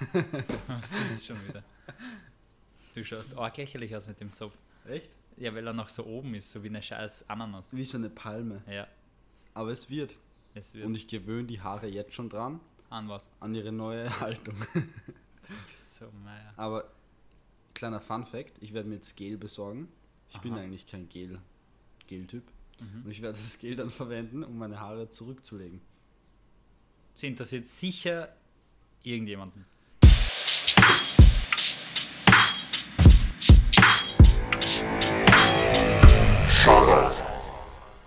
Was 0.66 0.92
ist 0.92 1.26
schon 1.26 1.48
wieder? 1.48 1.62
Du 2.94 3.04
schaust 3.04 3.36
arg 3.38 3.56
lächerlich 3.56 3.94
aus 3.94 4.06
mit 4.08 4.20
dem 4.20 4.32
Zopf. 4.32 4.54
Echt? 4.88 5.08
Ja, 5.36 5.54
weil 5.54 5.66
er 5.66 5.72
noch 5.72 5.88
so 5.88 6.04
oben 6.04 6.34
ist, 6.34 6.50
so 6.50 6.62
wie 6.62 6.68
eine 6.68 6.82
scheiß 6.82 7.28
Ananas. 7.28 7.74
Wie 7.74 7.84
so 7.84 7.98
eine 7.98 8.10
Palme. 8.10 8.62
Ja, 8.68 8.86
Aber 9.54 9.70
es 9.70 9.88
wird. 9.88 10.16
es 10.54 10.74
wird. 10.74 10.86
Und 10.86 10.96
ich 10.96 11.06
gewöhne 11.06 11.44
die 11.46 11.60
Haare 11.60 11.86
jetzt 11.86 12.14
schon 12.14 12.28
dran, 12.28 12.60
an 12.90 13.08
was? 13.08 13.28
an 13.40 13.54
ihre 13.54 13.72
neue 13.72 14.20
Haltung. 14.20 14.54
Du 14.74 15.54
bist 15.68 15.96
so 15.96 16.06
meier. 16.24 16.52
Aber 16.56 16.90
kleiner 17.74 18.00
Fun 18.00 18.26
Fact, 18.26 18.54
ich 18.60 18.72
werde 18.74 18.88
mir 18.88 18.96
jetzt 18.96 19.16
Gel 19.16 19.36
besorgen. 19.38 19.88
Ich 20.30 20.38
bin 20.38 20.52
Aha. 20.52 20.60
eigentlich 20.60 20.86
kein 20.86 21.08
Gel, 21.08 21.38
Gel-Typ. 22.06 22.44
Mhm. 22.78 23.02
Und 23.04 23.10
ich 23.10 23.22
werde 23.22 23.36
das 23.38 23.58
Gel 23.58 23.76
dann 23.76 23.90
verwenden, 23.90 24.44
um 24.44 24.58
meine 24.58 24.80
Haare 24.80 25.10
zurückzulegen. 25.10 25.80
Sie 27.14 27.26
interessiert 27.26 27.68
sicher 27.68 28.34
irgendjemanden. 29.02 29.64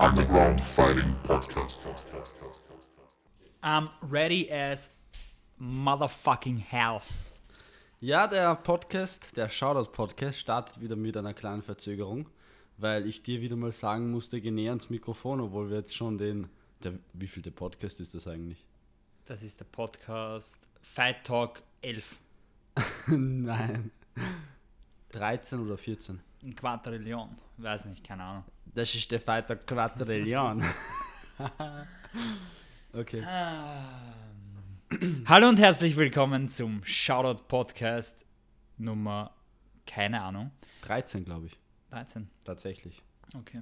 Underground 0.03 0.59
Fighting 0.59 1.15
Podcast. 1.23 1.79
I'm 3.63 3.87
ready 4.01 4.51
as 4.51 4.91
motherfucking 5.57 6.59
hell. 6.59 6.99
Ja, 8.01 8.27
der 8.27 8.53
Podcast, 8.55 9.37
der 9.37 9.47
Shoutout-Podcast 9.47 10.37
startet 10.37 10.81
wieder 10.81 10.97
mit 10.97 11.15
einer 11.15 11.33
kleinen 11.33 11.61
Verzögerung, 11.61 12.27
weil 12.75 13.07
ich 13.07 13.23
dir 13.23 13.39
wieder 13.39 13.55
mal 13.55 13.71
sagen 13.71 14.11
musste, 14.11 14.41
geh 14.41 14.51
näher 14.51 14.71
ans 14.71 14.89
Mikrofon, 14.89 15.39
obwohl 15.39 15.69
wir 15.69 15.77
jetzt 15.77 15.95
schon 15.95 16.17
den, 16.17 16.49
der, 16.83 16.95
wie 17.13 17.27
viel 17.29 17.41
der 17.41 17.51
Podcast 17.51 18.01
ist 18.01 18.13
das 18.13 18.27
eigentlich? 18.27 18.65
Das 19.23 19.41
ist 19.41 19.61
der 19.61 19.65
Podcast 19.71 20.59
Fight 20.81 21.23
Talk 21.23 21.63
11. 21.81 22.19
Nein. 23.07 23.89
13 25.13 25.61
oder 25.61 25.77
14. 25.77 26.19
Ein 26.45 26.55
Quadrillion. 26.57 27.29
Weiß 27.55 27.85
nicht, 27.85 28.03
keine 28.03 28.23
Ahnung. 28.23 28.43
Das 28.65 28.93
ist 28.93 29.09
der 29.09 29.21
Fighter 29.21 29.55
Quadrillion. 29.55 30.61
okay. 32.93 33.23
Ähm. 33.25 35.23
Hallo 35.25 35.47
und 35.47 35.57
herzlich 35.57 35.95
willkommen 35.95 36.49
zum 36.49 36.83
Shoutout 36.83 37.45
Podcast 37.47 38.25
Nummer, 38.77 39.31
keine 39.87 40.21
Ahnung, 40.21 40.51
13, 40.81 41.23
glaube 41.23 41.45
ich. 41.45 41.57
13. 41.91 42.29
Tatsächlich. 42.43 43.01
Okay. 43.33 43.61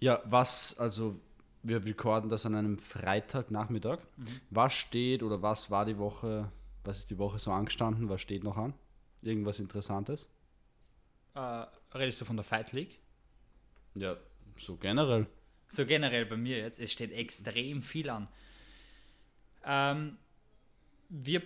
Ja, 0.00 0.20
was, 0.24 0.76
also 0.80 1.20
wir 1.62 1.84
recorden 1.84 2.28
das 2.28 2.44
an 2.44 2.56
einem 2.56 2.76
Freitagnachmittag. 2.76 4.00
Was 4.50 4.72
steht 4.74 5.22
oder 5.22 5.42
was 5.42 5.70
war 5.70 5.84
die 5.84 5.96
Woche, 5.96 6.50
was 6.82 6.98
ist 6.98 7.10
die 7.10 7.18
Woche 7.18 7.38
so 7.38 7.52
angestanden, 7.52 8.08
was 8.08 8.20
steht 8.20 8.42
noch 8.42 8.56
an? 8.56 8.74
Irgendwas 9.22 9.60
Interessantes? 9.60 10.28
Äh, 11.34 11.66
redest 11.94 12.20
du 12.20 12.24
von 12.24 12.36
der 12.36 12.44
Fight 12.44 12.72
League? 12.72 12.98
Ja, 13.94 14.16
so 14.56 14.76
generell. 14.76 15.26
So 15.68 15.84
generell 15.86 16.26
bei 16.26 16.36
mir 16.36 16.58
jetzt, 16.58 16.78
es 16.78 16.92
steht 16.92 17.12
extrem 17.12 17.82
viel 17.82 18.08
an. 18.10 18.28
Ähm, 19.64 20.18
wir 21.08 21.42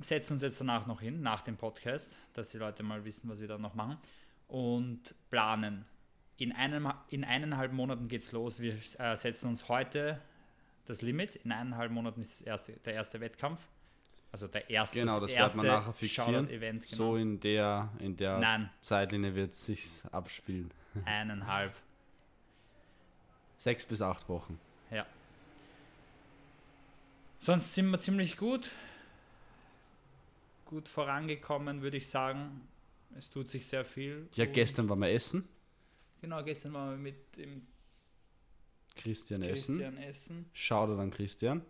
setzen 0.00 0.34
uns 0.34 0.42
jetzt 0.42 0.60
danach 0.60 0.86
noch 0.86 1.00
hin, 1.00 1.20
nach 1.20 1.42
dem 1.42 1.56
Podcast, 1.56 2.18
dass 2.32 2.50
die 2.50 2.58
Leute 2.58 2.82
mal 2.82 3.04
wissen, 3.04 3.28
was 3.28 3.40
wir 3.40 3.48
da 3.48 3.58
noch 3.58 3.74
machen 3.74 3.98
und 4.48 5.14
planen. 5.30 5.84
In, 6.38 6.52
einem, 6.52 6.90
in 7.08 7.24
eineinhalb 7.24 7.72
Monaten 7.72 8.08
geht's 8.08 8.32
los. 8.32 8.60
Wir 8.60 8.78
äh, 8.98 9.16
setzen 9.16 9.48
uns 9.48 9.68
heute 9.68 10.20
das 10.86 11.02
Limit. 11.02 11.36
In 11.36 11.52
eineinhalb 11.52 11.92
Monaten 11.92 12.22
ist 12.22 12.40
erste, 12.40 12.72
der 12.72 12.94
erste 12.94 13.20
Wettkampf. 13.20 13.60
Also 14.32 14.46
der 14.46 14.68
erste 14.70 15.00
Genau, 15.00 15.18
das 15.18 15.30
wird 15.30 15.40
erste 15.40 15.56
man 15.58 15.66
nachher 15.66 15.92
fixieren. 15.92 16.46
Genau. 16.48 16.80
So 16.86 17.16
in 17.16 17.40
der, 17.40 17.90
in 17.98 18.16
der 18.16 18.38
Nein, 18.38 18.70
Zeitlinie 18.80 19.34
wird 19.34 19.52
es 19.52 19.66
sich 19.66 20.02
abspielen. 20.12 20.70
eineinhalb. 21.04 21.74
Sechs 23.56 23.84
bis 23.84 24.00
acht 24.02 24.28
Wochen. 24.28 24.58
Ja. 24.90 25.04
Sonst 27.40 27.74
sind 27.74 27.90
wir 27.90 27.98
ziemlich 27.98 28.36
gut. 28.36 28.70
Gut 30.66 30.88
vorangekommen, 30.88 31.82
würde 31.82 31.96
ich 31.96 32.08
sagen. 32.08 32.68
Es 33.16 33.30
tut 33.30 33.48
sich 33.48 33.66
sehr 33.66 33.84
viel. 33.84 34.28
Ja, 34.34 34.44
Und- 34.46 34.52
gestern 34.52 34.88
waren 34.88 35.00
wir 35.00 35.10
essen. 35.10 35.48
Genau, 36.20 36.42
gestern 36.44 36.72
waren 36.74 36.90
wir 36.90 36.98
mit 36.98 37.36
dem 37.36 37.66
Christian 38.94 39.42
essen. 39.42 39.76
Christian 39.78 39.96
essen. 39.96 40.50
Shoutout 40.52 41.00
an 41.00 41.10
Christian. 41.10 41.62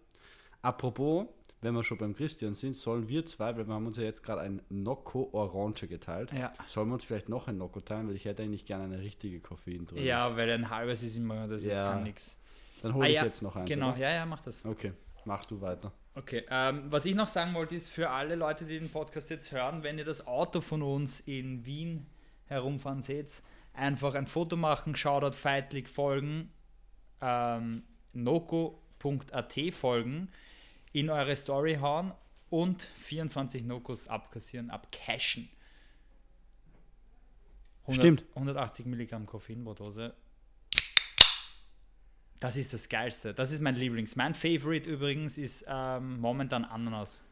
Apropos, 0.61 1.27
wenn 1.63 1.75
wir 1.75 1.85
schon 1.85 1.99
beim 1.99 2.15
Christian 2.15 2.55
sind, 2.55 2.75
sollen 2.75 3.09
wir 3.09 3.25
zwei, 3.27 3.57
weil 3.57 3.67
wir 3.67 3.75
haben 3.75 3.87
uns 3.87 3.97
ja 3.99 4.05
jetzt 4.05 4.23
gerade 4.23 4.41
ein 4.41 4.63
Nocco 4.71 5.29
Orange 5.33 5.87
geteilt. 5.89 6.33
Ja. 6.33 6.53
Sollen 6.67 6.89
wir 6.89 6.95
uns 6.95 7.05
vielleicht 7.05 7.29
noch 7.29 7.49
ein 7.49 7.59
Nocco 7.59 7.81
teilen, 7.81 8.09
weil 8.09 8.17
ich 8.17 8.25
hätte 8.25 8.43
eigentlich 8.43 8.65
gerne 8.65 8.85
eine 8.85 9.01
richtige 9.01 9.41
Koffeindrüse. 9.41 10.03
Ja, 10.03 10.37
weil 10.37 10.51
ein 10.51 10.71
halbes 10.71 11.03
ist 11.03 11.17
immer, 11.17 11.47
das 11.49 11.63
ist 11.63 11.73
Ja. 11.73 11.93
kann 11.93 12.05
nix. 12.05 12.39
Dann 12.83 12.95
hole 12.95 13.05
Ah, 13.05 13.09
ich 13.09 13.17
ja, 13.17 13.25
jetzt 13.25 13.43
noch 13.43 13.57
eins. 13.57 13.69
Genau, 13.69 13.91
Oder? 13.91 13.99
ja, 13.99 14.11
ja, 14.11 14.27
mach 14.27 14.41
das. 14.41 14.65
Okay, 14.65 14.93
mach 15.27 15.45
du 15.45 15.61
weiter. 15.61 15.93
Okay, 16.15 16.45
ähm, 16.51 16.85
was 16.89 17.05
ich 17.05 17.15
noch 17.15 17.27
sagen 17.27 17.55
wollte, 17.55 17.75
ist 17.75 17.91
für 17.91 18.09
alle 18.11 18.35
Leute, 18.37 18.65
die 18.65 18.79
den 18.79 18.89
Podcast 18.89 19.29
jetzt 19.31 19.53
hören, 19.53 19.83
wenn 19.83 19.99
ihr 19.99 20.05
das 20.05 20.27
Auto 20.27 20.61
von 20.61 20.83
uns 20.83 21.21
in 21.21 21.65
Wien 21.67 22.07
herumfahren 22.47 23.03
seht, 23.03 23.43
einfach 23.75 24.15
ein 24.15 24.27
Foto 24.27 24.57
machen, 24.57 24.97
Shoutout 24.97 25.37
League 25.73 25.89
folgen, 25.89 26.51
ähm, 27.21 27.83
noco.at 28.15 29.55
folgen, 29.73 30.29
in 30.93 31.11
eure 31.11 31.37
Story 31.37 31.77
hauen 31.81 32.13
und 32.49 32.83
24 32.83 33.65
Nokos 33.65 34.09
abkassieren, 34.09 34.71
abcashen. 34.71 35.49
100 37.83 38.03
Stimmt. 38.03 38.25
180 38.35 38.87
Milligramm 38.87 39.27
Koffein 39.27 39.65
pro 39.65 39.75
Dose. 39.75 40.15
Das 42.39 42.57
ist 42.57 42.73
das 42.73 42.89
Geilste. 42.89 43.35
Das 43.35 43.53
ist 43.53 43.61
mein 43.61 43.77
Lieblings. 43.77 44.17
Mein 44.17 44.35
Favorite 44.35 44.89
übrigens 44.89 45.37
ist 45.39 45.65
ähm, 45.69 46.19
momentan 46.21 46.65
Ananas. 46.65 47.23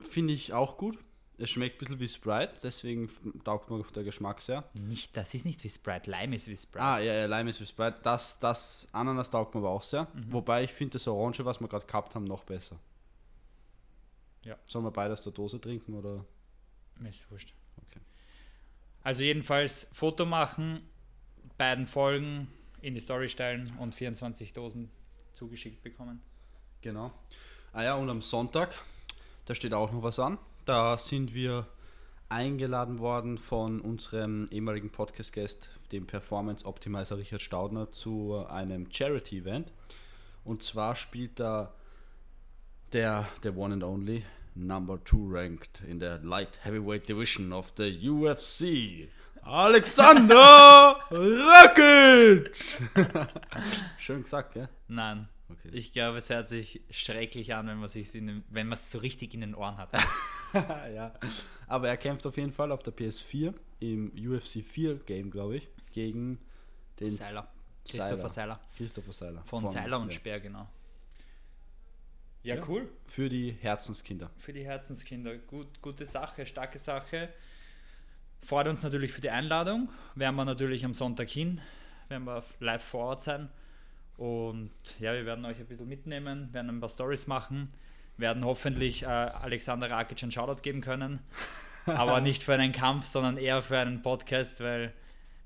Finde 0.00 0.32
ich 0.32 0.52
auch 0.52 0.78
gut. 0.78 0.98
Es 1.38 1.50
schmeckt 1.50 1.76
ein 1.76 1.78
bisschen 1.78 1.98
wie 1.98 2.08
Sprite, 2.08 2.52
deswegen 2.62 3.10
taugt 3.42 3.70
mir 3.70 3.82
der 3.82 4.04
Geschmack 4.04 4.40
sehr. 4.40 4.64
Nicht, 4.74 5.16
das 5.16 5.34
ist 5.34 5.44
nicht 5.44 5.64
wie 5.64 5.68
Sprite. 5.68 6.10
Lime 6.10 6.36
ist 6.36 6.46
wie 6.46 6.56
Sprite. 6.56 6.84
Ah, 6.84 6.98
ja, 6.98 7.14
ja, 7.14 7.26
Lime 7.26 7.50
ist 7.50 7.60
wie 7.60 7.66
Sprite. 7.66 7.98
Das, 8.02 8.38
das 8.38 8.88
Ananas 8.92 9.30
taugt 9.30 9.54
mir 9.54 9.60
aber 9.60 9.70
auch 9.70 9.82
sehr. 9.82 10.04
Mhm. 10.12 10.32
Wobei 10.32 10.64
ich 10.64 10.72
finde 10.72 10.92
das 10.92 11.08
Orange, 11.08 11.44
was 11.44 11.60
wir 11.60 11.68
gerade 11.68 11.86
gehabt 11.86 12.14
haben, 12.14 12.24
noch 12.24 12.44
besser. 12.44 12.78
Ja. 14.44 14.56
Sollen 14.66 14.84
wir 14.84 14.90
beide 14.90 15.12
aus 15.12 15.22
der 15.22 15.32
Dose 15.32 15.60
trinken 15.60 15.94
oder? 15.94 16.24
Mir 16.98 17.08
ist 17.08 17.28
wurscht. 17.30 17.54
Okay. 17.88 18.00
Also 19.02 19.22
jedenfalls 19.22 19.88
Foto 19.92 20.26
machen, 20.26 20.82
beiden 21.56 21.86
Folgen 21.86 22.48
in 22.80 22.94
die 22.94 23.00
Story 23.00 23.28
stellen 23.28 23.76
und 23.78 23.94
24 23.94 24.52
Dosen 24.52 24.90
zugeschickt 25.32 25.82
bekommen. 25.82 26.20
Genau. 26.82 27.12
Ah 27.72 27.84
ja, 27.84 27.94
und 27.94 28.10
am 28.10 28.20
Sonntag, 28.20 28.74
da 29.46 29.54
steht 29.54 29.72
auch 29.72 29.92
noch 29.92 30.02
was 30.02 30.18
an. 30.18 30.38
Da 30.64 30.96
sind 30.96 31.34
wir 31.34 31.66
eingeladen 32.28 33.00
worden 33.00 33.36
von 33.36 33.80
unserem 33.80 34.46
ehemaligen 34.52 34.90
Podcast-Guest, 34.90 35.68
dem 35.90 36.06
Performance 36.06 36.64
Optimizer 36.64 37.18
Richard 37.18 37.42
Staudner, 37.42 37.90
zu 37.90 38.46
einem 38.48 38.90
Charity-Event. 38.90 39.72
Und 40.44 40.62
zwar 40.62 40.94
spielt 40.94 41.40
da 41.40 41.74
der, 42.92 43.26
der 43.42 43.56
One 43.56 43.74
and 43.74 43.82
Only 43.82 44.24
Number 44.54 45.02
Two 45.02 45.26
ranked 45.28 45.82
in 45.88 45.98
der 45.98 46.18
Light 46.18 46.60
Heavyweight 46.62 47.08
Division 47.08 47.52
of 47.52 47.72
the 47.76 48.08
UFC. 48.08 49.08
Alexander 49.42 50.96
Rakic! 51.10 52.78
Schön 53.98 54.22
gesagt, 54.22 54.54
gell? 54.54 54.68
Nein. 54.86 55.28
Okay. 55.48 55.70
Ich 55.72 55.92
glaube, 55.92 56.18
es 56.18 56.30
hört 56.30 56.48
sich 56.48 56.82
schrecklich 56.90 57.52
an, 57.54 57.66
wenn 57.66 57.78
man 57.78 58.44
wenn 58.50 58.72
es 58.72 58.92
so 58.92 58.98
richtig 58.98 59.34
in 59.34 59.40
den 59.40 59.54
Ohren 59.56 59.76
hat. 59.76 59.90
ja. 60.94 61.12
Aber 61.66 61.88
er 61.88 61.96
kämpft 61.96 62.26
auf 62.26 62.36
jeden 62.36 62.52
Fall 62.52 62.72
auf 62.72 62.82
der 62.82 62.94
PS4 62.94 63.54
im 63.80 64.12
UFC 64.14 64.64
4 64.64 64.96
Game, 65.06 65.30
glaube 65.30 65.56
ich, 65.56 65.68
gegen 65.92 66.38
den 67.00 67.10
Seiler. 67.10 67.48
Christopher 67.88 68.28
Seiler. 68.28 68.60
Christopher 68.76 69.12
Seiler. 69.12 69.42
Von, 69.44 69.68
Seiler 69.68 69.98
und 69.98 70.08
ja. 70.08 70.14
Speer, 70.14 70.40
genau. 70.40 70.68
Ja, 72.42 72.56
Ja. 72.56 72.68
cool. 72.68 72.88
Für 73.04 73.28
die 73.28 73.52
Herzenskinder. 73.52 74.30
Für 74.36 74.52
die 74.52 74.64
Herzenskinder. 74.64 75.36
Gut, 75.38 75.80
gute 75.80 76.04
Sache, 76.06 76.44
starke 76.46 76.78
Sache. 76.78 77.28
Freut 78.42 78.66
uns 78.66 78.82
natürlich 78.82 79.12
für 79.12 79.20
die 79.20 79.30
Einladung. 79.30 79.88
Werden 80.16 80.34
wir 80.34 80.44
natürlich 80.44 80.84
am 80.84 80.94
Sonntag 80.94 81.28
hin, 81.28 81.60
werden 82.08 82.24
wir 82.24 82.42
live 82.58 82.82
vor 82.82 83.06
Ort 83.06 83.22
sein. 83.22 83.48
Und 84.16 84.70
ja, 84.98 85.12
wir 85.14 85.24
werden 85.24 85.44
euch 85.44 85.58
ein 85.58 85.66
bisschen 85.66 85.88
mitnehmen, 85.88 86.52
werden 86.52 86.68
ein 86.68 86.80
paar 86.80 86.88
Stories 86.88 87.26
machen, 87.26 87.72
werden 88.16 88.44
hoffentlich 88.44 89.02
äh, 89.02 89.06
Alexander 89.06 89.90
Rakic 89.90 90.22
einen 90.22 90.32
Shoutout 90.32 90.62
geben 90.62 90.80
können. 90.80 91.20
aber 91.86 92.20
nicht 92.22 92.42
für 92.42 92.54
einen 92.54 92.72
Kampf, 92.72 93.06
sondern 93.06 93.36
eher 93.36 93.62
für 93.62 93.78
einen 93.78 94.02
Podcast, 94.02 94.60
weil 94.60 94.92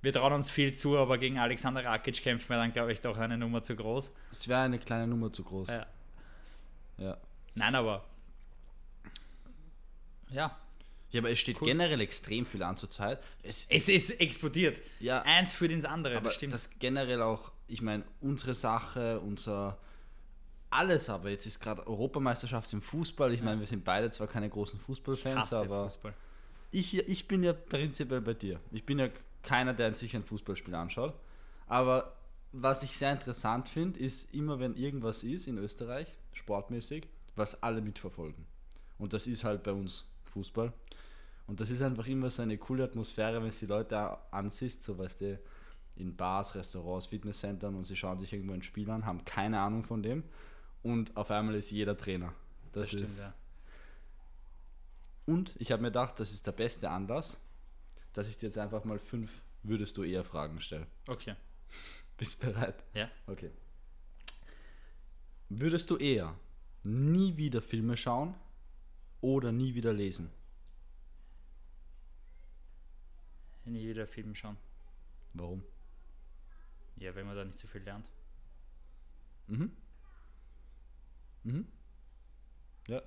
wir 0.03 0.13
trauen 0.13 0.33
uns 0.35 0.51
viel 0.51 0.75
zu, 0.75 0.97
aber 0.99 1.19
gegen 1.19 1.39
Alexander 1.39 1.85
Rakic 1.85 2.23
kämpfen 2.23 2.49
wir 2.51 2.57
dann, 2.59 2.73
glaube 2.73 2.93
ich, 2.93 3.01
doch 3.01 3.17
eine 3.17 3.37
Nummer 3.39 3.63
zu 3.63 3.75
groß. 3.75 4.11
Es 4.31 4.47
wäre 4.47 4.61
eine 4.63 4.79
kleine 4.79 5.07
Nummer 5.07 5.33
zu 5.33 5.43
groß. 5.43 5.69
Ja. 5.69 5.87
Ja. 6.99 7.17
Nein, 7.55 7.75
aber 7.75 8.05
Ja. 10.31 10.57
Ja, 11.11 11.21
aber 11.21 11.31
es 11.31 11.39
steht 11.39 11.61
Cool. 11.61 11.69
generell 11.69 12.01
extrem 12.01 12.45
viel 12.47 12.63
an 12.63 12.77
zur 12.77 12.91
Zeit. 12.91 13.21
Es, 13.43 13.67
Es 13.71 13.89
ist 13.89 14.11
explodiert. 14.21 14.79
Ja. 15.01 15.23
Eins 15.23 15.53
führt 15.53 15.71
ins 15.73 15.85
andere, 15.85 16.17
aber 16.17 16.25
das 16.27 16.35
stimmt. 16.35 16.53
das 16.53 16.79
generell 16.79 17.23
auch, 17.23 17.53
ich 17.69 17.81
meine, 17.81 18.05
unsere 18.21 18.55
Sache, 18.55 19.21
unser 19.21 19.79
alles 20.71 21.09
aber. 21.09 21.31
Jetzt 21.31 21.47
ist 21.47 21.61
gerade 21.61 21.87
Europameisterschaft 21.87 22.73
im 22.73 22.83
Fußball. 22.83 23.33
Ich 23.33 23.43
meine, 23.43 23.61
wir 23.61 23.67
sind 23.67 23.85
beide 23.85 24.11
zwar 24.11 24.27
keine 24.27 24.49
großen 24.49 24.79
Fußballfans, 24.81 25.53
aber 25.53 25.85
Fußball. 25.85 26.15
ich, 26.71 26.97
ich 27.09 27.29
bin 27.29 27.43
ja 27.43 27.53
prinzipiell 27.53 28.21
bei 28.21 28.35
dir. 28.35 28.61
Ich 28.73 28.85
bin 28.85 28.99
ja 28.99 29.09
keiner, 29.43 29.75
der 29.75 29.95
sich 29.95 30.15
ein 30.17 30.25
Fußballspiel 30.25 30.75
anschaut. 30.75 31.15
Aber 31.67 32.17
was 32.53 32.83
ich 32.83 32.97
sehr 32.97 33.13
interessant 33.13 33.69
finde, 33.69 34.01
ist 34.01 34.35
immer, 34.35 34.59
wenn 34.59 34.77
irgendwas 34.77 35.25
ist 35.25 35.47
in 35.47 35.59
Österreich, 35.59 36.13
sportmäßig, 36.33 37.07
was 37.35 37.63
alle 37.63 37.81
mitverfolgen. 37.81 38.47
Und 38.99 39.13
das 39.13 39.27
ist 39.27 39.45
halt 39.45 39.63
bei 39.63 39.73
uns 39.73 40.07
Fußball. 40.25 40.73
Und 41.47 41.61
das 41.61 41.71
ist 41.71 41.83
einfach 41.83 42.07
immer 42.07 42.31
so 42.31 42.43
eine 42.43 42.59
coole 42.59 42.85
Atmosphäre, 42.85 43.41
wenn 43.41 43.49
es 43.49 43.59
die 43.59 43.67
Leute 43.67 43.99
auch 43.99 44.19
ansiehst, 44.33 44.83
so 44.83 44.99
weißt 44.99 45.21
du, 45.21 45.39
in 45.97 46.17
Bars, 46.17 46.55
Restaurants, 46.55 47.07
Fitnesscentern 47.07 47.75
und 47.75 47.87
sie 47.87 47.97
schauen 47.97 48.19
sich 48.19 48.33
irgendwo 48.33 48.53
ein 48.53 48.63
Spiel 48.63 48.91
an, 48.91 49.07
haben 49.07 49.25
keine 49.25 49.61
Ahnung 49.61 49.85
von 49.85 50.03
dem 50.03 50.25
und 50.87 51.17
auf 51.17 51.31
einmal 51.33 51.57
ist 51.57 51.71
jeder 51.73 51.97
Trainer. 51.99 52.33
Das, 52.73 52.83
Das 52.83 52.89
stimmt, 52.91 53.09
ist, 53.09 53.19
ja. 53.19 53.35
und 55.27 55.55
ich 55.59 55.73
habe 55.73 55.83
mir 55.83 55.89
gedacht, 55.89 56.21
das 56.21 56.33
ist 56.33 56.47
der 56.47 56.53
beste 56.53 56.89
Anlass, 56.91 57.41
dass 58.13 58.29
ich 58.29 58.39
dir 58.39 58.47
jetzt 58.47 58.59
einfach 58.59 58.85
mal 58.85 58.99
fünf 59.01 59.43
würdest 59.65 59.97
du 59.97 60.05
eher 60.05 60.23
Fragen 60.23 60.61
stelle. 60.61 60.87
Okay. 61.09 61.35
Bist 62.17 62.41
du 62.43 62.47
bereit? 62.47 62.85
Ja. 62.95 63.11
Okay. 63.27 63.51
Würdest 65.49 65.91
du 65.91 65.97
eher 65.97 66.39
nie 66.85 67.37
wieder 67.37 67.61
Filme 67.63 67.97
schauen 67.97 68.35
oder 69.21 69.51
nie 69.51 69.75
wieder 69.75 69.93
lesen? 69.93 70.31
Nie 73.65 73.89
wieder 73.89 74.07
Film 74.07 74.35
schauen. 74.37 74.57
Warum? 75.35 75.65
Ja, 76.97 77.13
wenn 77.17 77.27
man 77.27 77.35
da 77.35 77.45
nicht 77.45 77.59
so 77.59 77.67
viel 77.67 77.83
lernt. 77.83 78.09
Mhm. 79.49 79.73
Mhm. 81.47 81.67
Ja. 82.89 83.03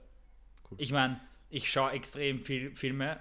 Ich 0.77 0.91
meine, 0.91 1.19
ich 1.49 1.69
schaue 1.69 1.91
extrem 1.91 2.39
viel 2.39 2.75
Filme, 2.75 3.19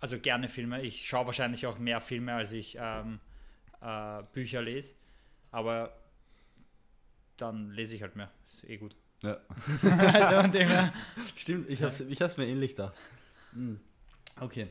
also 0.00 0.18
gerne 0.18 0.48
Filme. 0.48 0.82
Ich 0.82 1.06
schaue 1.08 1.26
wahrscheinlich 1.26 1.66
auch 1.66 1.78
mehr 1.78 2.00
Filme, 2.00 2.34
als 2.34 2.52
ich 2.52 2.76
ähm, 2.80 3.20
äh, 3.80 4.22
Bücher 4.32 4.62
lese. 4.62 4.94
Aber 5.50 5.96
dann 7.36 7.70
lese 7.70 7.94
ich 7.96 8.02
halt 8.02 8.16
mehr. 8.16 8.30
Ist 8.46 8.64
eh 8.64 8.76
gut. 8.76 8.94
ja. 9.22 9.38
also. 10.12 10.92
Stimmt, 11.36 11.68
ich 11.70 11.82
hab's, 11.82 12.00
ich 12.00 12.22
hab's 12.22 12.36
mir 12.36 12.46
ähnlich 12.46 12.70
gedacht. 12.70 12.96
Mhm. 13.52 13.80
Okay. 14.40 14.68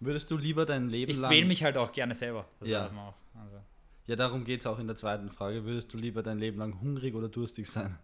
Würdest 0.00 0.30
du 0.30 0.36
lieber 0.36 0.66
dein 0.66 0.88
Leben 0.88 1.10
Ich 1.10 1.16
lang. 1.18 1.30
quäle 1.30 1.46
mich 1.46 1.62
halt 1.62 1.76
auch 1.76 1.92
gerne 1.92 2.14
selber. 2.14 2.46
Das 2.60 2.68
Ja. 2.68 2.84
Also, 2.86 3.62
Ja, 4.06 4.16
darum 4.16 4.44
geht 4.44 4.60
es 4.60 4.66
auch 4.66 4.78
in 4.78 4.86
der 4.86 4.96
zweiten 4.96 5.30
Frage. 5.30 5.64
Würdest 5.64 5.92
du 5.94 5.98
lieber 5.98 6.22
dein 6.22 6.38
Leben 6.38 6.58
lang 6.58 6.80
hungrig 6.80 7.14
oder 7.14 7.28
durstig 7.28 7.66
sein? 7.66 7.96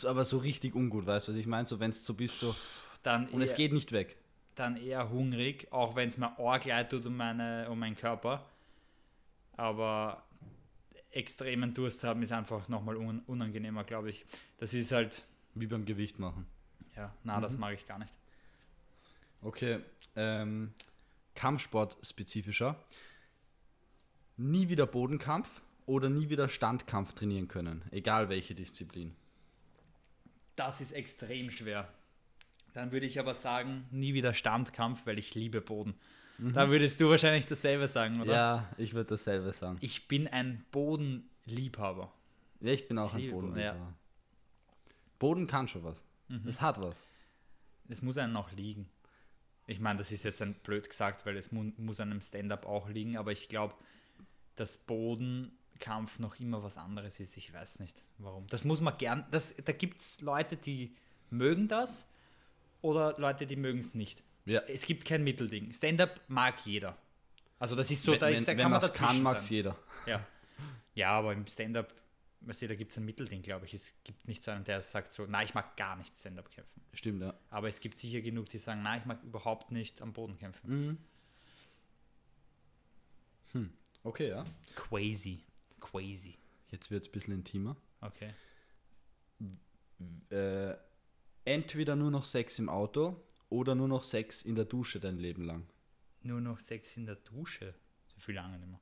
So, 0.00 0.08
aber 0.08 0.24
so 0.24 0.38
richtig 0.38 0.74
ungut, 0.74 1.06
weißt 1.06 1.28
du, 1.28 1.32
was 1.32 1.36
ich 1.38 1.46
meine? 1.46 1.66
So, 1.66 1.78
wenn 1.80 1.90
es 1.90 2.04
so 2.04 2.14
bist, 2.14 2.38
so. 2.38 2.54
dann, 3.02 3.26
Und 3.28 3.40
eher, 3.40 3.44
es 3.44 3.54
geht 3.54 3.72
nicht 3.72 3.92
weg. 3.92 4.16
dann 4.54 4.76
eher 4.76 5.08
hungrig, 5.10 5.68
auch 5.72 5.94
wenn 5.96 6.08
es 6.08 6.18
mir 6.18 6.38
arg 6.38 6.64
leid 6.64 6.90
tut 6.90 7.06
um, 7.06 7.16
meine, 7.16 7.68
um 7.70 7.78
meinen 7.78 7.96
Körper. 7.96 8.44
Aber 9.56 10.22
extremen 11.10 11.74
Durst 11.74 12.04
haben 12.04 12.22
ist 12.22 12.32
einfach 12.32 12.68
nochmal 12.68 12.96
un 12.96 13.20
unangenehmer, 13.26 13.84
glaube 13.84 14.10
ich. 14.10 14.24
Das 14.58 14.74
ist 14.74 14.92
halt, 14.92 15.24
Wie 15.54 15.66
beim 15.66 15.84
Gewicht 15.84 16.18
machen. 16.18 16.46
ja, 16.96 17.12
na, 17.24 17.40
das 17.40 17.54
Mhm. 17.54 17.60
mag 17.60 17.74
ich 17.74 17.86
gar 17.86 17.98
nicht. 17.98 18.12
Okay. 19.42 19.80
Ähm, 20.16 20.72
Kampfsport 21.34 21.96
spezifischer. 22.02 22.76
Nie 24.36 24.68
wieder 24.68 24.86
Bodenkampf 24.86 25.48
oder 25.86 26.08
nie 26.08 26.28
wieder 26.30 26.48
Standkampf 26.48 27.12
trainieren 27.14 27.48
können. 27.48 27.82
Egal 27.90 28.28
welche 28.28 28.54
Disziplin. 28.54 29.14
Das 30.60 30.82
ist 30.82 30.92
extrem 30.92 31.50
schwer. 31.50 31.88
Dann 32.74 32.92
würde 32.92 33.06
ich 33.06 33.18
aber 33.18 33.32
sagen, 33.32 33.86
nie 33.90 34.12
wieder 34.12 34.34
Standkampf, 34.34 35.06
weil 35.06 35.18
ich 35.18 35.34
liebe 35.34 35.62
Boden. 35.62 35.94
Da 36.38 36.68
würdest 36.68 37.00
du 37.00 37.08
wahrscheinlich 37.08 37.46
dasselbe 37.46 37.88
sagen, 37.88 38.20
oder? 38.20 38.32
Ja, 38.32 38.68
ich 38.76 38.92
würde 38.92 39.08
dasselbe 39.10 39.54
sagen. 39.54 39.78
Ich 39.80 40.06
bin 40.06 40.28
ein 40.28 40.62
Bodenliebhaber. 40.70 42.12
Ja, 42.60 42.72
ich 42.72 42.86
bin 42.86 42.98
auch 42.98 43.08
Ich 43.08 43.14
ein 43.14 43.20
liebe 43.20 43.32
Boden, 43.32 43.48
Boden. 43.48 43.60
ja. 43.60 43.94
Boden 45.18 45.46
kann 45.46 45.66
schon 45.66 45.82
was. 45.82 46.04
Es 46.46 46.60
hat 46.60 46.82
was. 46.82 46.96
Es 47.88 48.02
muss 48.02 48.18
einem 48.18 48.36
auch 48.36 48.52
liegen. 48.52 48.86
Ich 49.66 49.80
meine, 49.80 49.98
das 49.98 50.12
ist 50.12 50.24
jetzt 50.24 50.42
ein 50.42 50.52
blöd 50.54 50.88
gesagt, 50.88 51.24
weil 51.24 51.36
es 51.38 51.52
mu 51.52 51.72
muss 51.78 52.00
einem 52.00 52.20
Stand-up 52.20 52.66
auch 52.66 52.88
liegen, 52.90 53.16
aber 53.16 53.32
ich 53.32 53.48
glaube, 53.48 53.74
dass 54.56 54.76
Bodenkampf 55.80 56.18
noch 56.18 56.38
immer 56.38 56.62
was 56.62 56.76
anderes 56.76 57.20
ist. 57.20 57.36
Ich 57.36 57.52
weiß 57.52 57.80
nicht 57.80 58.04
warum. 58.18 58.46
Das 58.48 58.64
muss 58.64 58.80
man 58.80 58.96
gern. 58.98 59.24
Das, 59.30 59.54
da 59.64 59.72
gibt 59.72 60.00
es 60.00 60.20
Leute, 60.20 60.56
die 60.56 60.94
mögen 61.30 61.68
das 61.68 62.08
oder 62.82 63.18
Leute, 63.18 63.46
die 63.46 63.56
mögen 63.56 63.80
es 63.80 63.94
nicht. 63.94 64.22
Ja. 64.44 64.60
Es 64.60 64.86
gibt 64.86 65.04
kein 65.04 65.24
Mittelding. 65.24 65.72
Stand-up 65.72 66.20
mag 66.28 66.54
jeder. 66.64 66.96
Also 67.58 67.76
das 67.76 67.90
ist 67.90 68.02
so, 68.02 68.12
wenn 68.12 68.18
da 68.18 68.28
ist, 68.28 68.42
da 68.42 68.52
wenn, 68.52 68.58
kann 68.58 68.64
wenn 68.64 68.70
man 68.70 68.80
man 68.80 68.90
es 68.90 68.94
kann, 68.94 69.22
mag 69.22 69.36
es 69.36 69.50
jeder. 69.50 69.76
Ja. 70.06 70.24
ja, 70.94 71.10
aber 71.10 71.32
im 71.32 71.46
Stand-up, 71.46 71.92
weißt 72.40 72.62
du, 72.62 72.68
da 72.68 72.74
gibt 72.74 72.90
es 72.90 72.96
ein 72.96 73.04
Mittelding, 73.04 73.42
glaube 73.42 73.66
ich. 73.66 73.74
Es 73.74 73.94
gibt 74.02 74.26
nicht 74.26 74.42
so 74.42 74.50
einen, 74.50 74.64
der 74.64 74.80
sagt 74.80 75.12
so, 75.12 75.26
na, 75.28 75.42
ich 75.42 75.54
mag 75.54 75.76
gar 75.76 75.96
nicht 75.96 76.16
Stand-up 76.16 76.50
kämpfen. 76.50 76.80
Stimmt, 76.94 77.22
ja. 77.22 77.34
Aber 77.50 77.68
es 77.68 77.80
gibt 77.80 77.98
sicher 77.98 78.22
genug, 78.22 78.48
die 78.48 78.58
sagen, 78.58 78.80
na, 78.82 78.96
ich 78.96 79.04
mag 79.04 79.22
überhaupt 79.22 79.70
nicht 79.70 80.00
am 80.00 80.12
Boden 80.12 80.38
kämpfen. 80.38 80.88
Mhm. 80.88 80.98
Hm. 83.52 83.72
Okay, 84.04 84.30
ja. 84.30 84.44
Crazy. 84.74 85.44
Crazy. 85.80 86.36
Jetzt 86.70 86.90
wird 86.90 87.02
es 87.02 87.08
ein 87.08 87.12
bisschen 87.12 87.34
intimer. 87.34 87.76
Okay. 88.00 88.32
Äh, 90.30 90.74
entweder 91.44 91.96
nur 91.96 92.10
noch 92.10 92.24
Sex 92.24 92.58
im 92.58 92.68
Auto 92.68 93.20
oder 93.48 93.74
nur 93.74 93.88
noch 93.88 94.02
Sex 94.02 94.42
in 94.42 94.54
der 94.54 94.64
Dusche 94.64 95.00
dein 95.00 95.18
Leben 95.18 95.44
lang. 95.44 95.66
Nur 96.22 96.40
noch 96.40 96.60
Sex 96.60 96.96
in 96.96 97.06
der 97.06 97.16
Dusche. 97.16 97.74
So 98.14 98.20
viel 98.20 98.34
lange 98.34 98.58
nicht 98.58 98.68
mehr. 98.70 98.80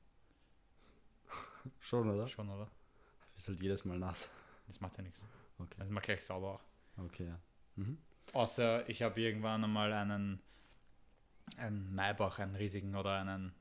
Schon, 1.79 2.09
oder? 2.09 2.27
Schon, 2.27 2.49
oder? 2.49 2.69
Ist 3.35 3.47
halt 3.47 3.61
jedes 3.61 3.85
Mal 3.85 3.97
nass. 3.97 4.29
Das 4.67 4.79
macht 4.81 4.97
ja 4.97 5.03
nichts. 5.03 5.25
Okay, 5.57 5.75
Das 5.77 5.89
macht 5.89 6.05
gleich 6.05 6.23
sauber 6.23 6.55
auch. 6.55 7.03
okay, 7.03 7.27
ja. 7.27 7.39
Mhm. 7.75 7.97
Außer 8.33 8.87
ich 8.87 9.01
habe 9.01 9.19
irgendwann 9.19 9.63
einmal 9.63 9.91
einen, 9.91 10.39
einen 11.57 11.93
Maybach, 11.95 12.39
einen 12.39 12.55
riesigen 12.55 12.95
oder 12.95 13.19
einen 13.19 13.53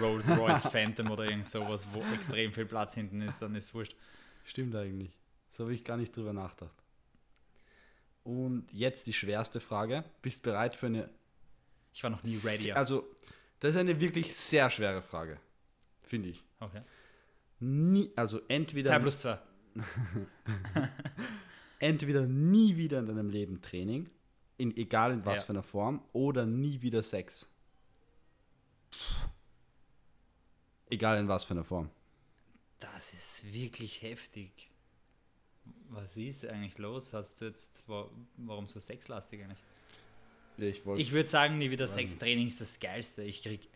Rolls 0.00 0.28
Royce 0.28 0.66
Phantom 0.70 1.10
oder 1.10 1.24
irgend 1.24 1.50
sowas, 1.50 1.86
wo 1.92 2.02
extrem 2.14 2.52
viel 2.52 2.66
Platz 2.66 2.94
hinten 2.94 3.20
ist, 3.22 3.40
dann 3.42 3.54
ist 3.54 3.74
wurscht. 3.74 3.96
Stimmt 4.44 4.74
eigentlich. 4.74 5.18
So 5.50 5.64
habe 5.64 5.74
ich 5.74 5.84
gar 5.84 5.96
nicht 5.96 6.16
drüber 6.16 6.32
nachgedacht. 6.32 6.76
Und 8.24 8.66
jetzt 8.72 9.06
die 9.06 9.12
schwerste 9.12 9.60
Frage. 9.60 10.04
Bist 10.22 10.42
bereit 10.42 10.74
für 10.74 10.86
eine. 10.86 11.10
Ich 11.92 12.02
war 12.02 12.10
noch 12.10 12.22
nie 12.22 12.36
ready. 12.44 12.72
Also, 12.72 13.04
das 13.60 13.72
ist 13.72 13.76
eine 13.76 14.00
wirklich 14.00 14.34
sehr 14.34 14.70
schwere 14.70 15.02
Frage. 15.02 15.38
Finde 16.02 16.30
ich. 16.30 16.44
Okay. 16.60 16.80
Nie, 17.60 18.10
also 18.16 18.40
entweder, 18.48 18.90
2 18.90 18.98
plus 18.98 19.18
2. 19.20 19.38
entweder 21.78 22.26
nie 22.26 22.76
wieder 22.76 22.98
in 23.00 23.06
deinem 23.06 23.30
Leben 23.30 23.60
Training, 23.62 24.10
in, 24.58 24.76
egal 24.76 25.12
in 25.12 25.24
was 25.24 25.40
Ja. 25.40 25.46
für 25.46 25.52
einer 25.52 25.62
Form, 25.62 26.02
oder 26.12 26.46
nie 26.46 26.82
wieder 26.82 27.02
Sex. 27.02 27.48
Egal 30.92 31.18
in 31.18 31.26
was 31.28 31.44
für 31.44 31.54
einer 31.54 31.64
Form. 31.64 31.88
Das 32.80 33.14
ist 33.14 33.50
wirklich 33.52 34.02
heftig. 34.02 34.68
Was 35.88 36.16
ist 36.16 36.44
eigentlich 36.46 36.76
los? 36.78 37.12
Hast 37.12 37.40
du 37.40 37.46
jetzt, 37.46 37.82
wa- 37.88 38.10
warum 38.36 38.66
so 38.66 38.78
sexlastig 38.80 39.42
eigentlich? 39.42 39.62
Ich. 40.58 40.82
Ich 40.98 41.12
würde 41.12 41.28
sagen, 41.28 41.56
nie 41.58 41.70
wieder 41.70 41.88
Sextraining 41.88 42.48
ist 42.48 42.60
das 42.60 42.78
Geilste. 42.78 43.22
Ich 43.22 43.42
krieg, 43.42 43.68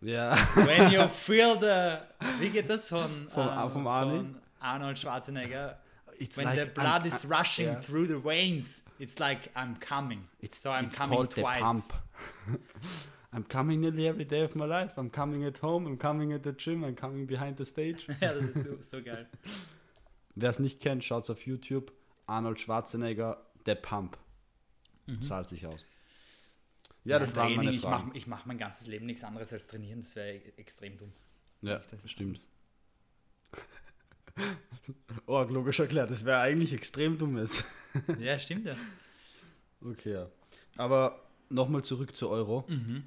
Ja. 0.00 0.34
when 0.66 0.90
you 0.90 1.08
feel 1.26 1.56
the, 1.60 1.98
wie 2.40 2.50
geht 2.50 2.68
das 2.68 2.88
von, 2.88 3.28
Vom- 3.30 3.48
ähm, 3.48 3.70
vom 3.70 3.86
Arnie? 3.86 4.16
von 4.18 4.40
Arnold 4.60 4.98
Schwarzenegger? 4.98 5.78
It's 6.18 6.36
When 6.36 6.46
like 6.46 6.64
the 6.64 6.70
blood 6.70 7.02
I'm- 7.02 7.06
is 7.14 7.24
rushing 7.28 7.66
yeah. 7.66 7.80
through 7.80 8.06
the 8.08 8.18
veins, 8.22 8.82
it's 8.98 9.18
like 9.20 9.50
I'm 9.56 9.78
coming. 9.78 10.26
It's, 10.40 10.60
so 10.60 10.70
I'm 10.70 10.86
it's 10.86 10.96
coming 10.98 11.16
called 11.16 11.30
twice. 11.32 11.58
the 11.58 11.64
pump. 11.64 11.92
I'm 13.34 13.44
coming 13.48 13.80
nearly 13.80 14.06
every 14.06 14.24
day 14.24 14.44
of 14.44 14.54
my 14.54 14.64
life. 14.64 14.92
I'm 14.96 15.10
coming 15.10 15.44
at 15.44 15.60
home, 15.60 15.88
I'm 15.88 15.98
coming 15.98 16.32
at 16.32 16.44
the 16.44 16.52
gym, 16.52 16.84
I'm 16.84 16.94
coming 16.94 17.26
behind 17.26 17.56
the 17.56 17.64
stage. 17.64 18.06
ja, 18.20 18.32
das 18.32 18.44
ist 18.44 18.64
so, 18.64 18.76
so 18.80 19.02
geil. 19.02 19.26
Wer 20.36 20.50
es 20.50 20.60
nicht 20.60 20.80
kennt, 20.80 21.02
schaut 21.02 21.28
auf 21.28 21.44
YouTube. 21.44 21.92
Arnold 22.26 22.60
Schwarzenegger, 22.60 23.44
der 23.66 23.74
Pump. 23.74 24.16
Zahlt 25.20 25.48
sich 25.48 25.66
aus. 25.66 25.84
Ja, 27.04 27.18
das 27.18 27.34
Nein, 27.34 27.36
waren 27.36 27.56
meine 27.56 27.56
Training, 27.56 27.76
ich 27.76 27.82
Fragen. 27.82 28.06
mache 28.08 28.16
ich 28.16 28.26
mach 28.26 28.46
mein 28.46 28.56
ganzes 28.56 28.86
Leben 28.86 29.04
nichts 29.04 29.22
anderes 29.24 29.52
als 29.52 29.66
trainieren. 29.66 30.00
Das 30.00 30.16
wäre 30.16 30.40
extrem 30.56 30.96
dumm. 30.96 31.12
ja, 31.60 31.80
das 31.90 32.10
stimmt. 32.10 32.48
oh, 35.26 35.42
logisch 35.42 35.80
erklärt. 35.80 36.10
Das 36.10 36.24
wäre 36.24 36.40
eigentlich 36.40 36.72
extrem 36.72 37.18
dumm 37.18 37.36
jetzt. 37.36 37.64
Ja, 38.18 38.38
stimmt 38.38 38.66
ja. 38.66 38.76
Okay, 39.82 40.12
ja. 40.12 40.30
Aber 40.78 41.20
nochmal 41.48 41.82
zurück 41.82 42.14
zur 42.14 42.30
Euro, 42.30 42.64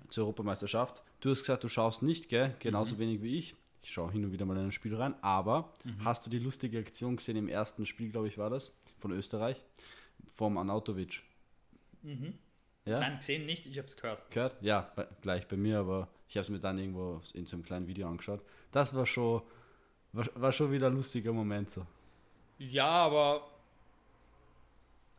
zur 0.10 0.26
Europameisterschaft. 0.26 1.04
Du 1.20 1.30
hast 1.30 1.42
gesagt, 1.42 1.64
du 1.64 1.70
schaust 1.70 2.04
nicht, 2.04 2.30
gell? 2.30 2.56
Genauso 2.60 3.00
wenig 3.00 3.22
wie 3.22 3.38
ich. 3.38 3.56
Ich 3.82 3.92
schaue 3.92 4.12
hin 4.12 4.26
und 4.26 4.32
wieder 4.32 4.46
mal 4.46 4.58
in 4.58 4.66
ein 4.66 4.72
Spiel 4.72 4.96
rein. 4.96 5.16
Aber 5.22 5.74
hast 6.04 6.26
du 6.26 6.30
die 6.30 6.40
lustige 6.40 6.80
Aktion 6.80 7.16
gesehen 7.18 7.38
im 7.38 7.48
ersten 7.48 7.86
Spiel, 7.86 8.10
glaube 8.10 8.28
ich, 8.28 8.38
war 8.38 8.50
das, 8.50 8.72
von 9.00 9.12
Österreich, 9.12 9.64
vom 10.36 10.58
Anautovic? 10.58 11.24
Ja? 12.86 13.00
Nein, 13.00 13.18
gesehen 13.18 13.46
nicht, 13.46 13.66
ich 13.66 13.78
habe 13.78 13.88
es 13.88 13.98
gehört. 13.98 14.32
Gehört? 14.32 14.62
Ja, 14.62 14.92
bei, 14.96 15.08
gleich 15.22 15.48
bei 15.48 15.58
mir, 15.58 15.80
aber 15.80 16.08
ich 16.30 16.36
habe 16.36 16.44
es 16.44 16.50
mir 16.50 16.60
dann 16.60 16.78
irgendwo 16.78 17.22
in 17.34 17.46
so 17.46 17.56
einem 17.56 17.64
kleinen 17.64 17.88
Video 17.88 18.08
angeschaut. 18.08 18.42
Das 18.72 18.94
war 18.96 19.06
schon, 19.06 19.42
war, 20.14 20.26
war 20.36 20.52
schon 20.52 20.72
wieder 20.72 20.88
ein 20.88 20.96
lustiger 20.96 21.34
Moment 21.34 21.70
so. 21.70 21.86
Ja, 22.58 22.88
aber 22.88 23.48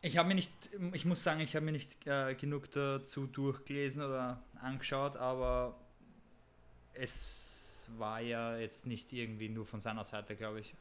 ich 0.01 0.17
habe 0.17 0.27
mir 0.29 0.35
nicht, 0.35 0.51
ich 0.93 1.05
muss 1.05 1.23
sagen, 1.23 1.41
ich 1.41 1.55
habe 1.55 1.65
mir 1.65 1.71
nicht 1.73 2.05
äh, 2.07 2.35
genug 2.35 2.71
dazu 2.71 3.27
durchgelesen 3.27 4.01
oder 4.01 4.41
angeschaut, 4.61 5.17
aber 5.17 5.79
es 6.93 7.89
war 7.97 8.21
ja 8.21 8.57
jetzt 8.57 8.85
nicht 8.85 9.11
irgendwie 9.13 9.49
nur 9.49 9.65
von 9.65 9.81
seiner 9.81 10.03
Seite, 10.03 10.35
glaube 10.35 10.61
ich. 10.61 10.73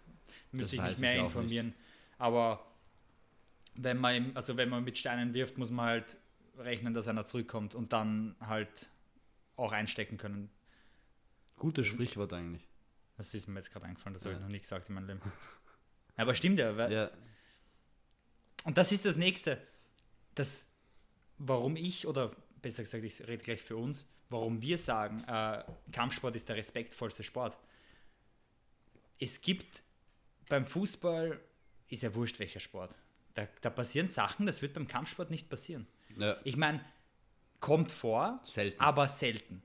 Müsste 0.52 0.76
ich 0.76 0.82
mich 0.82 0.98
mehr 0.98 1.16
ich 1.16 1.20
informieren. 1.22 1.74
Aber 2.18 2.64
wenn 3.74 3.98
man, 3.98 4.36
also 4.36 4.56
wenn 4.56 4.68
man 4.68 4.84
mit 4.84 4.98
Steinen 4.98 5.32
wirft, 5.34 5.58
muss 5.58 5.70
man 5.70 5.86
halt 5.86 6.16
rechnen, 6.58 6.92
dass 6.94 7.08
einer 7.08 7.24
zurückkommt 7.24 7.74
und 7.74 7.92
dann 7.92 8.34
halt 8.40 8.90
auch 9.56 9.72
einstecken 9.72 10.16
können. 10.16 10.50
Gutes 11.56 11.86
Sprichwort 11.86 12.32
eigentlich. 12.32 12.66
Das 13.16 13.34
ist 13.34 13.48
mir 13.48 13.56
jetzt 13.56 13.72
gerade 13.72 13.86
eingefallen, 13.86 14.14
das 14.14 14.24
habe 14.24 14.34
ich 14.34 14.38
Ja. 14.38 14.44
noch 14.44 14.52
nie 14.52 14.58
gesagt 14.58 14.88
in 14.88 14.94
meinem 14.94 15.06
Leben. 15.08 15.20
Aber 16.16 16.34
stimmt 16.34 16.58
ja, 16.60 16.76
weil 16.76 16.92
Ja, 16.92 17.10
Und 18.64 18.78
das 18.78 18.92
ist 18.92 19.04
das 19.04 19.16
Nächste. 19.16 19.60
Das, 20.34 20.66
warum 21.38 21.76
ich, 21.76 22.06
oder 22.06 22.32
besser 22.62 22.82
gesagt, 22.82 23.04
ich 23.04 23.20
rede 23.26 23.42
gleich 23.42 23.62
für 23.62 23.76
uns, 23.76 24.06
warum 24.28 24.60
wir 24.60 24.78
sagen, 24.78 25.24
äh, 25.24 25.64
Kampfsport 25.92 26.36
ist 26.36 26.48
der 26.48 26.56
respektvollste 26.56 27.22
Sport. 27.22 27.56
Es 29.18 29.40
gibt 29.40 29.82
beim 30.48 30.66
Fußball, 30.66 31.40
ist 31.88 32.02
ja 32.02 32.14
wurscht 32.14 32.38
welcher 32.38 32.60
Sport, 32.60 32.94
da, 33.34 33.48
da 33.60 33.70
passieren 33.70 34.08
Sachen, 34.08 34.46
das 34.46 34.62
wird 34.62 34.74
beim 34.74 34.86
Kampfsport 34.86 35.30
nicht 35.30 35.48
passieren. 35.48 35.86
ja. 36.16 36.36
Ich 36.44 36.56
meine, 36.56 36.84
kommt 37.60 37.90
vor, 37.90 38.40
Selten. 38.44 38.80
aber 38.80 39.08
selten. 39.08 39.62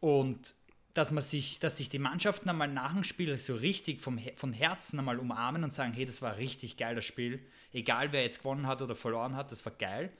Und 0.00 0.54
dass 0.98 1.12
man 1.12 1.22
sich, 1.22 1.60
dass 1.60 1.76
sich 1.76 1.88
die 1.88 2.00
Mannschaften 2.00 2.48
einmal 2.48 2.66
nach 2.66 2.92
dem 2.92 3.04
Spiel 3.04 3.38
so 3.38 3.54
richtig 3.54 4.00
vom, 4.00 4.18
von 4.34 4.52
Herzen 4.52 4.98
einmal 4.98 5.20
umarmen 5.20 5.62
und 5.62 5.72
sagen, 5.72 5.92
hey, 5.92 6.04
das 6.04 6.22
war 6.22 6.38
richtig 6.38 6.76
geil, 6.76 6.96
das 6.96 7.04
Spiel. 7.04 7.40
Egal 7.72 8.10
wer 8.10 8.22
jetzt 8.22 8.38
gewonnen 8.38 8.66
hat 8.66 8.82
oder 8.82 8.96
verloren 8.96 9.36
hat, 9.36 9.52
das 9.52 9.64
war 9.64 9.70
geil. 9.70 10.12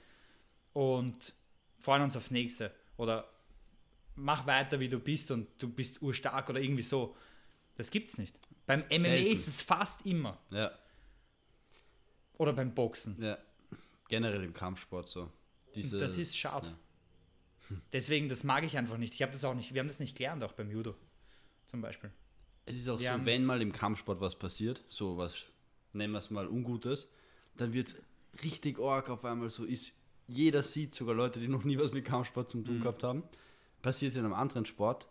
Und 0.71 1.33
freuen 1.79 2.03
uns 2.03 2.15
aufs 2.15 2.31
nächste. 2.31 2.73
Oder 2.95 3.29
mach 4.15 4.47
weiter, 4.47 4.79
wie 4.79 4.87
du 4.87 4.99
bist 4.99 5.31
und 5.31 5.49
du 5.57 5.67
bist 5.67 6.01
urstark 6.01 6.49
oder 6.49 6.61
irgendwie 6.61 6.81
so. 6.81 7.13
Das 7.75 7.91
gibt's 7.91 8.17
nicht. 8.17 8.39
Beim 8.65 8.79
MMA 8.89 8.99
Selten. 8.99 9.31
ist 9.33 9.47
es 9.49 9.61
fast 9.61 10.05
immer. 10.05 10.37
ja, 10.49 10.71
Oder 12.37 12.53
beim 12.53 12.73
Boxen. 12.73 13.21
ja. 13.21 13.37
Generell 14.07 14.45
im 14.45 14.53
Kampfsport 14.53 15.09
so. 15.09 15.29
Diese, 15.75 15.97
das 15.97 16.17
ist 16.17 16.37
schade. 16.37 16.69
Ja. 16.69 16.75
Deswegen, 17.93 18.29
das 18.29 18.43
mag 18.43 18.63
ich 18.63 18.77
einfach 18.77 18.97
nicht. 18.97 19.13
Ich 19.13 19.21
habe 19.21 19.31
das 19.31 19.43
auch 19.43 19.53
nicht, 19.53 19.73
wir 19.73 19.79
haben 19.79 19.87
das 19.87 19.99
nicht 19.99 20.17
gelernt, 20.17 20.43
auch 20.43 20.53
beim 20.53 20.71
Judo 20.71 20.95
zum 21.67 21.81
Beispiel. 21.81 22.11
Es 22.65 22.75
ist 22.75 22.89
auch 22.89 22.99
Wir 22.99 23.17
so, 23.17 23.25
wenn 23.25 23.45
mal 23.45 23.61
im 23.61 23.71
Kampfsport 23.71 24.21
was 24.21 24.37
passiert, 24.37 24.83
so 24.89 25.17
was, 25.17 25.35
nennen 25.93 26.13
wir 26.13 26.19
es 26.19 26.29
mal 26.29 26.47
Ungutes, 26.47 27.07
dann 27.57 27.73
wird 27.73 27.87
es 27.89 27.97
richtig 28.43 28.79
arg 28.79 29.09
auf 29.09 29.25
einmal 29.25 29.49
so 29.49 29.65
ist. 29.65 29.91
Jeder 30.27 30.61
sieht, 30.63 30.93
sogar 30.93 31.15
Leute, 31.15 31.39
die 31.39 31.47
noch 31.47 31.63
nie 31.63 31.79
was 31.79 31.91
mit 31.91 32.05
Kampfsport 32.05 32.49
zu 32.49 32.57
Mhm. 32.57 32.65
tun 32.65 32.81
gehabt 32.81 33.03
haben, 33.03 33.23
passiert 33.81 34.11
es 34.11 34.17
in 34.17 34.25
einem 34.25 34.33
anderen 34.33 34.65
Sport, 34.65 35.07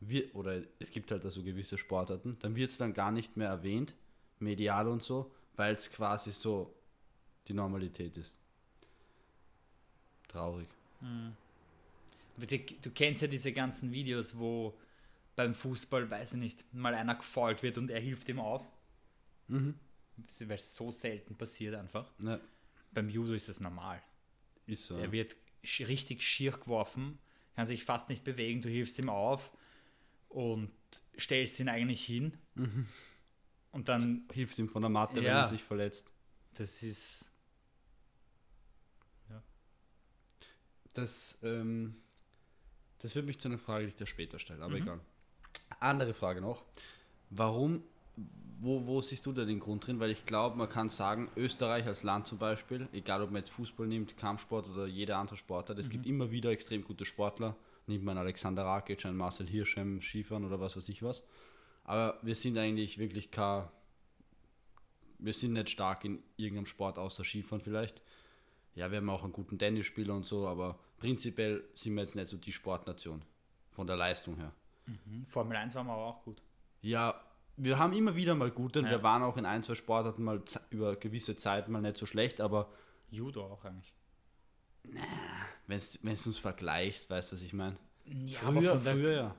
wir, 0.00 0.34
oder 0.34 0.62
es 0.78 0.90
gibt 0.90 1.10
halt 1.10 1.24
da 1.24 1.30
so 1.30 1.42
gewisse 1.42 1.78
Sportarten, 1.78 2.36
dann 2.40 2.54
wird 2.56 2.70
es 2.70 2.76
dann 2.76 2.92
gar 2.92 3.10
nicht 3.12 3.36
mehr 3.36 3.48
erwähnt, 3.48 3.94
medial 4.40 4.88
und 4.88 5.02
so, 5.02 5.30
weil 5.54 5.74
es 5.74 5.90
quasi 5.90 6.32
so 6.32 6.74
die 7.48 7.54
Normalität 7.54 8.16
ist. 8.16 8.36
Traurig. 10.28 10.68
Du, 11.00 11.06
du 12.38 12.90
kennst 12.90 13.22
ja 13.22 13.28
diese 13.28 13.52
ganzen 13.52 13.92
Videos, 13.92 14.36
wo 14.38 14.78
beim 15.34 15.54
Fußball, 15.54 16.10
weiß 16.10 16.34
ich 16.34 16.38
nicht, 16.40 16.74
mal 16.74 16.94
einer 16.94 17.14
gefault 17.14 17.62
wird 17.62 17.78
und 17.78 17.90
er 17.90 18.00
hilft 18.00 18.28
ihm 18.28 18.40
auf. 18.40 18.64
Mhm. 19.48 19.74
Weil 20.40 20.54
es 20.56 20.74
so 20.74 20.90
selten 20.90 21.36
passiert 21.36 21.74
einfach. 21.74 22.10
Ja, 22.22 22.40
Beim 22.92 23.08
Judo 23.10 23.34
ist 23.34 23.48
das 23.48 23.60
normal. 23.60 24.02
ist 24.66 24.84
so. 24.84 24.96
Er 24.98 25.12
wird 25.12 25.36
richtig 25.80 26.22
schier 26.22 26.52
geworfen, 26.52 27.18
kann 27.54 27.66
sich 27.66 27.84
fast 27.84 28.08
nicht 28.08 28.24
bewegen, 28.24 28.60
du 28.62 28.68
hilfst 28.68 28.98
ihm 28.98 29.08
auf 29.10 29.50
und 30.28 30.70
stellst 31.18 31.60
ihn 31.60 31.68
eigentlich 31.68 32.04
hin. 32.04 32.32
Mhm. 32.54 32.86
Und 33.72 33.88
dann, 33.90 34.26
Hilft 34.32 34.58
ihm 34.58 34.68
von 34.68 34.80
der 34.82 34.88
Matte, 34.88 35.16
wenn 35.16 35.24
Ja. 35.24 35.40
er 35.42 35.46
sich 35.48 35.62
verletzt. 35.62 36.12
das 36.54 36.82
ist. 36.82 37.30
Das, 40.94 41.36
ähm, 41.42 41.94
das 43.06 43.12
führt 43.12 43.26
mich 43.26 43.38
zu 43.38 43.46
einer 43.48 43.58
Frage, 43.58 43.84
die 43.84 43.88
ich 43.90 43.96
dir 43.96 44.06
später 44.06 44.38
stelle, 44.40 44.62
aber 44.64 44.74
Mhm. 44.76 44.82
egal. 44.82 45.00
Andere 45.80 46.12
Frage 46.12 46.40
noch. 46.40 46.64
Warum, 47.30 47.82
wo, 48.60 48.84
wo 48.86 49.00
siehst 49.00 49.24
du 49.26 49.32
da 49.32 49.44
den 49.44 49.60
Grund 49.60 49.86
drin? 49.86 50.00
Weil 50.00 50.10
ich 50.10 50.26
glaube, 50.26 50.56
man 50.56 50.68
kann 50.68 50.88
sagen, 50.88 51.30
Österreich 51.36 51.86
als 51.86 52.02
Land 52.02 52.26
zum 52.26 52.38
Beispiel, 52.38 52.88
egal 52.92 53.22
ob 53.22 53.30
man 53.30 53.38
jetzt 53.42 53.50
Fußball 53.50 53.86
nimmt, 53.86 54.16
Kampfsport 54.16 54.68
oder 54.68 54.86
jeder 54.86 55.18
andere 55.18 55.36
Sportart, 55.36 55.78
es 55.78 55.88
gibt 55.90 56.04
immer 56.06 56.30
wieder 56.30 56.50
extrem 56.50 56.82
gute 56.82 57.04
Sportler. 57.04 57.54
Nimmt 57.86 58.04
man 58.04 58.18
Alexander 58.18 58.64
Rakic, 58.64 59.04
einen 59.06 59.16
Marcel 59.16 59.46
Hirschem, 59.46 60.00
Skifahren 60.02 60.44
oder 60.44 60.58
was 60.58 60.76
weiß 60.76 60.88
ich 60.88 61.02
was. 61.02 61.22
Aber 61.84 62.18
wir 62.22 62.34
sind 62.34 62.58
eigentlich 62.58 62.98
wirklich 62.98 63.30
kein, 63.30 63.68
wir 65.20 65.32
sind 65.32 65.52
nicht 65.52 65.70
stark 65.70 66.04
in 66.04 66.22
irgendeinem 66.36 66.66
Sport 66.66 66.98
außer 66.98 67.22
Skifahren 67.24 67.60
vielleicht. 67.62 68.02
Ja, 68.74 68.90
wir 68.90 68.98
haben 68.98 69.08
auch 69.10 69.22
einen 69.22 69.32
guten 69.32 69.58
Tennisspieler 69.58 70.14
und 70.14 70.26
so, 70.26 70.48
aber 70.48 70.78
prinzipiell 70.98 71.64
sind 71.74 71.94
wir 71.94 72.02
jetzt 72.02 72.14
nicht 72.16 72.28
so 72.28 72.36
die 72.36 72.52
Sportnation 72.52 73.22
von 73.72 73.86
der 73.86 73.96
Leistung 73.96 74.36
her. 74.36 74.52
Formel 75.26 75.56
1 75.56 75.74
waren 75.74 75.86
wir 75.86 75.92
aber 75.92 76.04
auch 76.06 76.22
gut. 76.24 76.40
Ja, 76.80 77.20
wir 77.56 77.78
haben 77.78 77.92
immer 77.92 78.14
wieder 78.14 78.34
mal 78.34 78.50
gute 78.50 78.78
und 78.80 78.84
Ja. 78.86 78.92
wir 78.92 79.02
waren 79.02 79.22
auch 79.22 79.36
in 79.36 79.44
ein, 79.46 79.62
zwei 79.62 79.74
Sportarten 79.74 80.22
mal 80.22 80.42
über 80.70 80.94
gewisse 80.96 81.36
Zeit 81.36 81.68
mal 81.68 81.80
nicht 81.82 81.96
so 81.96 82.06
schlecht, 82.06 82.40
aber 82.40 82.70
Judo 83.10 83.44
auch 83.44 83.64
eigentlich. 83.64 83.92
wenn 85.66 85.80
du 85.80 86.10
uns 86.26 86.38
vergleichst, 86.38 87.10
weißt 87.10 87.32
du, 87.32 87.36
was 87.36 87.42
ich 87.42 87.52
meine? 87.52 87.76
Ja, 88.04 88.38
früher, 88.38 88.76
der- 88.76 88.80
früher 88.94 89.12
ja. 89.12 89.34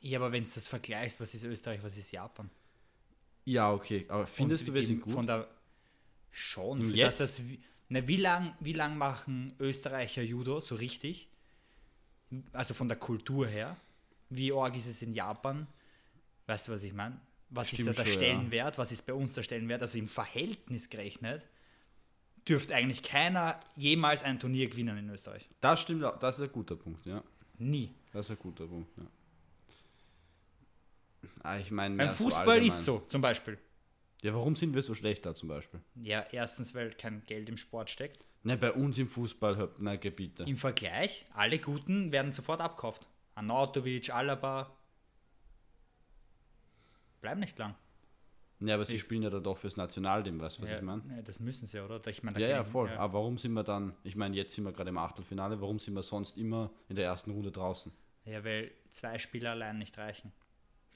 Ja, 0.00 0.18
aber 0.18 0.32
wenn 0.32 0.44
du 0.44 0.50
das 0.54 0.66
vergleichst, 0.68 1.20
was 1.20 1.34
ist 1.34 1.44
Österreich, 1.44 1.82
was 1.82 1.98
ist 1.98 2.10
Japan? 2.12 2.48
Ja, 3.44 3.72
okay, 3.72 4.06
aber 4.08 4.26
findest 4.26 4.62
Und 4.64 4.68
du, 4.68 4.74
wir 4.74 4.84
sind 4.84 5.02
gut? 5.02 5.12
Von 5.12 5.26
der 5.26 5.46
schon. 6.30 6.82
Für 6.82 6.96
Jetzt? 6.96 7.20
das, 7.20 7.36
das, 7.36 7.46
wie- 7.90 7.94
na, 8.00 8.08
wie 8.08 8.16
lang, 8.16 8.54
wie 8.60 8.72
lang 8.72 8.96
machen 8.96 9.54
Österreicher 9.58 10.22
Judo 10.22 10.60
so 10.60 10.74
richtig? 10.76 11.28
Also 12.52 12.74
von 12.74 12.88
der 12.88 12.96
Kultur 12.96 13.46
her. 13.46 13.76
Wie 14.28 14.52
arg 14.52 14.76
ist 14.76 14.86
es 14.86 15.02
in 15.02 15.12
Japan? 15.14 15.66
Weißt 16.46 16.68
du, 16.68 16.72
was 16.72 16.82
ich 16.84 16.92
meine? 16.92 17.20
Was 17.50 17.68
Stimmt 17.68 17.90
ist 17.90 17.98
da 17.98 18.04
der 18.04 18.10
schon, 18.12 18.22
ja. 18.22 18.28
Stellenwert? 18.28 18.78
Was 18.78 18.92
ist 18.92 19.02
bei 19.02 19.12
uns 19.12 19.34
der 19.34 19.42
Stellenwert? 19.42 19.82
Also 19.82 19.98
im 19.98 20.06
Verhältnis 20.08 20.88
gerechnet 20.88 21.44
dürfte 22.48 22.74
eigentlich 22.74 23.02
keiner 23.02 23.58
jemals 23.76 24.22
ein 24.22 24.38
Turnier 24.38 24.68
gewinnen 24.70 24.96
in 24.96 25.10
Österreich. 25.10 25.48
Das 25.60 25.80
stimmt, 25.80 26.04
auch, 26.04 26.18
das 26.18 26.38
ist 26.38 26.46
ein 26.46 26.52
guter 26.52 26.76
Punkt, 26.76 27.04
ja. 27.06 27.22
Nie. 27.58 27.92
Das 28.12 28.26
ist 28.26 28.30
ein 28.30 28.38
guter 28.38 28.66
Punkt, 28.66 28.88
ja. 28.96 29.04
Ah, 31.42 31.58
ich 31.58 31.70
meine, 31.70 31.96
Beim 31.96 32.08
so 32.10 32.24
Fußball 32.24 32.48
allgemein. 32.48 32.68
ist 32.68 32.84
so, 32.84 33.00
zum 33.08 33.20
Beispiel. 33.20 33.58
Ja, 34.22 34.34
warum 34.34 34.54
sind 34.54 34.74
wir 34.74 34.82
so 34.82 34.94
schlecht 34.94 35.24
da 35.24 35.34
zum 35.34 35.48
Beispiel? 35.48 35.80
Ja, 35.94 36.26
erstens, 36.30 36.74
weil 36.74 36.90
kein 36.90 37.22
Geld 37.24 37.48
im 37.48 37.56
Sport 37.56 37.88
steckt. 37.88 38.26
Ne, 38.42 38.56
bei 38.56 38.72
uns 38.72 38.98
im 38.98 39.08
Fußball, 39.08 39.70
na, 39.78 39.96
Gebiete. 39.96 40.44
Im 40.44 40.56
Vergleich, 40.56 41.26
alle 41.34 41.58
Guten 41.58 42.12
werden 42.12 42.32
sofort 42.32 42.60
abkauft. 42.60 43.08
Anatovic, 43.34 44.14
Alaba. 44.14 44.76
Bleiben 47.20 47.40
nicht 47.40 47.58
lang. 47.58 47.74
Ja, 48.60 48.74
aber 48.74 48.84
sie 48.84 48.98
spielen 48.98 49.22
ja 49.22 49.30
da 49.30 49.40
doch 49.40 49.56
fürs 49.56 49.78
Nationalteam, 49.78 50.38
weißt 50.38 50.58
du, 50.58 50.62
was 50.62 50.70
ja, 50.70 50.76
ich 50.76 50.82
meine? 50.82 51.02
ja, 51.16 51.22
das 51.22 51.40
müssen 51.40 51.66
sie, 51.66 51.82
oder? 51.82 52.06
Ich 52.08 52.22
meine, 52.22 52.34
da 52.34 52.40
Ja, 52.40 52.48
ja, 52.48 52.64
voll. 52.64 52.90
Aber 52.90 53.14
warum 53.14 53.38
sind 53.38 53.54
wir 53.54 53.64
dann, 53.64 53.94
ich 54.02 54.16
meine, 54.16 54.36
jetzt 54.36 54.54
sind 54.54 54.64
wir 54.64 54.72
gerade 54.72 54.90
im 54.90 54.98
Achtelfinale, 54.98 55.58
warum 55.62 55.78
sind 55.78 55.94
wir 55.94 56.02
sonst 56.02 56.36
immer 56.36 56.70
in 56.88 56.96
der 56.96 57.06
ersten 57.06 57.30
Runde 57.30 57.50
draußen? 57.50 57.90
Ja, 58.26 58.44
weil 58.44 58.70
zwei 58.90 59.18
Spieler 59.18 59.52
allein 59.52 59.78
nicht 59.78 59.96
reichen. 59.96 60.30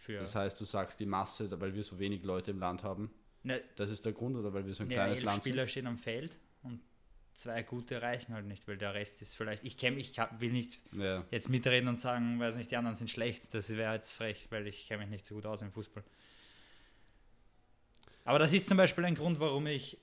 Für, 0.04 0.18
Das 0.18 0.34
heißt, 0.34 0.60
du 0.60 0.66
sagst 0.66 1.00
die 1.00 1.06
Masse, 1.06 1.50
weil 1.60 1.74
wir 1.74 1.82
so 1.82 1.98
wenig 1.98 2.22
Leute 2.24 2.50
im 2.50 2.58
Land 2.58 2.82
haben, 2.82 3.10
ne, 3.42 3.62
das 3.76 3.90
ist 3.90 4.04
der 4.04 4.12
Grund 4.12 4.36
oder 4.36 4.52
weil 4.52 4.66
wir 4.66 4.74
so 4.74 4.82
ein 4.82 4.90
ja, 4.90 4.96
kleines 4.96 5.20
elf 5.20 5.24
Land 5.24 5.42
sind? 5.42 5.52
Spieler 5.52 5.66
stehen 5.66 5.86
am 5.86 5.96
Feld 5.96 6.38
und 6.62 6.80
zwei 7.32 7.62
gute 7.62 8.02
reichen 8.02 8.34
halt 8.34 8.44
nicht, 8.44 8.68
weil 8.68 8.76
der 8.76 8.92
Rest 8.92 9.22
ist 9.22 9.34
vielleicht. 9.34 9.64
Ich 9.64 9.78
kenne, 9.78 9.96
ich 9.96 10.14
will 10.38 10.52
nicht 10.52 10.78
Ja, 10.92 11.24
jetzt 11.30 11.48
mitreden 11.48 11.88
und 11.88 11.96
sagen, 11.96 12.38
weiß 12.38 12.56
nicht, 12.56 12.70
die 12.70 12.76
anderen 12.76 12.96
sind 12.96 13.08
schlecht. 13.08 13.54
Das 13.54 13.70
wäre 13.70 13.94
jetzt 13.94 14.12
frech, 14.12 14.46
weil 14.50 14.66
ich 14.66 14.86
kenne 14.88 15.04
mich 15.04 15.10
nicht 15.10 15.24
so 15.24 15.36
gut 15.36 15.46
aus 15.46 15.62
im 15.62 15.72
Fußball. 15.72 16.04
Aber 18.26 18.38
das 18.38 18.52
ist 18.52 18.68
zum 18.68 18.76
Beispiel 18.76 19.06
ein 19.06 19.14
Grund, 19.14 19.40
warum 19.40 19.66
ich 19.66 19.98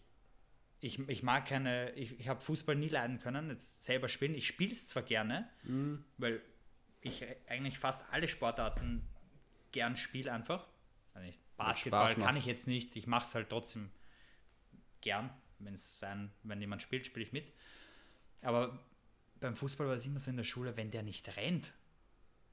ich, 0.80 0.98
ich 1.08 1.22
mag 1.22 1.46
keine, 1.46 1.92
ich, 1.92 2.20
ich 2.20 2.28
habe 2.28 2.42
Fußball 2.42 2.76
nie 2.76 2.88
leiden 2.88 3.20
können, 3.20 3.52
jetzt 3.52 3.84
selber 3.84 4.08
spielen. 4.10 4.34
Ich 4.34 4.48
spiele 4.48 4.72
es 4.72 4.88
zwar 4.88 5.04
gerne, 5.04 5.48
weil 6.18 6.42
ich 7.02 7.24
eigentlich 7.48 7.78
fast 7.78 8.04
alle 8.12 8.28
Sportarten 8.28 9.04
gern 9.72 9.98
spiele 9.98 10.32
einfach. 10.32 10.68
Also 11.14 11.26
nicht, 11.26 11.40
Basketball 11.58 12.16
kann 12.16 12.38
ich 12.38 12.46
jetzt 12.46 12.68
nicht, 12.68 12.96
ich 12.96 13.08
mache 13.08 13.26
es 13.26 13.36
halt 13.36 13.50
trotzdem 13.50 13.92
gern. 15.02 15.30
Wenn's 15.60 16.00
sein, 16.00 16.32
wenn 16.44 16.60
jemand 16.60 16.82
spielt, 16.82 17.06
spiele 17.06 17.26
ich 17.26 17.34
mit. 17.34 17.52
Aber 18.42 18.80
beim 19.40 19.56
Fußball 19.56 19.88
war 19.88 19.96
es 19.96 20.06
immer 20.06 20.20
so 20.20 20.32
in 20.32 20.38
der 20.38 20.44
Schule, 20.44 20.76
wenn 20.78 20.92
der 20.92 21.04
nicht 21.04 21.36
rennt, 21.38 21.74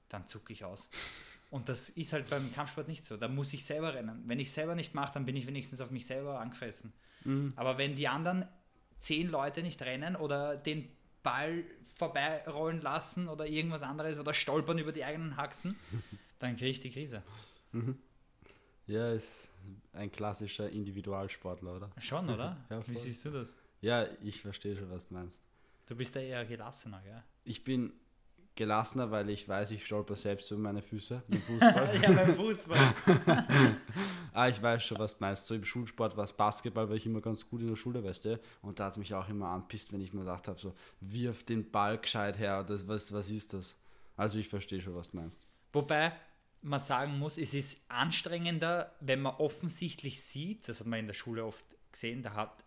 dann 0.08 0.26
zucke 0.26 0.52
ich 0.52 0.64
aus. 0.64 0.88
Und 1.50 1.70
das 1.70 1.88
ist 1.88 2.12
halt 2.12 2.28
beim 2.28 2.52
Kampfsport 2.52 2.88
nicht 2.88 3.06
so. 3.06 3.16
Da 3.16 3.26
muss 3.26 3.54
ich 3.54 3.64
selber 3.64 3.94
rennen. 3.94 4.22
Wenn 4.26 4.38
ich 4.38 4.52
selber 4.52 4.75
nicht 4.75 4.94
mache, 4.94 5.14
dann 5.14 5.25
bin 5.25 5.34
ich 5.34 5.46
wenigstens 5.46 5.80
auf 5.80 5.90
mich 5.90 6.04
selber 6.04 6.40
angefressen. 6.40 6.92
Aber 7.56 7.78
wenn 7.78 7.96
die 7.96 8.06
anderen 8.06 8.46
zehn 8.98 9.28
Leute 9.28 9.62
nicht 9.62 9.80
rennen 9.82 10.14
oder 10.14 10.56
den 10.56 10.90
Ball 11.22 11.64
vorbeirollen 11.96 12.80
lassen 12.80 13.28
oder 13.28 13.46
irgendwas 13.46 13.82
anderes 13.82 14.18
oder 14.18 14.32
stolpern 14.34 14.78
über 14.78 14.92
die 14.92 15.04
eigenen 15.04 15.37
Haxen, 15.37 15.76
dann 16.38 16.56
kriege 16.56 16.70
ich 16.70 16.80
die 16.80 16.90
Krise. 16.90 17.22
Ja, 18.87 19.12
ist 19.12 19.50
ein 19.92 20.10
klassischer 20.10 20.70
Individualsportler, 20.70 21.76
oder? 21.76 21.90
Schon, 21.98 22.28
oder? 22.30 22.56
Ja, 22.70 22.87
Wie 22.88 22.96
siehst 22.96 23.25
du 23.25 23.30
das? 23.30 23.56
Ja, 23.80 24.06
ich 24.22 24.40
verstehe 24.40 24.76
schon, 24.76 24.90
was 24.90 25.08
du 25.08 25.14
meinst. 25.14 25.40
Du 25.87 25.94
bist 25.96 26.14
ja 26.14 26.20
eher 26.20 26.44
gelassener, 26.44 27.00
gell? 27.02 27.22
Ich 27.44 27.64
bin 27.64 27.92
gelassener, 28.58 29.10
weil 29.12 29.30
ich 29.30 29.48
weiß, 29.48 29.70
ich 29.70 29.86
stolper 29.86 30.16
selbst 30.16 30.50
über 30.50 30.60
meine 30.60 30.82
Füße 30.82 31.22
im 31.28 31.40
Fußball. 31.40 32.00
ja, 32.02 32.12
beim 32.12 32.34
Fußball. 32.34 32.94
ah, 34.34 34.48
ich 34.48 34.60
weiß 34.60 34.82
schon, 34.82 34.98
was 34.98 35.16
du 35.16 35.24
meinst. 35.24 35.46
So 35.46 35.54
im 35.54 35.64
Schulsport 35.64 36.16
war 36.16 36.24
es 36.24 36.32
Basketball, 36.32 36.88
war 36.88 36.96
ich 36.96 37.06
immer 37.06 37.20
ganz 37.20 37.48
gut 37.48 37.60
in 37.60 37.68
der 37.68 37.76
Schule, 37.76 38.02
weißt 38.02 38.24
du? 38.24 38.40
Und 38.60 38.80
da 38.80 38.86
hat 38.86 38.92
es 38.92 38.98
mich 38.98 39.14
auch 39.14 39.28
immer 39.28 39.46
anpisst, 39.48 39.92
wenn 39.92 40.00
ich 40.00 40.12
mir 40.12 40.20
gedacht 40.20 40.48
habe, 40.48 40.60
so, 40.60 40.74
wirf 41.00 41.44
den 41.44 41.70
Ball 41.70 41.98
gescheit 41.98 42.36
her, 42.38 42.64
das, 42.64 42.88
was, 42.88 43.12
was 43.12 43.30
ist 43.30 43.54
das? 43.54 43.78
Also 44.16 44.38
ich 44.40 44.48
verstehe 44.48 44.82
schon, 44.82 44.96
was 44.96 45.12
du 45.12 45.18
meinst. 45.18 45.46
Wobei 45.72 46.12
man 46.60 46.80
sagen 46.80 47.16
muss, 47.16 47.38
es 47.38 47.54
ist 47.54 47.80
anstrengender, 47.88 48.92
wenn 48.98 49.22
man 49.22 49.36
offensichtlich 49.36 50.20
sieht, 50.20 50.68
das 50.68 50.80
hat 50.80 50.88
man 50.88 50.98
in 50.98 51.06
der 51.06 51.14
Schule 51.14 51.44
oft 51.44 51.64
gesehen, 51.92 52.22
da 52.22 52.34
hat, 52.34 52.64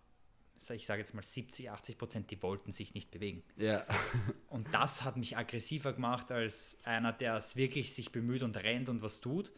ich 0.70 0.86
sage 0.86 1.00
jetzt 1.00 1.13
mal 1.13 1.24
70, 1.24 1.72
80 1.72 1.98
Prozent, 1.98 2.32
die 2.32 2.41
wollten 2.44 2.72
sich 2.72 2.94
nicht 2.94 3.12
bewegen. 3.12 3.44
Ja, 3.58 3.86
Und 4.50 4.68
das 4.74 5.03
hat 5.03 5.18
mich 5.18 5.38
aggressiver 5.38 5.94
gemacht 5.94 6.32
als 6.32 6.77
einer, 6.84 7.12
der 7.13 7.36
es 7.38 7.56
wirklich 7.56 7.94
sich 7.94 8.12
bemüht 8.12 8.44
und 8.44 8.56
rennt 8.58 8.89
und 8.89 9.01
was 9.01 9.22
tut 9.22 9.51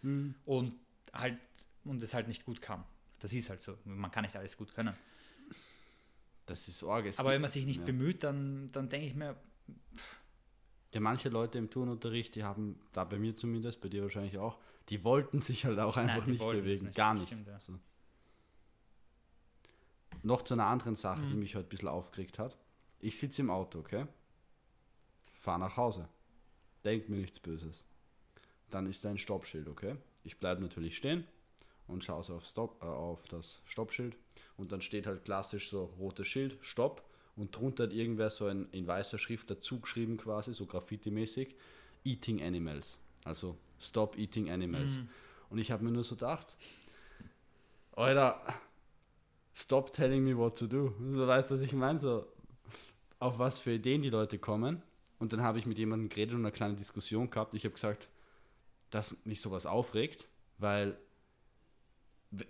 und 0.45 0.75
halt 1.11 1.37
und 1.83 2.01
es 2.01 2.13
halt 2.13 2.27
nicht 2.27 2.45
gut 2.45 2.61
kann. 2.61 2.83
Das 3.19 3.33
ist 3.33 3.49
halt 3.49 3.61
so. 3.61 3.77
Man 3.85 4.11
kann 4.11 4.23
nicht 4.23 4.35
alles 4.35 4.55
gut 4.57 4.73
können. 4.73 4.93
das 6.45 6.67
ist 6.67 6.83
Orge. 6.83 7.09
Es 7.09 7.19
Aber 7.19 7.31
wenn 7.31 7.41
man 7.41 7.49
sich 7.49 7.65
nicht 7.65 7.79
ja. 7.79 7.85
bemüht, 7.85 8.23
dann, 8.23 8.69
dann 8.71 8.89
denke 8.89 9.07
ich 9.07 9.15
mir, 9.15 9.35
Ja, 10.93 10.99
manche 10.99 11.29
Leute 11.29 11.57
im 11.57 11.69
Turnunterricht, 11.69 12.35
die 12.35 12.43
haben, 12.43 12.79
da 12.93 13.03
bei 13.03 13.17
mir 13.17 13.35
zumindest, 13.35 13.81
bei 13.81 13.89
dir 13.89 14.03
wahrscheinlich 14.03 14.37
auch, 14.37 14.59
die 14.89 15.03
wollten 15.03 15.39
sich 15.39 15.65
halt 15.65 15.79
auch 15.79 15.97
einfach 15.97 16.25
die 16.25 16.31
nicht 16.31 16.41
bewegen. 16.45 16.85
nicht, 16.85 16.95
Gar 16.95 17.13
nicht. 17.15 17.27
stimmt, 17.27 17.47
ja. 17.47 17.59
so. 17.59 17.73
Noch 20.23 20.41
zu 20.41 20.53
einer 20.55 20.65
anderen 20.67 20.95
Sache, 20.95 21.21
Mhm. 21.23 21.29
die 21.31 21.35
mich 21.37 21.55
heute 21.55 21.67
ein 21.67 21.69
bisschen 21.69 21.89
aufgeregt 21.89 22.39
hat. 22.39 22.57
Ich 22.99 23.17
sitze 23.19 23.41
im 23.41 23.49
Auto, 23.49 23.79
okay? 23.79 24.07
Fahr 25.41 25.57
nach 25.57 25.75
Hause. 25.77 26.07
Denk 26.83 27.09
mir 27.09 27.17
nichts 27.17 27.39
Böses. 27.39 27.83
Dann 28.69 28.87
ist 28.87 29.03
da 29.03 29.09
ein 29.09 29.17
Stoppschild, 29.17 29.67
okay? 29.67 29.95
Ich 30.23 30.37
bleibe 30.39 30.61
natürlich 30.61 30.95
stehen 30.97 31.27
und 31.87 32.03
schaue 32.03 32.23
so 32.23 32.35
auf, 32.35 32.45
Stop, 32.45 32.81
äh, 32.81 32.85
auf 32.85 33.27
das 33.27 33.61
Stoppschild. 33.65 34.15
Und 34.57 34.71
dann 34.71 34.81
steht 34.81 35.05
halt 35.05 35.25
klassisch 35.25 35.69
so 35.69 35.85
rotes 35.99 36.27
Schild, 36.27 36.57
Stopp. 36.61 37.03
Und 37.35 37.55
drunter 37.55 37.83
hat 37.85 37.93
irgendwer 37.93 38.29
so 38.29 38.45
ein, 38.45 38.69
in 38.71 38.87
weißer 38.87 39.17
Schrift 39.17 39.49
dazu 39.49 39.79
geschrieben 39.79 40.17
quasi, 40.17 40.53
so 40.53 40.65
Graffiti-mäßig, 40.65 41.55
Eating 42.05 42.41
Animals. 42.41 42.99
Also 43.25 43.57
Stop 43.79 44.17
Eating 44.17 44.49
Animals. 44.49 44.99
Und 45.49 45.57
ich 45.57 45.71
habe 45.71 45.83
mir 45.83 45.91
nur 45.91 46.03
so 46.03 46.15
gedacht, 46.15 46.55
Alter, 47.95 48.41
stop 49.53 49.91
telling 49.91 50.23
me 50.23 50.37
what 50.37 50.57
to 50.57 50.67
do. 50.67 50.93
So 51.11 51.27
weißt 51.27 51.51
du, 51.51 51.55
was 51.55 51.61
ich 51.61 51.73
meine? 51.73 51.99
So, 51.99 52.25
auf 53.19 53.39
was 53.39 53.59
für 53.59 53.73
Ideen 53.73 54.01
die 54.01 54.09
Leute 54.09 54.39
kommen. 54.39 54.81
Und 55.19 55.31
dann 55.31 55.41
habe 55.41 55.59
ich 55.59 55.65
mit 55.65 55.77
jemandem 55.77 56.09
geredet 56.09 56.35
und 56.35 56.41
eine 56.41 56.51
kleine 56.51 56.75
Diskussion 56.75 57.29
gehabt. 57.29 57.53
Ich 57.53 57.63
habe 57.63 57.73
gesagt, 57.73 58.09
dass 58.89 59.15
mich 59.25 59.41
sowas 59.41 59.65
aufregt, 59.65 60.27
weil 60.57 60.97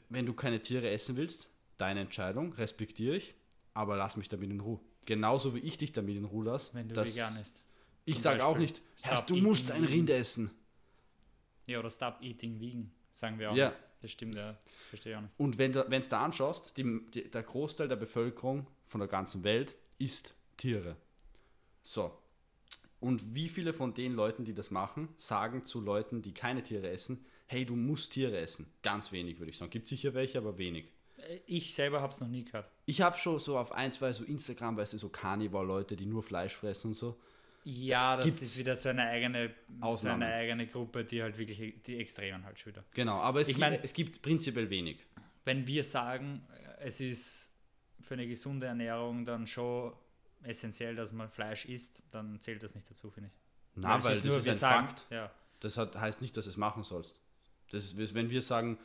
wenn 0.10 0.26
du 0.26 0.34
keine 0.34 0.62
Tiere 0.62 0.90
essen 0.90 1.16
willst, 1.16 1.50
deine 1.78 2.02
Entscheidung, 2.02 2.54
respektiere 2.54 3.16
ich, 3.18 3.36
aber 3.74 3.98
lass 3.98 4.18
mich 4.18 4.30
damit 4.30 4.50
in 4.50 4.60
Ruhe. 4.60 4.80
Genauso 5.06 5.54
wie 5.54 5.60
ich 5.60 5.78
dich 5.78 5.92
damit 5.92 6.16
in 6.16 6.26
Ruhe 6.26 6.46
lasse. 6.46 6.74
wenn 6.74 6.88
du 6.88 6.96
vegan 6.96 7.36
isst. 7.40 7.62
Ich 8.06 8.20
sage 8.20 8.46
auch 8.46 8.58
nicht, 8.58 8.82
Herr, 9.02 9.22
du 9.22 9.36
musst 9.38 9.72
ein. 9.72 9.84
Rind 9.86 10.10
essen. 10.10 10.52
Ja, 11.66 11.80
oder 11.80 11.90
Stop 11.90 12.18
Eating 12.22 12.60
Vegan, 12.60 12.92
sagen 13.14 13.40
wir 13.40 13.52
auch. 13.52 13.56
Ja. 13.56 13.70
nicht. 13.70 13.80
Das 14.04 14.12
stimmt, 14.12 14.36
ja. 14.36 14.52
Das 14.52 14.86
verstehe 14.86 15.14
ich 15.14 15.18
auch 15.18 15.22
nicht. 15.22 15.34
Und 15.38 15.58
wenn 15.58 15.72
du 15.72 15.80
es 15.90 16.10
da 16.10 16.26
anschaust, 16.26 16.76
die, 16.76 17.00
die, 17.14 17.32
der 17.32 17.42
Großteil 17.42 17.88
der 17.88 17.96
Bevölkerung 17.96 18.68
von 18.86 19.00
der 19.00 19.08
ganzen 19.08 19.46
Welt 19.46 19.78
isst 19.98 20.36
Tiere. 20.58 20.98
So. 21.84 22.12
Und 23.00 23.34
wie 23.34 23.48
viele 23.48 23.72
von 23.72 23.94
den 23.94 24.14
Leuten, 24.14 24.44
die 24.44 24.54
das 24.54 24.72
machen, 24.72 25.08
sagen 25.16 25.64
zu 25.64 25.80
Leuten, 25.80 26.22
die 26.22 26.34
keine 26.34 26.64
Tiere 26.64 26.90
essen, 26.90 27.26
hey, 27.48 27.64
du 27.64 27.78
musst 27.78 28.12
Tiere 28.12 28.38
essen? 28.38 28.68
Ganz 28.82 29.14
wenig, 29.14 29.40
würde 29.40 29.52
ich 29.52 29.58
sagen. 29.58 29.72
Gibt 29.72 29.88
sicher 29.88 30.14
welche, 30.14 30.38
aber 30.38 30.58
wenig. 30.58 30.92
Äh, 31.16 31.40
Ich 31.46 31.74
selber 31.74 32.02
habe 32.02 32.12
es 32.12 32.20
noch 32.20 32.28
nie 32.28 32.44
gehört. 32.44 32.70
Ich 32.86 33.00
habe 33.00 33.18
schon 33.18 33.40
so 33.40 33.58
auf 33.58 33.72
ein, 33.72 33.94
zwei 33.94 34.12
so 34.12 34.26
Instagram, 34.26 34.76
weißt 34.76 34.92
du, 34.92 34.98
so 34.98 35.08
Carnivore-Leute, 35.08 35.96
die 35.96 36.08
nur 36.08 36.24
Fleisch 36.24 36.58
fressen 36.58 36.88
und 36.88 36.96
so. 36.96 37.18
Ja, 37.66 38.18
das 38.18 38.42
ist 38.42 38.60
wieder 38.60 38.76
so 38.76 38.90
eine 38.90 39.04
eigene, 39.04 39.54
so 39.94 40.08
eine 40.10 40.26
eigene 40.28 40.68
Gruppe, 40.68 41.06
die 41.06 41.22
halt 41.24 41.38
wirklich 41.38 41.82
die 41.84 41.98
Extremen 41.98 42.44
halt 42.44 42.60
schon 42.60 42.74
wieder. 42.74 42.84
Genau, 42.94 43.18
aber 43.20 43.42
es, 43.42 43.48
Ich 43.48 43.56
gibt, 43.56 43.70
mein- 43.70 43.80
es 43.82 43.94
gibt 43.94 44.22
prinzipiell 44.22 44.70
wenig. 44.70 44.98
Wenn 45.46 45.66
wir 45.66 45.84
sagen, 45.84 46.46
es 46.80 47.00
ist 47.00 47.52
für 48.02 48.16
eine 48.16 48.28
gesunde 48.28 48.66
Ernährung 48.66 49.24
dann 49.26 49.48
schon 49.48 49.94
essentiell, 50.44 50.96
dass 50.96 51.14
man 51.14 51.30
Fleisch 51.30 51.66
isst, 51.66 52.04
dann 52.12 52.40
zählt 52.42 52.62
das 52.64 52.76
nicht 52.76 52.90
dazu, 52.90 53.10
finde 53.10 53.30
ich. 53.30 53.36
Na, 53.76 53.98
es 53.98 54.04
weil 54.04 54.22
das 54.22 54.36
ist 54.36 54.46
wir 54.46 54.52
ein 54.52 54.58
sagen, 54.58 54.88
Fakt. 54.88 55.06
Ja, 55.10 55.32
Das 55.62 55.78
hat, 55.78 55.96
heißt 55.96 56.22
nicht, 56.22 56.36
dass 56.36 56.46
du 56.46 56.52
es 56.52 56.58
machen 56.58 56.84
sollst. 56.84 57.20
Das 57.72 57.86
ist, 57.86 58.14
wenn 58.14 58.30
wir 58.30 58.42
sagen, 58.42 58.78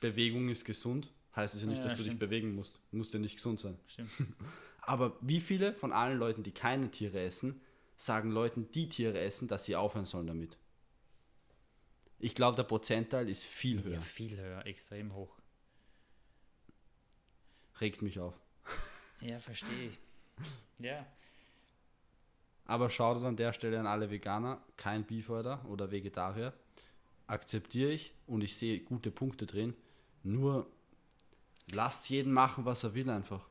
Bewegung 0.00 0.48
ist 0.48 0.64
gesund, 0.64 1.08
heißt 1.36 1.54
es 1.54 1.62
ja 1.62 1.68
nicht, 1.68 1.78
Ja, 1.78 1.84
dass 1.84 1.92
du 1.96 2.02
stimmt. 2.02 2.14
dich 2.14 2.18
bewegen 2.18 2.54
musst. 2.54 2.80
Muss 2.90 3.12
ja 3.12 3.18
nicht 3.20 3.36
gesund 3.36 3.60
sein. 3.60 3.78
stimmt. 3.86 4.10
Aber 4.82 5.16
wie 5.20 5.40
viele 5.40 5.72
von 5.72 5.92
allen 5.92 6.18
Leuten, 6.18 6.42
die 6.42 6.50
keine 6.50 6.90
Tiere 6.90 7.20
essen, 7.20 7.60
sagen 7.98 8.30
Leuten, 8.30 8.70
die 8.70 8.88
Tiere 8.88 9.18
essen, 9.20 9.48
dass 9.48 9.66
sie 9.66 9.76
aufhören 9.76 10.06
sollen 10.06 10.28
damit? 10.28 10.56
Ich 12.18 12.34
glaube, 12.34 12.56
der 12.56 12.62
Prozentteil 12.64 13.28
ist 13.28 13.44
viel 13.44 13.82
höher. 13.84 13.94
Ja, 13.94 14.00
viel 14.00 14.38
höher, 14.38 14.64
extrem 14.66 15.12
hoch. 15.14 15.36
Regt 17.80 18.02
mich 18.02 18.18
auf. 18.18 18.34
Ja, 19.20 19.38
verstehe 19.40 19.88
ich. 19.88 19.98
Ja, 20.78 21.04
Aber 22.64 22.90
schaut 22.90 23.22
an 23.24 23.36
der 23.36 23.52
Stelle 23.52 23.80
an 23.80 23.86
alle 23.86 24.10
Veganer, 24.10 24.62
kein 24.76 25.04
Beef 25.04 25.28
oder, 25.30 25.64
oder 25.68 25.90
Vegetarier. 25.90 26.52
Akzeptiere 27.26 27.90
ich 27.90 28.14
und 28.26 28.42
ich 28.44 28.56
sehe 28.56 28.80
gute 28.80 29.10
Punkte 29.10 29.46
drin. 29.46 29.74
Nur 30.22 30.70
lasst 31.70 32.08
jeden 32.10 32.32
machen, 32.32 32.64
was 32.64 32.84
er 32.84 32.94
will 32.94 33.10
einfach. 33.10 33.47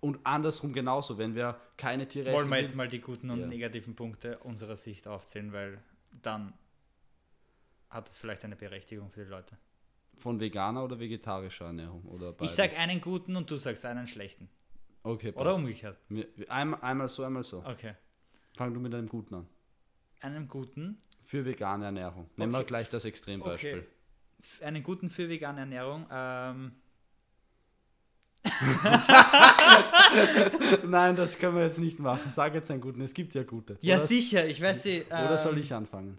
Und 0.00 0.20
andersrum 0.24 0.72
genauso, 0.72 1.18
wenn 1.18 1.34
wir 1.34 1.60
keine 1.76 2.06
Tiere 2.06 2.26
wollen 2.32 2.36
essen 2.42 2.50
wir 2.50 2.60
jetzt 2.60 2.74
mal 2.76 2.88
die 2.88 3.00
guten 3.00 3.30
und 3.30 3.40
Ja. 3.40 3.46
negativen 3.46 3.96
Punkte 3.96 4.38
unserer 4.38 4.76
Sicht 4.76 5.08
aufzählen, 5.08 5.52
weil 5.52 5.82
dann 6.22 6.52
hat 7.90 8.08
es 8.08 8.18
vielleicht 8.18 8.44
eine 8.44 8.56
Berechtigung 8.56 9.10
für 9.10 9.24
die 9.24 9.30
Leute. 9.30 9.56
von 10.18 10.40
veganer 10.40 10.82
oder 10.82 10.98
vegetarischer 10.98 11.66
Ernährung 11.66 12.02
oder 12.06 12.30
Ich 12.30 12.36
beide? 12.38 12.50
sag 12.50 12.76
einen 12.76 13.00
guten 13.00 13.36
und 13.36 13.48
du 13.50 13.56
sagst 13.56 13.84
einen 13.84 14.06
schlechten. 14.08 14.48
okay, 15.04 15.32
Oder 15.32 15.50
passt. 15.50 15.60
umgekehrt. 15.60 15.96
Mir- 16.08 16.26
Einmal, 16.48 16.80
einmal 16.80 17.08
so, 17.08 17.22
einmal 17.22 17.44
so. 17.44 17.58
Okay. 17.64 17.94
Fang 18.56 18.74
du 18.74 18.80
mit 18.80 18.92
einem 18.94 19.08
guten 19.08 19.34
an. 19.36 19.48
Einen 20.20 20.48
guten, 20.48 20.98
Für 21.24 21.44
vegane 21.44 21.84
Ernährung. 21.84 22.28
Nehmen 22.36 22.50
wir 22.52 22.58
Okay. 22.58 22.66
gleich 22.66 22.88
das 22.88 23.04
Extrembeispiel. 23.04 23.86
okay. 24.58 24.64
einen 24.64 24.82
guten 24.82 25.08
für 25.08 25.28
vegane 25.28 25.60
Ernährung. 25.60 26.06
Ähm, 26.10 26.72
Nein, 30.86 31.16
das 31.16 31.38
können 31.38 31.56
wir 31.56 31.64
jetzt 31.64 31.78
nicht 31.78 31.98
machen. 31.98 32.30
Sag 32.30 32.54
jetzt 32.54 32.70
einen 32.70 32.80
guten. 32.80 33.00
Es 33.00 33.14
gibt 33.14 33.34
ja 33.34 33.42
gute. 33.42 33.76
ja, 33.80 33.96
oder, 33.98 34.06
sicher, 34.06 34.46
ich 34.46 34.60
weiß 34.60 34.82
sie. 34.82 34.98
Ähm, 35.10 35.26
oder 35.26 35.38
soll 35.38 35.58
ich 35.58 35.72
anfangen? 35.72 36.18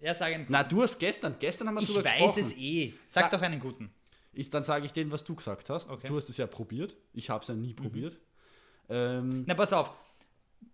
Ja, 0.00 0.14
sag 0.14 0.28
einen 0.28 0.44
guten. 0.44 0.52
Na, 0.52 0.64
du 0.64 0.82
hast 0.82 0.98
gestern, 0.98 1.36
gestern 1.38 1.68
haben 1.68 1.74
wir 1.76 1.82
ich 1.82 1.88
drüber 1.92 2.04
weiß 2.04 2.12
gesprochen. 2.34 2.44
es 2.46 2.56
eh. 2.56 2.94
Sag 3.06 3.24
Sag- 3.24 3.30
doch 3.32 3.42
einen 3.42 3.60
guten. 3.60 3.90
Ist, 4.32 4.54
dann 4.54 4.62
sage 4.62 4.86
ich 4.86 4.92
denen, 4.92 5.10
was 5.10 5.24
du 5.24 5.34
gesagt 5.34 5.68
hast. 5.70 5.90
Okay. 5.90 6.06
Du 6.08 6.16
hast 6.16 6.28
es 6.28 6.36
ja 6.36 6.46
probiert. 6.46 6.94
Ich 7.12 7.30
habe 7.30 7.42
es 7.42 7.48
ja 7.48 7.54
Mhm. 7.54 7.62
nie 7.62 7.74
probiert. 7.74 8.16
Ähm, 8.88 9.44
Na, 9.46 9.54
pass 9.54 9.72
auf. 9.72 9.90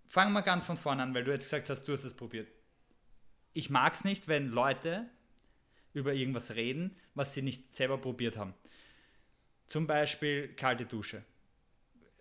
Fangen 0.07 0.33
wir 0.33 0.43
ganz 0.43 0.65
von 0.67 0.77
vorne 0.77 1.03
an, 1.03 1.15
weil 1.15 1.25
du 1.25 1.33
jetzt 1.33 1.45
gesagt 1.45 1.69
hast, 1.71 1.85
du 1.85 1.93
hast 1.93 2.05
es 2.05 2.15
probiert. 2.15 2.49
Ich 3.55 3.71
mag 3.71 3.95
es 3.95 4.05
nicht, 4.05 4.29
wenn 4.29 4.51
Leute 4.51 5.07
über 5.95 6.13
irgendwas 6.13 6.55
reden, 6.55 6.95
was 7.15 7.33
sie 7.35 7.43
nicht 7.43 7.73
selber 7.73 7.97
probiert 7.99 8.37
haben. 8.37 8.55
Zum 9.67 9.87
Beispiel 9.87 10.49
kalte 10.55 10.87
Dusche. 10.87 11.25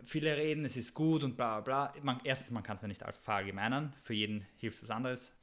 viele 0.03 0.35
reden, 0.37 0.65
es 0.65 0.77
ist 0.77 0.93
gut 0.93 1.23
und 1.23 1.35
bla 1.35 1.61
bla 1.61 1.91
bla. 1.91 2.03
Man, 2.03 2.19
erstens, 2.23 2.51
man 2.51 2.63
kann 2.63 2.75
es 2.75 2.81
ja 2.81 2.87
nicht 2.87 3.03
verallgemeinern, 3.21 3.93
für 4.01 4.13
jeden 4.13 4.45
hilft 4.57 4.81
was 4.83 4.89
anderes. 4.89 5.35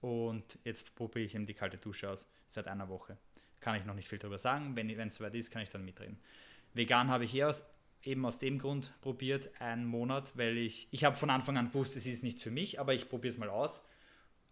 Und 0.00 0.58
jetzt 0.64 0.94
probiere 0.94 1.26
ich 1.26 1.34
eben 1.34 1.46
die 1.46 1.54
kalte 1.54 1.76
Dusche 1.76 2.08
aus, 2.08 2.28
seit 2.46 2.66
einer 2.66 2.88
Woche. 2.88 3.18
Kann 3.60 3.76
ich 3.76 3.84
noch 3.84 3.94
nicht 3.94 4.08
viel 4.08 4.18
darüber 4.18 4.38
sagen. 4.38 4.74
Wenn 4.74 4.88
es 4.88 5.16
soweit 5.16 5.34
ist, 5.34 5.50
kann 5.50 5.62
ich 5.62 5.68
dann 5.68 5.84
mitreden. 5.84 6.18
Vegan 6.72 7.08
habe 7.08 7.24
ich 7.24 7.34
eher 7.34 7.48
aus, 7.48 7.62
eben 8.02 8.24
aus 8.24 8.38
dem 8.38 8.58
Grund 8.58 8.94
probiert, 9.00 9.50
einen 9.60 9.84
Monat, 9.84 10.36
weil 10.36 10.56
ich, 10.56 10.88
ich 10.90 11.04
habe 11.04 11.16
von 11.16 11.30
Anfang 11.30 11.58
an 11.58 11.68
gewusst, 11.68 11.96
es 11.96 12.06
ist 12.06 12.22
nichts 12.22 12.42
für 12.42 12.50
mich, 12.50 12.80
aber 12.80 12.94
ich 12.94 13.08
probiere 13.08 13.32
es 13.32 13.38
mal 13.38 13.50
aus, 13.50 13.84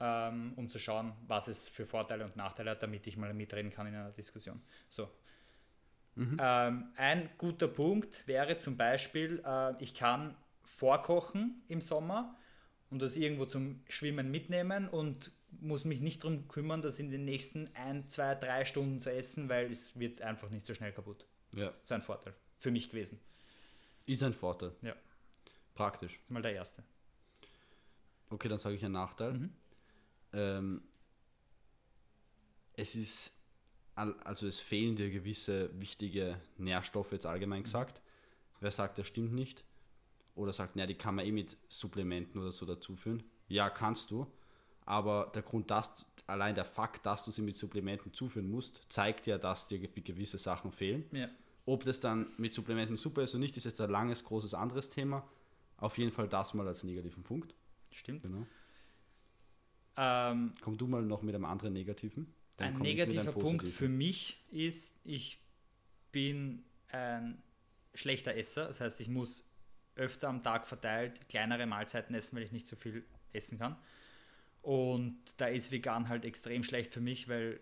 ähm, 0.00 0.52
um 0.56 0.68
zu 0.68 0.78
schauen, 0.78 1.12
was 1.26 1.48
es 1.48 1.68
für 1.68 1.86
Vorteile 1.86 2.24
und 2.24 2.36
Nachteile 2.36 2.72
hat, 2.72 2.82
damit 2.82 3.06
ich 3.06 3.16
mal 3.16 3.32
mitreden 3.32 3.70
kann 3.70 3.86
in 3.86 3.94
einer 3.94 4.10
Diskussion. 4.10 4.60
So. 4.88 5.08
Ähm, 6.40 6.88
ein 6.96 7.30
guter 7.38 7.68
Punkt 7.68 8.26
wäre 8.26 8.58
zum 8.58 8.76
Beispiel, 8.76 9.42
äh, 9.44 9.82
ich 9.82 9.94
kann 9.94 10.36
vorkochen 10.64 11.62
im 11.68 11.80
Sommer 11.80 12.36
und 12.90 13.00
das 13.02 13.16
irgendwo 13.16 13.46
zum 13.46 13.82
Schwimmen 13.88 14.30
mitnehmen 14.30 14.88
und 14.88 15.30
muss 15.60 15.84
mich 15.84 16.00
nicht 16.00 16.24
darum 16.24 16.48
kümmern, 16.48 16.82
das 16.82 16.98
in 16.98 17.10
den 17.10 17.24
nächsten 17.24 17.70
ein, 17.74 18.08
zwei, 18.08 18.34
drei 18.34 18.64
Stunden 18.64 19.00
zu 19.00 19.12
essen, 19.12 19.48
weil 19.48 19.70
es 19.70 19.98
wird 19.98 20.22
einfach 20.22 20.50
nicht 20.50 20.66
so 20.66 20.74
schnell 20.74 20.92
kaputt. 20.92 21.26
Ja. 21.54 21.72
So 21.82 21.94
ein 21.94 22.02
Vorteil 22.02 22.34
für 22.58 22.70
mich 22.70 22.90
gewesen. 22.90 23.18
Ist 24.06 24.22
ein 24.22 24.32
Vorteil. 24.32 24.72
Ja, 24.82 24.94
Praktisch. 25.74 26.18
mal 26.28 26.42
der 26.42 26.54
erste. 26.54 26.82
Okay, 28.30 28.48
dann 28.48 28.58
sage 28.58 28.74
ich 28.76 28.84
einen 28.84 28.94
Nachteil. 28.94 29.32
Mhm. 29.32 29.52
Ähm, 30.32 30.82
es 32.74 32.94
ist, 32.94 33.37
also 33.98 34.46
es 34.46 34.60
fehlen 34.60 34.96
dir 34.96 35.10
gewisse 35.10 35.70
wichtige 35.78 36.40
Nährstoffe, 36.56 37.12
jetzt 37.12 37.26
allgemein 37.26 37.62
gesagt. 37.64 38.00
Wer 38.60 38.70
sagt, 38.70 38.98
das 38.98 39.06
stimmt 39.06 39.32
nicht? 39.32 39.64
Oder 40.34 40.52
sagt, 40.52 40.76
naja, 40.76 40.86
die 40.86 40.94
kann 40.94 41.14
man 41.16 41.26
eh 41.26 41.32
mit 41.32 41.56
Supplementen 41.68 42.40
oder 42.40 42.52
so 42.52 42.64
dazuführen. 42.66 43.22
Ja, 43.48 43.70
kannst 43.70 44.10
du. 44.10 44.26
Aber 44.84 45.30
der 45.34 45.42
Grund, 45.42 45.70
dass 45.70 46.06
allein 46.26 46.54
der 46.54 46.64
Fakt, 46.64 47.04
dass 47.04 47.24
du 47.24 47.30
sie 47.30 47.42
mit 47.42 47.56
Supplementen 47.56 48.12
zuführen 48.14 48.50
musst, 48.50 48.82
zeigt 48.88 49.26
ja, 49.26 49.36
dass 49.38 49.68
dir 49.68 49.78
ge- 49.78 50.00
gewisse 50.00 50.38
Sachen 50.38 50.72
fehlen. 50.72 51.04
Ja. 51.12 51.28
Ob 51.66 51.84
das 51.84 52.00
dann 52.00 52.32
mit 52.38 52.54
Supplementen 52.54 52.96
super 52.96 53.22
ist 53.22 53.34
oder 53.34 53.40
nicht, 53.40 53.56
ist 53.56 53.64
jetzt 53.64 53.80
ein 53.80 53.90
langes, 53.90 54.24
großes 54.24 54.54
anderes 54.54 54.88
Thema. 54.88 55.28
Auf 55.76 55.98
jeden 55.98 56.12
Fall 56.12 56.28
das 56.28 56.54
mal 56.54 56.66
als 56.66 56.84
negativen 56.84 57.22
Punkt. 57.22 57.54
Stimmt. 57.90 58.22
Genau. 58.22 58.46
Ähm, 59.96 60.52
Komm 60.62 60.78
du 60.78 60.86
mal 60.86 61.02
noch 61.02 61.22
mit 61.22 61.34
einem 61.34 61.44
anderen 61.44 61.72
negativen. 61.74 62.32
Dann 62.58 62.74
ein 62.74 62.82
negativer 62.82 63.32
Punkt 63.32 63.68
für 63.68 63.88
mich 63.88 64.44
ist, 64.50 64.94
ich 65.04 65.38
bin 66.12 66.64
ein 66.90 67.40
schlechter 67.94 68.34
Esser. 68.34 68.66
Das 68.66 68.80
heißt, 68.80 69.00
ich 69.00 69.08
muss 69.08 69.44
öfter 69.94 70.28
am 70.28 70.42
Tag 70.42 70.66
verteilt 70.66 71.28
kleinere 71.28 71.66
Mahlzeiten 71.66 72.14
essen, 72.14 72.36
weil 72.36 72.42
ich 72.42 72.52
nicht 72.52 72.66
so 72.66 72.76
viel 72.76 73.04
essen 73.32 73.58
kann. 73.58 73.76
Und 74.62 75.18
da 75.36 75.46
ist 75.46 75.70
vegan 75.72 76.08
halt 76.08 76.24
extrem 76.24 76.64
schlecht 76.64 76.92
für 76.92 77.00
mich, 77.00 77.28
weil 77.28 77.60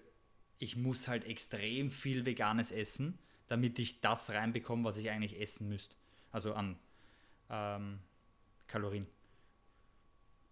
ich 0.59 0.77
muss 0.77 1.09
halt 1.09 1.25
extrem 1.25 1.91
viel 1.91 2.25
veganes 2.25 2.73
essen, 2.73 3.19
damit 3.49 3.79
ich 3.79 4.01
das 4.01 4.31
reinbekomme, 4.31 4.85
was 4.85 4.97
ich 4.97 5.11
eigentlich 5.11 5.41
essen 5.41 5.69
müsste. 5.69 5.95
Also 6.33 6.55
an 6.55 6.79
ähm, 7.51 7.99
Kalorien. 8.67 9.07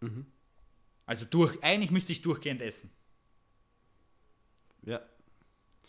Mhm. 0.00 0.26
Also 1.06 1.24
durch, 1.24 1.62
eigentlich 1.62 1.90
müsste 1.90 2.12
ich 2.12 2.20
durchgehend 2.20 2.60
essen. 2.60 2.90
Ja, 4.84 5.00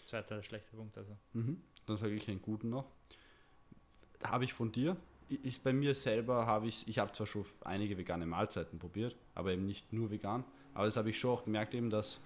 Zweiter 0.07 0.41
schlechter 0.43 0.77
Punkt 0.77 0.97
also. 0.97 1.17
mhm. 1.33 1.61
dann 1.87 1.97
sage 1.97 2.13
ich 2.13 2.27
einen 2.29 2.41
guten 2.41 2.69
noch. 2.69 2.85
Habe 4.23 4.43
ich 4.45 4.53
von 4.53 4.71
dir. 4.71 4.95
Ist 5.29 5.63
bei 5.63 5.73
mir 5.73 5.95
selber, 5.95 6.45
habe 6.45 6.67
ich, 6.67 6.87
ich 6.87 6.99
habe 6.99 7.11
zwar 7.11 7.25
schon 7.25 7.43
einige 7.61 7.97
vegane 7.97 8.27
Mahlzeiten 8.27 8.77
probiert, 8.77 9.15
aber 9.33 9.51
eben 9.53 9.65
nicht 9.65 9.91
nur 9.91 10.11
vegan. 10.11 10.43
Aber 10.75 10.85
das 10.85 10.97
habe 10.97 11.09
ich 11.09 11.17
schon 11.17 11.31
auch 11.31 11.43
gemerkt, 11.43 11.73
eben, 11.73 11.89
dass 11.89 12.19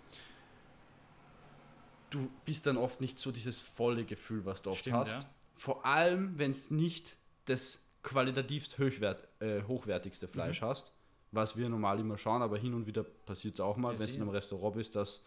du 2.10 2.30
bist 2.46 2.68
dann 2.68 2.78
oft 2.78 3.00
nicht 3.02 3.18
so 3.20 3.32
dieses 3.32 3.62
volle 3.62 4.04
Gefühl, 4.06 4.44
was 4.46 4.62
du 4.62 4.72
oft 4.72 4.80
Stimmt, 4.80 4.98
hast. 4.98 5.22
ja. 5.24 5.30
Vor 5.56 5.86
allem, 5.86 6.38
wenn 6.38 6.52
es 6.52 6.72
nicht 6.72 7.16
das 7.46 7.86
qualitativst 8.04 8.80
hochwert, 8.80 9.28
äh, 9.42 9.62
hochwertigste 9.64 10.28
Mhm. 10.28 10.32
Fleisch 10.32 10.62
hast, 10.62 10.92
was 11.32 11.56
wir 11.58 11.70
normal 11.70 12.00
immer 12.00 12.18
schauen, 12.18 12.42
aber 12.42 12.58
hin 12.58 12.74
und 12.74 12.86
wieder 12.88 13.04
passiert 13.04 13.54
es 13.56 13.60
auch 13.60 13.78
mal, 13.78 13.98
wenn 14.00 14.06
es 14.06 14.16
in 14.16 14.22
einem 14.22 14.32
Restaurant 14.32 14.76
bist, 14.76 14.96
dass 14.96 15.24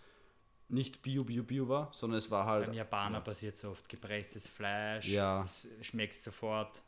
nicht 0.72 1.02
Bio, 1.02 1.22
Bio, 1.24 1.42
Bio 1.42 1.68
war, 1.68 1.90
sondern 1.92 2.18
es 2.18 2.30
war 2.30 2.46
halt 2.46 2.66
Beim 2.66 2.74
Japaner 2.74 3.18
ja, 3.18 3.20
passiert 3.24 3.56
so 3.56 3.70
oft 3.70 3.88
gepresstes 3.88 4.48
Fleisch, 4.48 5.08
Ja. 5.08 5.42
das 5.42 5.68
schmeckst 5.82 6.22
sofort, 6.22 6.82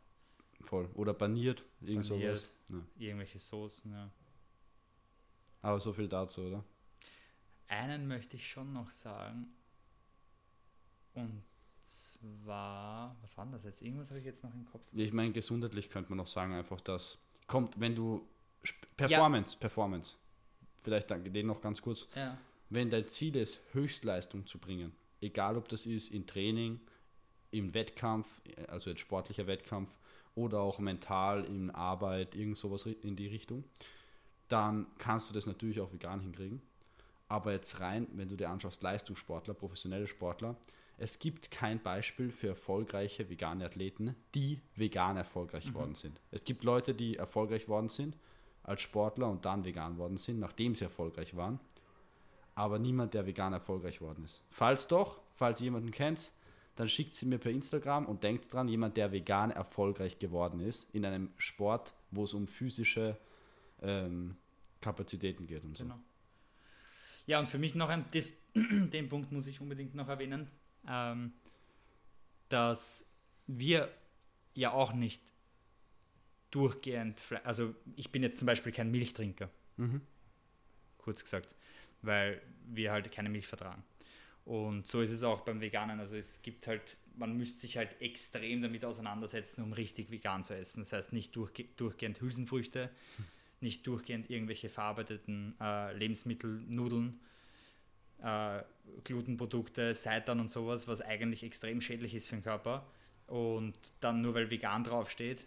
voll. 0.62 0.88
Oder 0.94 1.12
baniert, 1.14 1.64
irgend 1.80 2.08
Paniert. 2.08 2.38
sowas. 2.38 2.50
Ja. 2.70 2.76
irgendwelche 3.06 3.38
Soßen. 3.38 3.92
Ja. 3.92 4.10
Aber 5.62 5.78
so 5.80 5.92
viel 5.92 6.08
dazu, 6.08 6.42
oder? 6.42 6.64
Einen 7.68 8.06
möchte 8.08 8.36
ich 8.36 8.48
schon 8.50 8.72
noch 8.72 8.90
sagen. 8.90 9.46
Und 11.14 11.42
zwar, 11.86 13.16
was 13.20 13.36
war 13.36 13.44
denn 13.44 13.52
das 13.52 13.64
jetzt? 13.64 13.82
Irgendwas 13.82 14.08
habe 14.10 14.18
ich 14.20 14.26
jetzt 14.26 14.42
noch 14.42 14.52
im 14.54 14.64
Kopf. 14.66 14.82
Ich 14.92 15.12
meine, 15.12 15.32
gesundheitlich 15.32 15.88
könnte 15.90 16.10
man 16.10 16.18
noch 16.18 16.26
sagen, 16.26 16.52
einfach, 16.54 16.80
dass 16.80 17.18
kommt, 17.46 17.78
wenn 17.78 17.94
du 17.94 18.26
Performance, 18.96 19.56
Performance, 19.58 20.14
vielleicht 20.78 21.10
danke 21.10 21.30
den 21.30 21.46
noch 21.46 21.60
ganz 21.60 21.80
kurz, 21.82 22.08
Ja. 22.14 22.38
Wenn 22.74 22.90
dein 22.90 23.06
Ziel 23.08 23.37
ist, 23.37 23.60
Höchstleistung 23.72 24.46
zu 24.46 24.58
bringen, 24.58 24.92
egal 25.20 25.56
ob 25.56 25.68
das 25.68 25.87
ist 25.87 26.12
im 26.12 26.26
Training, 26.26 26.80
im 27.50 27.72
Wettkampf, 27.72 28.26
also 28.68 28.90
jetzt 28.90 29.00
sportlicher 29.00 29.46
Wettkampf 29.46 29.90
oder 30.34 30.60
auch 30.60 30.78
mental 30.80 31.44
in 31.44 31.70
Arbeit, 31.70 32.34
irgend 32.34 32.58
sowas 32.58 32.87
in 32.87 33.16
die 33.16 33.28
Richtung, 33.28 33.64
dann 34.48 34.87
kannst 34.98 35.30
du 35.30 35.34
das 35.34 35.46
natürlich 35.46 35.80
auch 35.80 35.92
vegan 35.92 36.20
hinkriegen. 36.20 36.60
Aber 37.28 37.52
jetzt 37.52 37.80
rein, 37.80 38.06
wenn 38.12 38.28
du 38.28 38.37
dir 38.37 38.50
anschaust, 38.50 38.82
Leistungssportler, 38.82 39.54
professionelle 39.54 40.06
Sportler, 40.06 40.56
es 40.98 41.18
gibt 41.18 41.50
kein 41.50 41.82
Beispiel 41.82 42.30
für 42.30 42.48
erfolgreiche 42.48 43.28
vegane 43.30 43.64
Athleten, 43.64 44.14
die 44.34 44.60
vegan 44.76 45.16
erfolgreich 45.16 45.74
worden 45.74 45.94
sind. 45.94 46.20
Es 46.30 46.44
gibt 46.44 46.62
Leute, 46.62 46.94
die 46.94 47.16
erfolgreich 47.16 47.68
worden 47.68 47.88
sind 47.88 48.16
als 48.62 48.80
Sportler 48.80 49.28
und 49.28 49.44
dann 49.44 49.64
vegan 49.64 49.98
worden 49.98 50.16
sind, 50.16 50.38
nachdem 50.38 50.74
sie 50.74 50.84
erfolgreich 50.84 51.37
waren 51.37 51.58
aber 52.54 52.78
niemand, 52.78 53.14
der 53.14 53.26
vegan 53.26 53.52
erfolgreich 53.52 54.00
worden 54.00 54.24
ist. 54.24 54.42
Falls 54.50 54.86
doch, 54.88 55.20
falls 55.34 55.60
jemanden 55.60 55.90
kennt, 55.90 56.32
dann 56.76 56.88
schickt 56.88 57.14
sie 57.14 57.26
mir 57.26 57.38
per 57.38 57.52
Instagram 57.52 58.06
und 58.06 58.24
denkt 58.24 58.52
dran, 58.52 58.68
jemand, 58.68 58.96
der 58.96 59.12
vegan 59.12 59.50
erfolgreich 59.50 60.18
geworden 60.18 60.60
ist, 60.60 60.92
in 60.94 61.04
einem 61.04 61.30
Sport, 61.36 61.94
wo 62.10 62.24
es 62.24 62.34
um 62.34 62.46
physische 62.46 63.16
ähm, 63.82 64.36
Kapazitäten 64.80 65.46
geht 65.46 65.64
und 65.64 65.76
so. 65.76 65.84
Genau. 65.84 65.98
Ja, 67.26 67.38
und 67.38 67.46
für 67.48 67.58
mich 67.58 67.74
noch 67.74 67.88
ein, 67.88 68.04
das, 68.12 68.34
den 68.54 69.08
Punkt 69.08 69.32
muss 69.32 69.46
ich 69.46 69.60
unbedingt 69.60 69.94
noch 69.94 70.08
erwähnen, 70.08 70.48
ähm, 70.88 71.32
dass 72.48 73.06
wir 73.46 73.88
ja 74.54 74.72
auch 74.72 74.92
nicht 74.92 75.22
durchgehend, 76.50 77.20
also 77.42 77.74
ich 77.96 78.12
bin 78.12 78.22
jetzt 78.22 78.38
zum 78.38 78.46
Beispiel 78.46 78.72
kein 78.72 78.90
Milchtrinker, 78.90 79.50
Mhm. 79.76 80.02
kurz 80.98 81.24
gesagt, 81.24 81.56
weil 82.06 82.40
wir 82.66 82.92
halt 82.92 83.10
keine 83.12 83.28
Milch 83.28 83.46
vertragen. 83.46 83.82
Und 84.44 84.86
so 84.86 85.00
ist 85.00 85.10
es 85.10 85.22
auch 85.22 85.40
beim 85.40 85.60
Veganen. 85.60 86.00
Also 86.00 86.16
es 86.16 86.42
gibt 86.42 86.66
halt, 86.66 86.96
man 87.16 87.36
müsste 87.36 87.60
sich 87.60 87.76
halt 87.76 88.00
extrem 88.00 88.60
damit 88.60 88.84
auseinandersetzen, 88.84 89.62
um 89.62 89.72
richtig 89.72 90.10
vegan 90.10 90.44
zu 90.44 90.54
essen. 90.54 90.80
Das 90.80 90.92
heißt 90.92 91.12
nicht 91.12 91.34
durchge 91.34 91.64
durchgehend 91.76 92.20
Hülsenfrüchte, 92.20 92.90
nicht 93.60 93.86
durchgehend 93.86 94.28
irgendwelche 94.28 94.68
verarbeiteten 94.68 95.54
äh, 95.60 95.96
Lebensmittel, 95.96 96.62
Nudeln, 96.68 97.20
äh, 98.22 98.62
Glutenprodukte, 99.04 99.94
Seitan 99.94 100.40
und 100.40 100.50
sowas, 100.50 100.88
was 100.88 101.00
eigentlich 101.00 101.42
extrem 101.42 101.80
schädlich 101.80 102.14
ist 102.14 102.28
für 102.28 102.36
den 102.36 102.42
Körper. 102.42 102.86
Und 103.26 103.78
dann 104.00 104.20
nur 104.20 104.34
weil 104.34 104.50
vegan 104.50 104.84
draufsteht, 104.84 105.46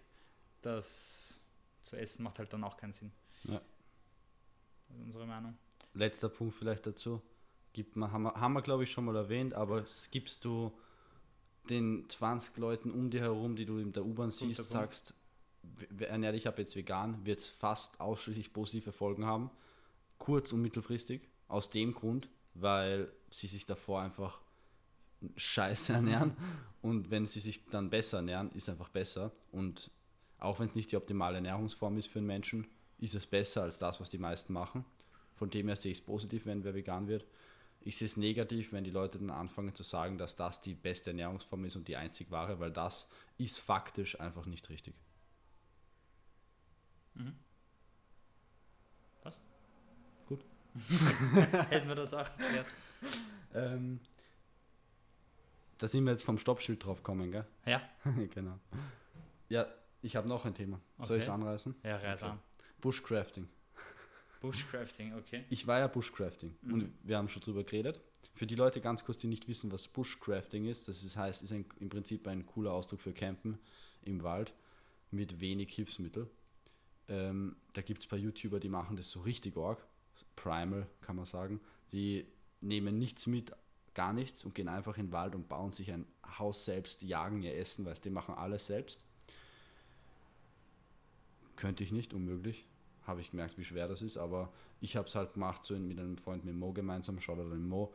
das 0.63 1.39
zu 1.83 1.95
essen 1.95 2.23
macht 2.23 2.39
halt 2.39 2.51
dann 2.51 2.63
auch 2.63 2.77
keinen 2.77 2.93
Sinn. 2.93 3.11
Ja. 3.43 3.61
Das 4.87 4.97
ist 4.97 5.03
unsere 5.03 5.27
Meinung. 5.27 5.55
Letzter 5.97 6.29
Punkt 6.29 6.55
vielleicht 6.55 6.85
dazu. 6.85 7.21
Gibt 7.73 7.95
man, 7.95 8.11
haben 8.11 8.23
wir, 8.23 8.33
haben 8.33 8.53
wir 8.53 8.61
glaube 8.61 8.83
ich 8.83 8.91
schon 8.91 9.05
mal 9.05 9.15
erwähnt, 9.15 9.53
aber 9.53 9.81
es 9.81 10.09
gibst 10.11 10.45
du 10.45 10.71
den 11.69 12.07
20 12.09 12.57
Leuten 12.57 12.91
um 12.91 13.09
dir 13.09 13.21
herum, 13.21 13.55
die 13.55 13.65
du 13.65 13.77
in 13.77 13.91
der 13.91 14.05
U-Bahn 14.05 14.31
siehst, 14.31 14.59
Punkt. 14.59 14.71
sagst, 14.71 15.13
ernähr 15.99 16.31
dich 16.31 16.47
ab 16.47 16.57
jetzt 16.59 16.75
vegan, 16.75 17.25
wird 17.25 17.39
es 17.39 17.47
fast 17.47 17.99
ausschließlich 17.99 18.53
positive 18.53 18.91
Folgen 18.91 19.25
haben, 19.25 19.51
kurz- 20.17 20.53
und 20.53 20.61
mittelfristig, 20.61 21.27
aus 21.47 21.69
dem 21.69 21.93
Grund, 21.93 22.29
weil 22.53 23.11
sie 23.29 23.47
sich 23.47 23.65
davor 23.65 24.01
einfach 24.01 24.41
scheiße 25.35 25.93
ernähren 25.93 26.35
und 26.81 27.11
wenn 27.11 27.25
sie 27.25 27.39
sich 27.39 27.65
dann 27.65 27.89
besser 27.89 28.17
ernähren, 28.17 28.51
ist 28.51 28.69
einfach 28.69 28.89
besser 28.89 29.31
und 29.51 29.91
auch 30.39 30.59
wenn 30.59 30.67
es 30.67 30.75
nicht 30.75 30.91
die 30.91 30.97
optimale 30.97 31.35
Ernährungsform 31.35 31.97
ist 31.97 32.07
für 32.07 32.19
einen 32.19 32.27
Menschen, 32.27 32.67
ist 32.99 33.15
es 33.15 33.25
besser 33.25 33.63
als 33.63 33.79
das, 33.79 33.99
was 33.99 34.09
die 34.09 34.17
meisten 34.17 34.53
machen. 34.53 34.85
Von 35.37 35.49
dem 35.49 35.67
her 35.67 35.75
sehe 35.75 35.91
ich 35.91 35.99
es 35.99 36.03
positiv, 36.05 36.45
wenn 36.45 36.63
wer 36.63 36.73
vegan 36.73 37.07
wird. 37.07 37.25
Ich 37.81 37.97
sehe 37.97 38.07
es 38.07 38.17
negativ, 38.17 38.73
wenn 38.73 38.83
die 38.83 38.89
Leute 38.91 39.17
dann 39.19 39.29
anfangen 39.29 39.73
zu 39.73 39.83
sagen, 39.83 40.17
dass 40.17 40.35
das 40.35 40.59
die 40.59 40.73
beste 40.73 41.11
Ernährungsform 41.11 41.63
ist 41.65 41.75
und 41.75 41.87
die 41.87 41.95
einzig 41.95 42.29
wahre, 42.31 42.59
weil 42.59 42.71
das 42.71 43.07
ist 43.37 43.59
faktisch 43.59 44.19
einfach 44.19 44.45
nicht 44.45 44.67
richtig. 44.69 44.95
Mhm. 47.13 47.35
Passt. 49.21 49.41
Gut. 50.25 50.43
Hätten 51.69 51.87
wir 51.87 51.95
das 51.95 52.13
auch 52.13 52.27
geklärt. 52.37 52.67
Ähm, 53.53 53.99
da 55.77 55.87
sind 55.87 56.03
wir 56.03 56.11
jetzt 56.11 56.23
vom 56.23 56.39
Stoppschild 56.39 56.83
drauf 56.83 56.97
gekommen, 56.97 57.31
gell? 57.31 57.45
Ja, 57.65 57.81
genau. 58.33 58.59
Ja, 59.49 59.67
ich 60.01 60.15
habe 60.15 60.27
noch 60.27 60.45
ein 60.45 60.55
Thema. 60.55 60.79
Soll 61.03 61.17
ich 61.17 61.23
es 61.23 61.29
Okay. 61.29 61.35
anreißen? 61.41 61.75
ja, 61.83 61.97
reiß 61.97 62.23
Okay. 62.23 62.31
an. 62.31 62.39
Bushcrafting. 62.81 63.47
Bushcrafting, 64.47 65.13
okay. 65.15 65.43
Ich 65.49 65.67
war 65.67 65.79
ja 65.79 65.87
Bushcrafting 65.87 66.55
Mhm. 66.61 66.73
und 66.73 66.91
wir 67.03 67.17
haben 67.17 67.29
schon 67.29 67.41
drüber 67.41 67.63
geredet. 67.63 67.99
Für 68.35 68.45
die 68.47 68.55
Leute 68.55 68.81
ganz 68.81 69.03
kurz, 69.03 69.17
die 69.19 69.27
nicht 69.27 69.47
wissen, 69.47 69.71
was 69.71 69.87
Bushcrafting 69.87 70.65
ist, 70.65 70.87
das 70.87 71.03
ist, 71.03 71.17
heißt, 71.17 71.41
ist 71.43 71.51
ein, 71.51 71.65
im 71.79 71.89
Prinzip 71.89 72.27
ein 72.27 72.45
cooler 72.45 72.71
Ausdruck 72.73 73.01
für 73.01 73.13
Campen 73.13 73.57
im 74.03 74.21
Wald 74.23 74.53
mit 75.11 75.39
wenig 75.39 75.73
Hilfsmittel. 75.73 76.29
Ähm, 77.07 77.55
da 77.73 77.81
gibt 77.81 78.01
es 78.01 78.05
ein 78.05 78.09
paar 78.09 78.19
YouTuber, 78.19 78.59
die 78.59 78.69
machen 78.69 78.95
das 78.95 79.09
so 79.09 79.21
richtig 79.21 79.57
arg. 79.57 79.85
Primal 80.35 80.87
kann 81.01 81.15
man 81.15 81.25
sagen. 81.25 81.59
Die 81.91 82.27
nehmen 82.61 82.97
nichts 82.99 83.25
mit, 83.27 83.51
gar 83.93 84.13
nichts 84.13 84.43
und 84.45 84.53
gehen 84.53 84.67
einfach 84.67 84.97
in 84.97 85.07
den 85.07 85.11
Wald 85.13 85.33
und 85.33 85.47
bauen 85.47 85.71
sich 85.71 85.91
ein 85.91 86.05
Haus 86.37 86.65
selbst, 86.65 87.01
jagen 87.01 87.41
ihr 87.41 87.55
Essen, 87.55 87.85
weil 87.85 87.95
die 87.95 88.09
machen 88.11 88.35
alles 88.35 88.67
selbst. 88.67 89.03
Könnte 91.55 91.83
ich 91.83 91.91
nicht, 91.91 92.13
unmöglich. 92.13 92.65
Habe 93.07 93.21
ich 93.21 93.31
gemerkt, 93.31 93.57
wie 93.57 93.63
schwer 93.63 93.87
das 93.87 94.01
ist, 94.01 94.17
aber 94.17 94.51
ich 94.81 94.95
habe 94.95 95.07
es 95.07 95.15
halt 95.15 95.33
gemacht, 95.33 95.63
so 95.63 95.73
mit 95.75 95.97
einem 95.97 96.17
Freund 96.17 96.45
mit 96.45 96.55
Mo 96.55 96.73
gemeinsam, 96.73 97.19
schaut 97.19 97.39
den 97.39 97.67
Mo. 97.67 97.93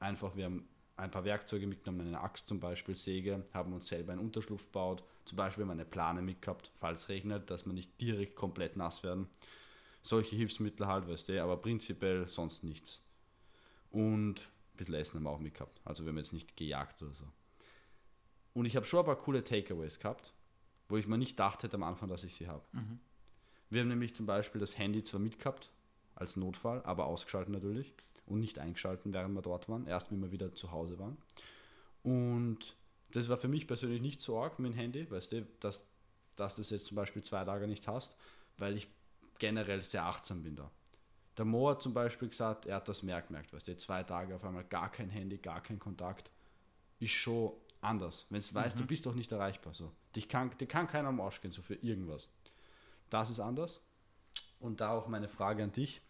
Einfach, 0.00 0.36
wir 0.36 0.46
haben 0.46 0.68
ein 0.96 1.10
paar 1.10 1.24
Werkzeuge 1.24 1.66
mitgenommen, 1.66 2.08
eine 2.08 2.20
Axt 2.20 2.48
zum 2.48 2.60
Beispiel, 2.60 2.94
Säge, 2.94 3.44
haben 3.52 3.72
uns 3.72 3.88
selber 3.88 4.12
einen 4.12 4.20
Unterschlupf 4.20 4.64
gebaut. 4.64 5.02
Zum 5.24 5.36
Beispiel 5.36 5.62
haben 5.62 5.68
wir 5.68 5.72
eine 5.72 5.84
Plane 5.84 6.22
mitgehabt, 6.22 6.70
falls 6.78 7.08
regnet, 7.08 7.50
dass 7.50 7.64
wir 7.66 7.72
nicht 7.72 8.00
direkt 8.00 8.36
komplett 8.36 8.76
nass 8.76 9.02
werden. 9.02 9.28
Solche 10.02 10.36
Hilfsmittel 10.36 10.86
halt, 10.86 11.08
weißt 11.08 11.30
du, 11.30 11.42
aber 11.42 11.56
prinzipiell 11.56 12.28
sonst 12.28 12.62
nichts. 12.62 13.02
Und 13.90 14.40
ein 14.40 14.76
bisschen 14.76 14.94
Essen 14.94 15.16
haben 15.16 15.24
wir 15.24 15.30
auch 15.30 15.38
mitgehabt. 15.38 15.80
Also 15.84 16.04
wir 16.04 16.10
haben 16.10 16.18
jetzt 16.18 16.32
nicht 16.32 16.56
gejagt 16.56 17.00
oder 17.02 17.14
so. 17.14 17.24
Und 18.52 18.66
ich 18.66 18.76
habe 18.76 18.86
schon 18.86 19.00
ein 19.00 19.06
paar 19.06 19.16
coole 19.16 19.42
Takeaways 19.42 19.98
gehabt, 19.98 20.32
wo 20.88 20.96
ich 20.96 21.06
mir 21.06 21.18
nicht 21.18 21.32
gedacht 21.32 21.62
hätte 21.62 21.76
am 21.76 21.82
Anfang, 21.82 22.08
dass 22.08 22.24
ich 22.24 22.34
sie 22.34 22.48
habe. 22.48 22.64
Mhm. 22.72 23.00
Wir 23.74 23.80
haben 23.80 23.88
nämlich 23.88 24.14
zum 24.14 24.24
Beispiel 24.24 24.60
das 24.60 24.78
Handy 24.78 25.02
zwar 25.02 25.18
mitgehabt, 25.18 25.68
als 26.14 26.36
Notfall, 26.36 26.80
aber 26.84 27.06
ausgeschaltet 27.06 27.52
natürlich 27.52 27.92
und 28.24 28.38
nicht 28.38 28.60
eingeschalten, 28.60 29.12
während 29.12 29.34
wir 29.34 29.42
dort 29.42 29.68
waren, 29.68 29.88
erst 29.88 30.12
wenn 30.12 30.22
wir 30.22 30.30
wieder 30.30 30.54
zu 30.54 30.70
Hause 30.70 30.96
waren. 31.00 31.18
Und 32.04 32.76
das 33.10 33.28
war 33.28 33.36
für 33.36 33.48
mich 33.48 33.66
persönlich 33.66 34.00
nicht 34.00 34.22
so 34.22 34.38
arg 34.40 34.60
mit 34.60 34.72
dem 34.72 34.76
Handy, 34.76 35.10
weißt 35.10 35.32
du, 35.32 35.46
dass, 35.58 35.90
dass 36.36 36.54
du 36.54 36.60
das 36.60 36.70
jetzt 36.70 36.86
zum 36.86 36.94
Beispiel 36.94 37.24
zwei 37.24 37.44
Tage 37.44 37.66
nicht 37.66 37.88
hast, 37.88 38.16
weil 38.58 38.76
ich 38.76 38.86
generell 39.40 39.82
sehr 39.82 40.04
achtsam 40.04 40.44
bin 40.44 40.54
da. 40.54 40.70
Der 41.36 41.44
Mo 41.44 41.68
hat 41.68 41.82
zum 41.82 41.94
Beispiel 41.94 42.28
gesagt, 42.28 42.66
er 42.66 42.76
hat 42.76 42.88
das 42.88 43.02
mehr 43.02 43.22
gemerkt, 43.22 43.52
weißt 43.52 43.66
du, 43.66 43.76
zwei 43.76 44.04
Tage 44.04 44.36
auf 44.36 44.44
einmal 44.44 44.62
gar 44.62 44.92
kein 44.92 45.10
Handy, 45.10 45.38
gar 45.38 45.60
kein 45.60 45.80
Kontakt, 45.80 46.30
ist 47.00 47.10
schon 47.10 47.52
anders. 47.80 48.26
Wenn 48.30 48.40
du 48.40 48.54
weißt, 48.54 48.78
du 48.78 48.86
bist 48.86 49.04
doch 49.04 49.16
nicht 49.16 49.32
erreichbar, 49.32 49.74
so. 49.74 49.90
Dich 50.14 50.28
kann, 50.28 50.56
dir 50.58 50.68
kann 50.68 50.86
keiner 50.86 51.08
am 51.08 51.20
Arsch 51.20 51.40
gehen, 51.40 51.50
so 51.50 51.60
für 51.60 51.74
irgendwas. 51.74 52.28
Das 53.10 53.30
ist 53.30 53.40
anders. 53.40 53.80
Und 54.58 54.80
da 54.80 54.90
auch 54.90 55.08
meine 55.08 55.28
Frage 55.28 55.62
an 55.62 55.72
dich. 55.72 56.00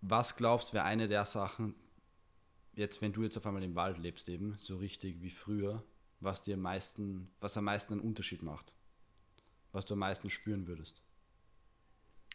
Was 0.00 0.36
glaubst 0.36 0.70
du, 0.70 0.74
wäre 0.74 0.84
eine 0.84 1.08
der 1.08 1.24
Sachen, 1.24 1.74
jetzt, 2.74 3.00
wenn 3.02 3.12
du 3.12 3.22
jetzt 3.22 3.36
auf 3.36 3.46
einmal 3.46 3.62
im 3.62 3.74
Wald 3.74 3.98
lebst, 3.98 4.28
eben, 4.28 4.54
so 4.58 4.76
richtig 4.76 5.20
wie 5.22 5.30
früher, 5.30 5.82
was 6.20 6.42
dir 6.42 6.54
am 6.54 6.60
meisten, 6.60 7.30
was 7.40 7.56
am 7.56 7.64
meisten 7.64 7.94
einen 7.94 8.02
Unterschied 8.02 8.42
macht? 8.42 8.72
Was 9.72 9.84
du 9.84 9.94
am 9.94 10.00
meisten 10.00 10.30
spüren 10.30 10.66
würdest? 10.66 11.02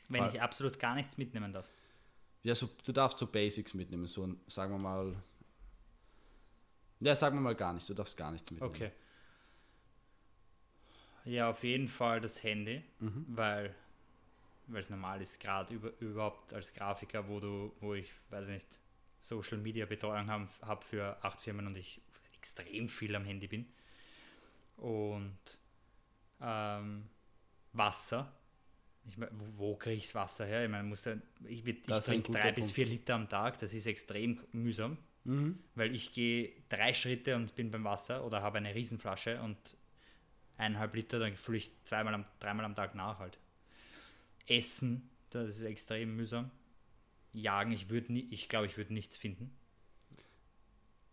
Wenn 0.10 0.28
ich 0.28 0.42
absolut 0.42 0.80
gar 0.80 0.96
nichts 0.96 1.18
mitnehmen 1.18 1.54
darf. 1.54 1.68
Ja, 2.44 2.56
so, 2.56 2.70
du 2.84 2.92
darfst 2.92 3.20
so 3.20 3.28
Basics 3.28 3.74
mitnehmen, 3.74 4.08
so 4.08 4.28
ein, 4.28 4.42
sagen 4.48 4.74
wir 4.74 4.80
mal. 4.80 5.24
Ja, 7.00 7.16
sagen 7.16 7.38
wir 7.38 7.42
mal 7.42 7.56
gar 7.56 7.74
nichts, 7.74 7.88
du 7.88 7.94
darfst 7.94 8.18
gar 8.18 8.32
nichts 8.32 8.52
mitnehmen. 8.52 8.74
Okay. 8.74 8.92
Ja, 11.26 11.50
auf 11.50 11.64
jeden 11.64 11.88
Fall 11.88 12.20
das 12.22 12.42
Handy, 12.44 12.84
Mhm. 13.00 13.26
weil 13.30 13.76
weil 14.68 14.80
es 14.80 14.90
normal 14.90 15.22
ist, 15.22 15.40
gerade 15.42 15.74
über, 15.74 15.92
überhaupt 16.00 16.54
als 16.54 16.74
Grafiker, 16.74 17.28
wo 17.28 17.42
du, 17.42 17.74
wo 17.82 17.94
ich, 17.94 18.10
weiß 18.30 18.48
nicht, 18.48 18.68
Social 19.20 19.58
Media 19.58 19.86
Betreuung 19.86 20.28
habe 20.28 20.48
hab 20.62 20.84
für 20.86 21.18
acht 21.24 21.42
Firmen 21.42 21.68
und 21.68 21.76
ich 21.76 22.00
extrem 22.38 22.88
viel 22.88 23.14
am 23.16 23.26
Handy 23.26 23.48
bin. 23.48 23.66
Und 24.78 25.38
ähm, 26.42 27.10
Wasser. 27.74 28.32
Ich 29.08 29.18
mein, 29.18 29.30
wo, 29.34 29.58
wo 29.58 29.76
kriege 29.76 29.98
ich 29.98 30.04
das 30.06 30.16
Wasser 30.16 30.46
her? 30.46 30.64
Ich 30.64 30.70
meine, 30.72 30.84
muss 30.88 31.02
da, 31.04 31.16
ich, 31.48 31.66
ich 31.66 31.82
trinke 31.84 32.32
drei 32.32 32.52
bis 32.52 32.66
Punkt. 32.66 32.76
vier 32.76 32.86
Liter 32.86 33.16
am 33.16 33.28
Tag, 33.28 33.60
das 33.60 33.74
ist 33.74 33.86
extrem 33.88 34.40
mühsam 34.54 34.98
Mhm. 35.24 35.60
weil 35.76 35.94
ich 35.94 36.14
gehe 36.14 36.52
drei 36.70 36.96
Schritte 36.96 37.36
und 37.36 37.54
bin 37.56 37.70
beim 37.70 37.84
Wasser 37.84 38.26
oder 38.26 38.42
habe 38.42 38.58
eine 38.58 38.74
Riesenflasche 38.74 39.40
und 39.42 39.78
eineinhalb 40.58 40.96
Liter, 40.96 41.20
dann 41.20 41.36
fülle 41.36 41.58
ich 41.60 41.72
zweimal 41.84 42.14
am, 42.14 42.26
dreimal 42.40 42.66
am 42.66 42.76
Tag 42.76 42.96
nach 42.96 43.20
halt. 43.20 43.40
Essen, 44.48 45.10
das 45.30 45.50
ist 45.50 45.62
extrem 45.62 46.16
mühsam. 46.16 46.52
Jagen, 47.34 47.72
ich 47.72 47.90
würde 47.90 48.12
nie, 48.12 48.28
ich 48.32 48.50
glaube, 48.50 48.66
ich 48.66 48.78
würde 48.78 48.94
nichts 48.94 49.18
finden. 49.18 49.56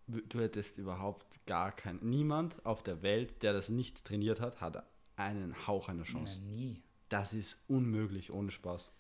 Du 0.07 0.40
hättest 0.40 0.79
überhaupt 0.79 1.44
gar 1.46 1.70
keinen. 1.70 2.09
Niemand 2.09 2.64
auf 2.64 2.83
der 2.83 3.03
Welt, 3.03 3.42
der 3.42 3.53
das 3.53 3.68
nicht 3.68 4.05
trainiert 4.05 4.40
hat, 4.40 4.61
hat 4.61 4.83
einen 5.16 5.66
Hauch 5.66 5.88
einer 5.88 6.05
Chance. 6.05 6.38
Nein, 6.38 6.57
nie. 6.57 6.83
Das 7.11 7.35
ist 7.35 7.62
unmöglich, 7.68 8.31
ohne 8.33 8.51
Spaß. 8.51 8.92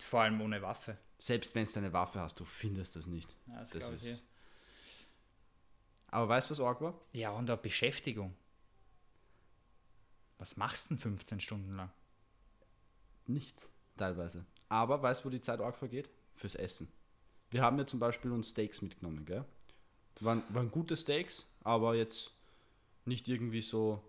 Vor 0.00 0.22
allem 0.22 0.40
ohne 0.40 0.60
Waffe. 0.62 0.98
Selbst 1.18 1.54
wenn 1.54 1.64
du 1.64 1.78
eine 1.78 1.92
Waffe 1.92 2.20
hast, 2.20 2.40
du 2.40 2.44
findest 2.44 2.96
das 2.96 3.06
nicht. 3.06 3.36
Ja, 3.46 3.60
das 3.60 3.70
Das 3.70 3.90
ist-. 3.90 4.26
Aber 6.08 6.28
weißt 6.28 6.48
du, 6.48 6.52
was 6.52 6.60
arg 6.60 6.80
war? 6.80 7.00
ja, 7.12 7.30
und 7.30 7.50
auch 7.50 7.58
Beschäftigung. 7.58 8.34
Was 10.38 10.56
machst 10.56 10.90
du 10.90 10.94
denn 10.94 10.98
15 10.98 11.40
Stunden 11.40 11.76
lang? 11.76 11.90
Nichts, 13.26 13.72
teilweise. 13.96 14.44
Aber 14.68 15.02
weißt 15.02 15.22
du, 15.22 15.26
wo 15.26 15.30
die 15.30 15.40
Zeit 15.40 15.60
arg 15.60 15.76
vergeht? 15.76 16.10
Fürs 16.34 16.54
Essen. 16.54 16.88
Wir 17.50 17.62
haben 17.62 17.78
ja 17.78 17.86
zum 17.86 18.00
Beispiel 18.00 18.30
uns 18.32 18.50
Steaks 18.50 18.82
mitgenommen, 18.82 19.24
gell? 19.24 19.44
Waren, 20.20 20.42
waren 20.50 20.70
gute 20.70 20.96
Steaks, 20.96 21.46
aber 21.62 21.94
jetzt 21.94 22.34
nicht 23.04 23.28
irgendwie 23.28 23.62
so 23.62 24.02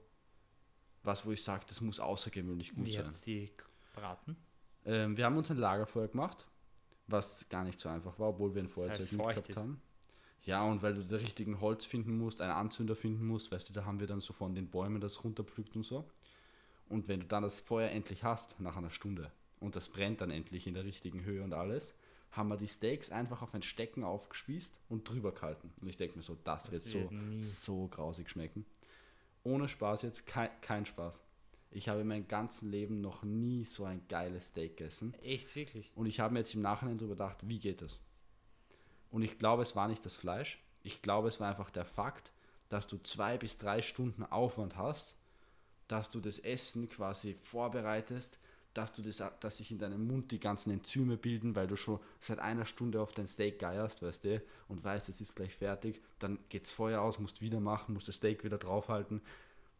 was, 1.03 1.25
wo 1.25 1.31
ich 1.31 1.43
sage, 1.43 1.65
das 1.67 1.81
muss 1.81 1.99
außergewöhnlich 1.99 2.75
gut 2.75 2.85
Wie 2.85 2.91
sein. 2.91 3.05
habt 3.05 3.25
die 3.25 3.51
braten? 3.93 4.35
Ähm, 4.85 5.17
wir 5.17 5.25
haben 5.25 5.37
uns 5.37 5.49
ein 5.49 5.57
Lagerfeuer 5.57 6.07
gemacht, 6.07 6.45
was 7.07 7.47
gar 7.49 7.63
nicht 7.63 7.79
so 7.79 7.89
einfach 7.89 8.17
war, 8.19 8.29
obwohl 8.29 8.53
wir 8.53 8.63
ein 8.63 8.67
Feuerzeug 8.67 8.99
heißt, 8.99 9.11
mitgehabt 9.13 9.55
haben. 9.55 9.81
Ja, 10.43 10.63
und 10.63 10.81
weil 10.81 10.93
du 10.93 11.03
den 11.03 11.17
richtigen 11.17 11.59
Holz 11.59 11.83
finden 11.85 12.17
musst, 12.17 12.39
einen 12.41 12.53
Anzünder 12.53 12.95
finden 12.95 13.25
musst, 13.27 13.51
weißt 13.51 13.69
du, 13.69 13.73
da 13.73 13.85
haben 13.85 13.99
wir 13.99 14.07
dann 14.07 14.21
so 14.21 14.31
von 14.33 14.55
den 14.55 14.69
Bäumen 14.69 15.01
das 15.01 15.23
runterpflückt 15.23 15.75
und 15.75 15.83
so. 15.83 16.05
Und 16.89 17.07
wenn 17.09 17.19
du 17.19 17.25
dann 17.25 17.43
das 17.43 17.59
Feuer 17.59 17.89
endlich 17.89 18.23
hast, 18.23 18.59
nach 18.59 18.77
einer 18.77 18.89
Stunde, 18.89 19.31
und 19.59 19.75
das 19.75 19.89
brennt 19.89 20.21
dann 20.21 20.31
endlich 20.31 20.67
in 20.67 20.73
der 20.73 20.85
richtigen 20.85 21.25
Höhe 21.25 21.43
und 21.43 21.53
alles, 21.53 21.95
haben 22.31 22.49
wir 22.49 22.57
die 22.57 22.67
Steaks 22.67 23.11
einfach 23.11 23.41
auf 23.41 23.53
ein 23.53 23.63
Stecken 23.63 24.03
aufgespießt 24.03 24.73
und 24.89 25.09
drüber 25.09 25.33
gehalten. 25.33 25.71
Und 25.81 25.87
ich 25.89 25.97
denke 25.97 26.17
mir 26.17 26.23
so, 26.23 26.37
das, 26.43 26.63
Das 26.63 26.71
wird 26.71 26.83
so, 26.83 26.99
nie. 27.11 27.43
so 27.43 27.87
grausig 27.87 28.29
schmecken. 28.29 28.65
Ohne 29.43 29.67
Spaß 29.67 30.03
jetzt, 30.03 30.25
kein, 30.25 30.49
kein 30.61 30.85
Spaß. 30.85 31.19
Ich 31.71 31.89
habe 31.89 32.01
in 32.01 32.07
meinem 32.07 32.27
ganzen 32.27 32.71
Leben 32.71 33.01
noch 33.01 33.23
nie 33.23 33.65
so 33.65 33.83
ein 33.83 34.01
geiles 34.07 34.47
Steak 34.47 34.77
gegessen. 34.77 35.13
Echt, 35.21 35.55
wirklich? 35.55 35.91
Und 35.95 36.05
ich 36.05 36.19
habe 36.19 36.33
mir 36.33 36.39
jetzt 36.39 36.53
im 36.53 36.61
Nachhinein 36.61 36.97
darüber 36.97 37.15
gedacht, 37.15 37.37
wie 37.43 37.59
geht 37.59 37.81
das? 37.81 37.99
Und 39.17 39.23
ich 39.23 39.39
glaube, 39.39 39.63
es 39.63 39.75
war 39.75 39.87
nicht 39.87 40.05
das 40.05 40.15
Fleisch. 40.15 40.59
Ich 40.83 41.01
glaube, 41.01 41.27
es 41.27 41.39
war 41.39 41.49
einfach 41.49 41.71
der 41.71 41.85
Fakt, 41.85 42.31
dass 42.69 42.85
du 42.85 42.99
zwei 42.99 43.39
bis 43.39 43.57
drei 43.57 43.81
Stunden 43.81 44.23
Aufwand 44.23 44.77
hast, 44.77 45.15
dass 45.87 46.11
du 46.11 46.19
das 46.19 46.37
Essen 46.37 46.87
quasi 46.87 47.35
vorbereitest, 47.41 48.37
dass 48.75 48.93
du 48.93 49.01
das, 49.01 49.23
dass 49.39 49.57
sich 49.57 49.71
in 49.71 49.79
deinem 49.79 50.05
Mund 50.05 50.29
die 50.29 50.39
ganzen 50.39 50.69
Enzyme 50.69 51.17
bilden, 51.17 51.55
weil 51.55 51.65
du 51.65 51.75
schon 51.75 51.99
seit 52.19 52.37
einer 52.37 52.67
Stunde 52.67 53.01
auf 53.01 53.11
dein 53.11 53.25
Steak 53.25 53.57
geierst, 53.57 54.03
weißt 54.03 54.23
du, 54.25 54.39
und 54.67 54.83
weißt, 54.83 55.07
jetzt 55.07 55.19
ist 55.19 55.35
gleich 55.35 55.55
fertig, 55.55 55.99
dann 56.19 56.37
geht's 56.49 56.71
Feuer 56.71 57.01
aus, 57.01 57.17
musst 57.17 57.41
wieder 57.41 57.59
machen, 57.59 57.95
musst 57.95 58.09
das 58.09 58.17
Steak 58.17 58.43
wieder 58.43 58.59
draufhalten. 58.59 59.21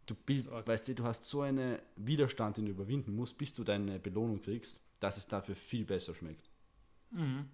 Du 0.07 0.15
bist, 0.15 0.47
weißt 0.49 0.87
du, 0.87 0.95
du 0.95 1.03
hast 1.03 1.25
so 1.25 1.41
einen 1.41 1.77
Widerstand, 1.95 2.57
den 2.57 2.65
du 2.65 2.71
überwinden 2.71 3.15
musst, 3.15 3.37
bis 3.37 3.53
du 3.53 3.63
deine 3.63 3.99
Belohnung 3.99 4.41
kriegst, 4.41 4.81
dass 4.99 5.17
es 5.17 5.27
dafür 5.27 5.55
viel 5.55 5.85
besser 5.85 6.15
schmeckt. 6.15 6.49
Mhm. 7.11 7.51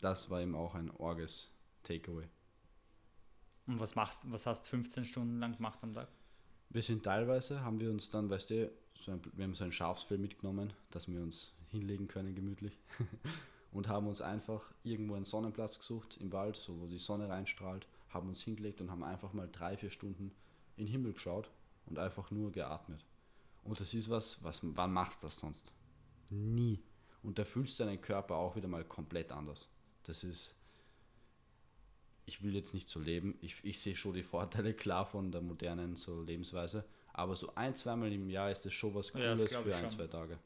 Das 0.00 0.30
war 0.30 0.40
eben 0.40 0.54
auch 0.54 0.74
ein 0.74 0.90
orges 0.90 1.50
Takeaway. 1.82 2.28
Und 3.66 3.80
was 3.80 3.94
machst 3.94 4.30
was 4.30 4.46
hast 4.46 4.66
du 4.66 4.70
15 4.70 5.04
Stunden 5.04 5.38
lang 5.38 5.56
gemacht 5.56 5.78
am 5.82 5.94
Tag? 5.94 6.08
Wir 6.70 6.82
sind 6.82 7.04
teilweise, 7.04 7.62
haben 7.62 7.80
wir 7.80 7.90
uns 7.90 8.10
dann, 8.10 8.28
weißt 8.28 8.50
du, 8.50 8.72
so 8.94 9.12
ein, 9.12 9.20
wir 9.32 9.44
haben 9.44 9.54
so 9.54 9.64
ein 9.64 9.72
Schafsfell 9.72 10.18
mitgenommen, 10.18 10.72
dass 10.90 11.08
wir 11.08 11.20
uns 11.22 11.52
hinlegen 11.68 12.08
können 12.08 12.34
gemütlich 12.34 12.78
und 13.72 13.88
haben 13.88 14.06
uns 14.06 14.20
einfach 14.20 14.72
irgendwo 14.82 15.14
einen 15.14 15.24
Sonnenplatz 15.24 15.78
gesucht 15.78 16.16
im 16.20 16.32
Wald, 16.32 16.56
so 16.56 16.80
wo 16.80 16.86
die 16.86 16.98
Sonne 16.98 17.28
reinstrahlt, 17.28 17.86
haben 18.10 18.28
uns 18.28 18.42
hingelegt 18.42 18.80
und 18.80 18.90
haben 18.90 19.02
einfach 19.02 19.32
mal 19.32 19.48
drei, 19.50 19.76
vier 19.76 19.90
Stunden 19.90 20.32
in 20.76 20.86
den 20.86 20.92
Himmel 20.92 21.12
geschaut 21.12 21.50
und 21.86 21.98
einfach 21.98 22.30
nur 22.30 22.52
geatmet. 22.52 23.04
Und 23.64 23.80
das 23.80 23.94
ist 23.94 24.08
was, 24.10 24.42
was 24.44 24.60
wann 24.62 24.92
machst 24.92 25.22
du 25.22 25.26
das 25.26 25.38
sonst? 25.38 25.72
Nie. 26.30 26.80
Und 27.22 27.38
da 27.38 27.44
fühlst 27.44 27.78
du 27.78 27.84
deinen 27.84 28.00
Körper 28.00 28.36
auch 28.36 28.54
wieder 28.54 28.68
mal 28.68 28.84
komplett 28.84 29.32
anders. 29.32 29.68
Das 30.06 30.22
ist, 30.24 30.56
ich 32.26 32.42
will 32.42 32.54
jetzt 32.54 32.74
nicht 32.74 32.88
so 32.88 33.00
leben. 33.00 33.36
Ich, 33.40 33.56
ich 33.64 33.80
sehe 33.80 33.94
schon 33.96 34.14
die 34.14 34.22
Vorteile 34.22 34.74
klar 34.74 35.06
von 35.06 35.30
der 35.32 35.40
modernen 35.42 35.96
so 35.96 36.22
Lebensweise. 36.22 36.84
Aber 37.12 37.34
so 37.36 37.54
ein, 37.54 37.74
zweimal 37.74 38.12
im 38.12 38.28
Jahr 38.28 38.50
ist 38.50 38.64
das 38.64 38.72
schon 38.72 38.94
was 38.94 39.12
Ja, 39.12 39.34
Cooles 39.34 39.50
glaub 39.50 39.64
für 39.64 39.74
ein, 39.74 39.80
schon. 39.82 39.90
zwei 39.90 40.06
Tage. 40.06 40.38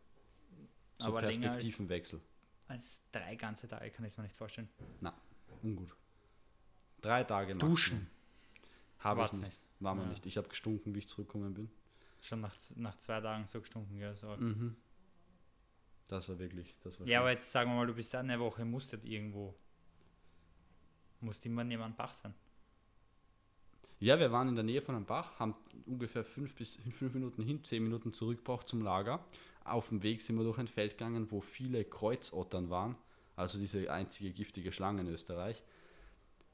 So 0.98 1.08
Aber 1.08 1.22
länger 1.22 1.52
als- 1.52 1.56
Perspektivenwechsel. 1.58 2.20
Als 2.68 3.00
drei 3.10 3.34
ganze 3.34 3.66
Tage 3.66 3.90
kann 3.90 4.04
ich 4.04 4.12
es 4.12 4.16
mir 4.16 4.22
nicht 4.24 4.36
vorstellen. 4.36 4.68
Na, 5.00 5.12
ungut. 5.62 5.94
Drei 7.00 7.24
Tage 7.24 7.56
Duschen. 7.56 8.08
Habe 9.00 9.24
ich 9.24 9.32
nicht. 9.32 9.42
nicht. 9.44 9.58
War 9.80 9.94
mir 9.94 10.02
Ja. 10.02 10.08
nicht. 10.10 10.24
Ich 10.26 10.36
habe 10.36 10.48
gestunken, 10.48 10.94
wie 10.94 10.98
ich 11.00 11.08
zurückgekommen 11.08 11.52
bin. 11.54 11.70
Schon 12.20 12.40
nach, 12.42 12.54
nach 12.76 12.96
zwei 12.98 13.20
Tagen 13.20 13.46
so 13.46 13.60
gestunken, 13.60 13.98
gell? 13.98 14.14
So. 14.14 14.28
Mhm. 14.36 14.76
Das 16.10 16.28
war 16.28 16.38
wirklich, 16.40 16.74
das 16.82 16.98
war 16.98 17.06
Ja, 17.06 17.12
schlimm. 17.12 17.20
aber 17.20 17.30
jetzt 17.30 17.52
sagen 17.52 17.70
wir 17.70 17.76
mal, 17.76 17.86
du 17.86 17.94
bist 17.94 18.12
da 18.12 18.18
eine 18.18 18.38
Woche, 18.40 18.64
musst 18.64 18.92
nicht 18.92 19.04
irgendwo. 19.04 19.54
Musst 21.20 21.46
immer 21.46 21.62
neben 21.62 21.82
einem 21.82 21.94
Bach 21.94 22.12
sein. 22.12 22.34
Ja, 24.00 24.18
wir 24.18 24.32
waren 24.32 24.48
in 24.48 24.56
der 24.56 24.64
Nähe 24.64 24.82
von 24.82 24.96
einem 24.96 25.04
Bach, 25.04 25.38
haben 25.38 25.54
ungefähr 25.86 26.24
fünf 26.24 26.54
bis 26.56 26.76
fünf 26.90 27.14
Minuten 27.14 27.42
hin, 27.44 27.62
zehn 27.62 27.82
Minuten 27.84 28.12
zurückgebraucht 28.12 28.66
zum 28.66 28.82
Lager. 28.82 29.24
Auf 29.62 29.90
dem 29.90 30.02
Weg 30.02 30.20
sind 30.20 30.36
wir 30.36 30.42
durch 30.42 30.58
ein 30.58 30.66
Feld 30.66 30.92
gegangen, 30.98 31.30
wo 31.30 31.40
viele 31.40 31.84
Kreuzottern 31.84 32.70
waren, 32.70 32.96
also 33.36 33.58
diese 33.58 33.92
einzige 33.92 34.32
giftige 34.32 34.72
Schlange 34.72 35.02
in 35.02 35.08
Österreich. 35.08 35.62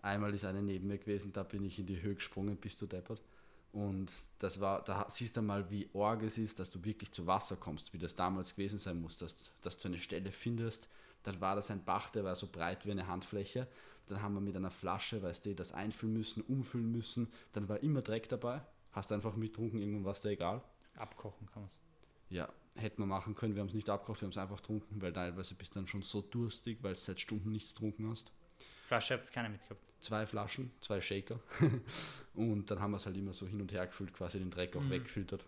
Einmal 0.02 0.34
ist 0.34 0.44
eine 0.44 0.60
neben 0.60 0.88
mir 0.88 0.98
gewesen, 0.98 1.32
da 1.32 1.44
bin 1.44 1.64
ich 1.64 1.78
in 1.78 1.86
die 1.86 2.02
Höhe 2.02 2.16
gesprungen, 2.16 2.56
bist 2.58 2.82
du 2.82 2.86
deppert. 2.86 3.22
Und 3.72 4.10
das 4.38 4.60
war, 4.60 4.82
da 4.84 5.06
siehst 5.08 5.36
du 5.36 5.42
mal, 5.42 5.70
wie 5.70 5.88
arg 5.94 6.22
es 6.22 6.38
ist, 6.38 6.58
dass 6.58 6.70
du 6.70 6.82
wirklich 6.84 7.12
zu 7.12 7.26
Wasser 7.26 7.56
kommst, 7.56 7.92
wie 7.92 7.98
das 7.98 8.16
damals 8.16 8.54
gewesen 8.54 8.78
sein 8.78 9.00
muss, 9.00 9.18
dass, 9.18 9.50
dass 9.60 9.78
du 9.78 9.88
eine 9.88 9.98
Stelle 9.98 10.32
findest. 10.32 10.88
Dann 11.22 11.40
war 11.40 11.56
das 11.56 11.70
ein 11.70 11.84
Bach, 11.84 12.10
der 12.10 12.24
war 12.24 12.34
so 12.36 12.46
breit 12.46 12.86
wie 12.86 12.90
eine 12.92 13.06
Handfläche. 13.06 13.68
Dann 14.06 14.22
haben 14.22 14.34
wir 14.34 14.40
mit 14.40 14.56
einer 14.56 14.70
Flasche, 14.70 15.22
weißt 15.22 15.46
du, 15.46 15.54
das 15.54 15.72
einfüllen 15.72 16.14
müssen, 16.14 16.42
umfüllen 16.42 16.90
müssen. 16.90 17.30
Dann 17.52 17.68
war 17.68 17.82
immer 17.82 18.00
Dreck 18.00 18.28
dabei. 18.28 18.62
Hast 18.92 19.12
einfach 19.12 19.36
mittrunken, 19.36 19.80
irgendwann 19.80 20.04
war 20.04 20.12
es 20.12 20.20
dir 20.20 20.30
egal. 20.30 20.62
Abkochen 20.96 21.46
kann 21.48 21.62
man 21.62 21.70
es. 21.70 21.80
Ja, 22.30 22.48
hätten 22.76 23.02
wir 23.02 23.06
machen 23.06 23.34
können. 23.34 23.54
Wir 23.54 23.60
haben 23.60 23.68
es 23.68 23.74
nicht 23.74 23.90
abgekocht, 23.90 24.22
wir 24.22 24.26
haben 24.26 24.32
es 24.32 24.38
einfach 24.38 24.56
getrunken, 24.56 25.02
weil 25.02 25.12
teilweise 25.12 25.54
bist 25.54 25.74
du 25.74 25.80
dann 25.80 25.86
schon 25.86 26.02
so 26.02 26.22
durstig, 26.22 26.78
weil 26.82 26.94
du 26.94 27.00
seit 27.00 27.20
Stunden 27.20 27.50
nichts 27.52 27.74
getrunken 27.74 28.08
hast. 28.08 28.32
Flasche 28.86 29.14
habt 29.14 29.28
ihr 29.28 29.32
keine 29.32 29.50
mitgehabt. 29.50 29.80
Zwei 30.06 30.24
Flaschen, 30.24 30.70
zwei 30.80 31.00
Shaker. 31.00 31.40
und 32.34 32.70
dann 32.70 32.78
haben 32.78 32.92
wir 32.92 32.98
es 32.98 33.06
halt 33.06 33.16
immer 33.16 33.32
so 33.32 33.44
hin 33.46 33.60
und 33.60 33.72
her 33.72 33.86
gefüllt, 33.88 34.12
quasi 34.12 34.38
den 34.38 34.50
Dreck 34.50 34.76
auch 34.76 34.80
Mhm. 34.82 34.90
weggefiltert. 34.90 35.44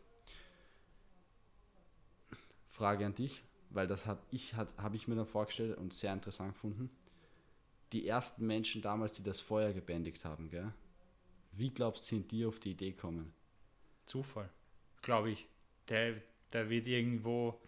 Frage 2.66 3.06
an 3.06 3.14
dich, 3.14 3.42
weil 3.70 3.86
das 3.86 4.06
habe 4.06 4.20
ich, 4.32 4.54
hat- 4.54 4.76
hab 4.76 4.94
ich 4.94 5.06
mir 5.06 5.14
dann 5.14 5.26
vorgestellt 5.26 5.78
und 5.78 5.94
sehr 5.94 6.12
interessant 6.12 6.54
gefunden. 6.54 6.90
Die 7.92 8.06
ersten 8.08 8.46
Menschen 8.48 8.82
damals, 8.82 9.12
die 9.12 9.22
das 9.22 9.40
Feuer 9.40 9.72
gebändigt 9.72 10.24
haben, 10.24 10.50
gell? 10.50 10.72
Wie 11.52 11.70
glaubst 11.70 12.10
du, 12.10 12.16
sind 12.16 12.30
die 12.32 12.44
auf 12.44 12.58
die 12.58 12.72
Idee 12.72 12.90
gekommen? 12.90 13.32
Zufall. 14.06 14.50
Glaube 15.02 15.30
ich. 15.30 15.46
Der, 15.88 16.20
der 16.52 16.68
wird 16.68 16.86
irgendwo 16.88 17.60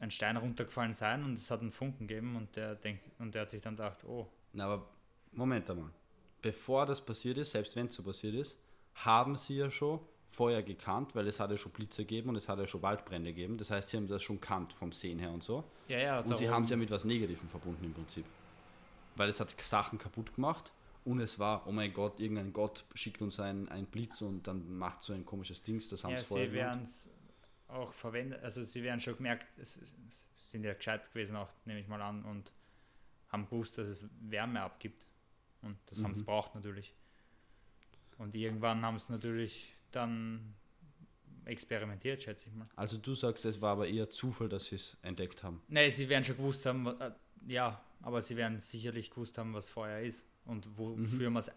ein 0.00 0.10
Stein 0.10 0.36
runtergefallen 0.36 0.94
sein 0.94 1.24
und 1.24 1.38
es 1.38 1.50
hat 1.50 1.60
einen 1.60 1.72
Funken 1.72 2.06
gegeben 2.06 2.36
und 2.36 2.56
der 2.56 2.74
denkt 2.74 3.02
und 3.18 3.34
der 3.34 3.42
hat 3.42 3.50
sich 3.50 3.62
dann 3.62 3.76
gedacht, 3.76 4.04
oh, 4.04 4.28
Na, 4.52 4.66
aber 4.66 4.88
Moment 5.32 5.68
einmal. 5.70 5.90
Bevor 6.42 6.86
das 6.86 7.04
passiert 7.04 7.38
ist, 7.38 7.52
selbst 7.52 7.74
wenn 7.76 7.86
es 7.86 7.94
so 7.94 8.02
passiert 8.02 8.34
ist, 8.34 8.60
haben 8.94 9.36
sie 9.36 9.56
ja 9.56 9.70
schon 9.70 10.00
Feuer 10.28 10.62
gekannt, 10.62 11.14
weil 11.14 11.28
es 11.28 11.38
hat 11.38 11.50
ja 11.50 11.56
schon 11.56 11.72
Blitze 11.72 12.02
gegeben 12.02 12.30
und 12.30 12.36
es 12.36 12.48
hat 12.48 12.58
ja 12.58 12.66
schon 12.66 12.82
Waldbrände 12.82 13.32
gegeben. 13.32 13.56
Das 13.56 13.70
heißt, 13.70 13.88
sie 13.88 13.96
haben 13.96 14.08
das 14.08 14.22
schon 14.22 14.40
kannt 14.40 14.72
vom 14.72 14.92
Sehen 14.92 15.18
her 15.18 15.30
und 15.30 15.42
so. 15.42 15.64
ja, 15.88 15.98
ja, 15.98 16.20
Und 16.20 16.36
sie 16.36 16.48
haben 16.48 16.64
es 16.64 16.70
ja 16.70 16.76
mit 16.76 16.90
was 16.90 17.04
Negativem 17.04 17.48
verbunden 17.48 17.84
im 17.84 17.94
Prinzip. 17.94 18.24
Weil 19.16 19.28
es 19.28 19.38
hat 19.38 19.50
Sachen 19.62 19.98
kaputt 19.98 20.34
gemacht 20.34 20.72
und 21.04 21.20
es 21.20 21.38
war, 21.38 21.66
oh 21.68 21.72
mein 21.72 21.92
Gott, 21.92 22.18
irgendein 22.18 22.52
Gott 22.52 22.84
schickt 22.94 23.22
uns 23.22 23.38
einen, 23.38 23.68
einen 23.68 23.86
Blitz 23.86 24.22
und 24.22 24.46
dann 24.48 24.76
macht 24.76 25.02
so 25.04 25.12
ein 25.12 25.24
komisches 25.24 25.62
Dings, 25.62 25.88
das 25.88 26.02
haben 26.02 26.12
ja, 26.12 26.18
sie 26.18 26.24
vorher 26.24 26.48
sie 26.48 26.52
werden 26.54 26.82
es 26.82 27.10
auch 27.74 27.92
verwendet, 27.92 28.42
also 28.42 28.62
sie 28.62 28.82
werden 28.82 29.00
schon 29.00 29.16
gemerkt, 29.16 29.46
es, 29.58 29.76
es 29.76 30.28
sind 30.50 30.64
ja 30.64 30.74
gescheit 30.74 31.10
gewesen 31.12 31.36
auch, 31.36 31.50
nehme 31.64 31.80
ich 31.80 31.88
mal 31.88 32.00
an, 32.02 32.24
und 32.24 32.52
haben 33.28 33.44
gewusst, 33.46 33.78
dass 33.78 33.88
es 33.88 34.08
Wärme 34.20 34.60
abgibt. 34.62 35.06
Und 35.62 35.76
das 35.86 36.02
haben 36.02 36.14
sie 36.14 36.22
Mhm. 36.22 36.26
braucht 36.26 36.54
natürlich. 36.54 36.94
Und 38.18 38.34
irgendwann 38.36 38.82
haben 38.82 38.98
sie 38.98 39.10
natürlich 39.12 39.74
dann 39.90 40.54
experimentiert, 41.46 42.22
schätze 42.22 42.48
ich 42.48 42.54
mal. 42.54 42.68
Also 42.76 42.98
du 42.98 43.14
sagst, 43.14 43.44
es 43.44 43.60
war 43.60 43.72
aber 43.72 43.88
eher 43.88 44.08
Zufall, 44.08 44.48
dass 44.48 44.66
sie 44.66 44.76
es 44.76 44.96
entdeckt 45.02 45.42
haben. 45.42 45.62
Nee, 45.68 45.90
sie 45.90 46.08
werden 46.08 46.24
schon 46.24 46.36
gewusst 46.36 46.64
haben, 46.66 46.86
äh, 46.86 47.12
ja, 47.46 47.82
aber 48.02 48.22
sie 48.22 48.36
werden 48.36 48.60
sicherlich 48.60 49.10
gewusst 49.10 49.36
haben, 49.38 49.52
was 49.54 49.70
Feuer 49.70 50.00
ist 50.00 50.26
und 50.44 50.78
wofür 50.78 51.30
man 51.30 51.40
es 51.40 51.50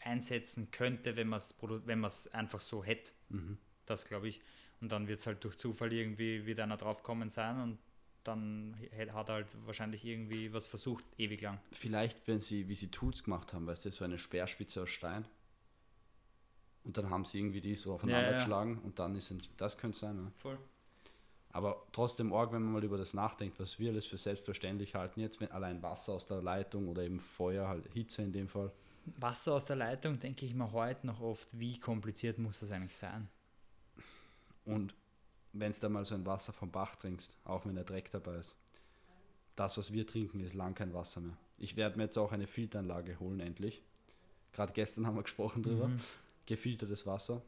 einsetzen 0.00 0.70
könnte, 0.70 1.16
wenn 1.16 1.28
man 1.28 1.38
es 1.38 1.54
wenn 1.60 2.00
man 2.00 2.08
es 2.08 2.28
einfach 2.28 2.60
so 2.60 2.82
hätte. 2.82 3.12
Mhm. 3.28 3.58
Das 3.86 4.06
glaube 4.06 4.28
ich. 4.28 4.40
Und 4.80 4.90
dann 4.92 5.08
wird 5.08 5.20
es 5.20 5.26
halt 5.26 5.44
durch 5.44 5.56
Zufall 5.58 5.92
irgendwie 5.92 6.46
wieder 6.46 6.64
einer 6.64 6.76
draufkommen 6.76 7.28
sein 7.28 7.60
und 7.60 7.78
dann 8.24 8.76
hat 9.12 9.28
er 9.28 9.34
halt 9.34 9.46
wahrscheinlich 9.66 10.04
irgendwie 10.04 10.52
was 10.52 10.66
versucht, 10.66 11.04
ewig 11.16 11.40
lang. 11.40 11.58
Vielleicht, 11.72 12.26
wenn 12.28 12.38
sie, 12.38 12.68
wie 12.68 12.74
sie 12.74 12.88
Tools 12.88 13.22
gemacht 13.22 13.52
haben, 13.52 13.66
weißt 13.66 13.86
du, 13.86 13.92
so 13.92 14.04
eine 14.04 14.18
Speerspitze 14.18 14.82
aus 14.82 14.90
Stein. 14.90 15.26
Und 16.84 16.96
dann 16.96 17.10
haben 17.10 17.24
sie 17.24 17.38
irgendwie 17.38 17.60
die 17.60 17.74
so 17.74 17.94
aufeinander 17.94 18.22
Ja, 18.22 18.30
ja. 18.32 18.38
geschlagen 18.38 18.78
und 18.84 18.98
dann 18.98 19.14
ist 19.14 19.34
das 19.56 19.76
könnte 19.78 19.98
sein. 19.98 20.16
Ne? 20.16 20.32
Voll. 20.38 20.58
Aber 21.52 21.82
trotzdem 21.92 22.32
arg, 22.32 22.52
wenn 22.52 22.62
man 22.62 22.72
mal 22.74 22.84
über 22.84 22.96
das 22.96 23.12
nachdenkt, 23.12 23.58
was 23.58 23.78
wir 23.78 23.90
alles 23.90 24.06
für 24.06 24.18
selbstverständlich 24.18 24.94
halten 24.94 25.20
jetzt, 25.20 25.40
wenn 25.40 25.50
allein 25.50 25.82
Wasser 25.82 26.12
aus 26.12 26.24
der 26.26 26.42
Leitung 26.42 26.88
oder 26.88 27.02
eben 27.02 27.20
Feuer, 27.20 27.68
halt 27.68 27.92
Hitze 27.92 28.22
in 28.22 28.32
dem 28.32 28.48
Fall. 28.48 28.70
Wasser 29.16 29.54
aus 29.54 29.64
der 29.64 29.76
Leitung 29.76 30.20
denke 30.20 30.46
ich 30.46 30.54
mir 30.54 30.70
heute 30.72 31.06
noch 31.06 31.20
oft, 31.20 31.58
wie 31.58 31.78
kompliziert 31.80 32.38
muss 32.38 32.60
das 32.60 32.70
eigentlich 32.70 32.96
sein? 32.96 33.28
Und 34.74 34.94
wenn 35.52 35.70
es 35.70 35.80
da 35.80 35.88
mal 35.88 36.04
so 36.04 36.14
ein 36.14 36.26
Wasser 36.26 36.52
vom 36.52 36.70
Bach 36.70 36.96
trinkst, 36.96 37.36
auch 37.44 37.66
wenn 37.66 37.74
der 37.74 37.84
Dreck 37.84 38.10
dabei 38.10 38.36
ist, 38.36 38.56
das, 39.56 39.76
was 39.76 39.92
wir 39.92 40.06
trinken, 40.06 40.40
ist 40.40 40.54
lang 40.54 40.74
kein 40.74 40.94
Wasser 40.94 41.20
mehr. 41.20 41.36
Ich 41.58 41.76
werde 41.76 41.96
mir 41.98 42.04
jetzt 42.04 42.16
auch 42.16 42.32
eine 42.32 42.46
Filteranlage 42.46 43.18
holen, 43.20 43.40
endlich. 43.40 43.82
Gerade 44.52 44.72
gestern 44.72 45.06
haben 45.06 45.16
wir 45.16 45.22
gesprochen 45.22 45.62
drüber. 45.62 45.88
Mhm. 45.88 46.00
Gefiltertes 46.46 47.04
Wasser, 47.06 47.42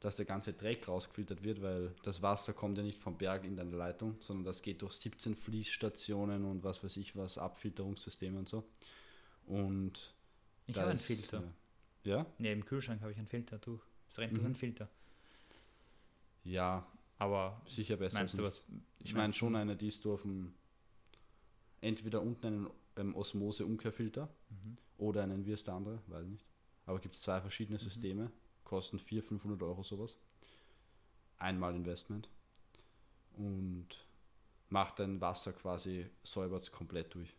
dass 0.00 0.16
der 0.16 0.26
ganze 0.26 0.52
Dreck 0.52 0.86
rausgefiltert 0.86 1.42
wird, 1.42 1.62
weil 1.62 1.94
das 2.02 2.20
Wasser 2.22 2.52
kommt 2.52 2.76
ja 2.76 2.84
nicht 2.84 2.98
vom 2.98 3.16
Berg 3.16 3.44
in 3.44 3.56
deine 3.56 3.74
Leitung, 3.76 4.16
sondern 4.20 4.44
das 4.44 4.60
geht 4.62 4.82
durch 4.82 4.92
17 4.94 5.34
Fließstationen 5.34 6.44
und 6.44 6.62
was 6.64 6.84
weiß 6.84 6.96
ich 6.98 7.16
was, 7.16 7.38
Abfilterungssysteme 7.38 8.38
und 8.38 8.48
so. 8.48 8.64
Und 9.46 10.14
Ich 10.66 10.76
habe 10.76 10.90
einen 10.90 10.98
Filter. 11.00 11.42
Äh, 12.04 12.08
ja? 12.10 12.26
Ne, 12.38 12.52
im 12.52 12.64
Kühlschrank 12.64 13.00
habe 13.00 13.12
ich 13.12 13.18
einen 13.18 13.26
Filter 13.26 13.58
durch. 13.58 13.82
Es 14.08 14.18
rennt 14.18 14.32
durch 14.32 14.42
Mhm. 14.42 14.46
einen 14.46 14.54
Filter. 14.54 14.88
Ja, 16.44 16.86
Aber 17.18 17.60
sicher 17.68 17.96
besser. 17.96 18.18
meinst 18.18 18.38
du 18.38 18.42
was? 18.42 18.64
Ich 19.00 19.14
meine 19.14 19.32
schon 19.32 19.56
eine, 19.56 19.76
die 19.76 19.88
ist 19.88 20.04
du 20.04 20.12
auf 20.14 20.22
dem 20.22 20.54
entweder 21.80 22.20
unten 22.22 22.46
einen 22.46 22.70
ähm, 22.96 23.14
Osmose-Umkehrfilter 23.14 24.28
Mhm. 24.50 24.76
oder 24.98 25.22
einen, 25.22 25.44
wie 25.46 25.52
ist 25.52 25.66
der 25.66 25.74
andere, 25.74 26.00
weiß 26.06 26.26
nicht. 26.26 26.48
Aber 26.86 26.98
gibt 27.00 27.14
es 27.14 27.22
zwei 27.22 27.40
verschiedene 27.40 27.78
Systeme, 27.78 28.30
kosten 28.64 28.98
400, 28.98 29.28
500 29.28 29.62
Euro 29.62 29.82
sowas. 29.82 30.16
Einmal 31.38 31.74
Investment 31.74 32.28
und 33.36 33.86
macht 34.70 34.98
dein 34.98 35.20
Wasser 35.20 35.52
quasi, 35.52 36.08
säubert 36.22 36.70
komplett 36.72 37.14
durch. 37.14 37.34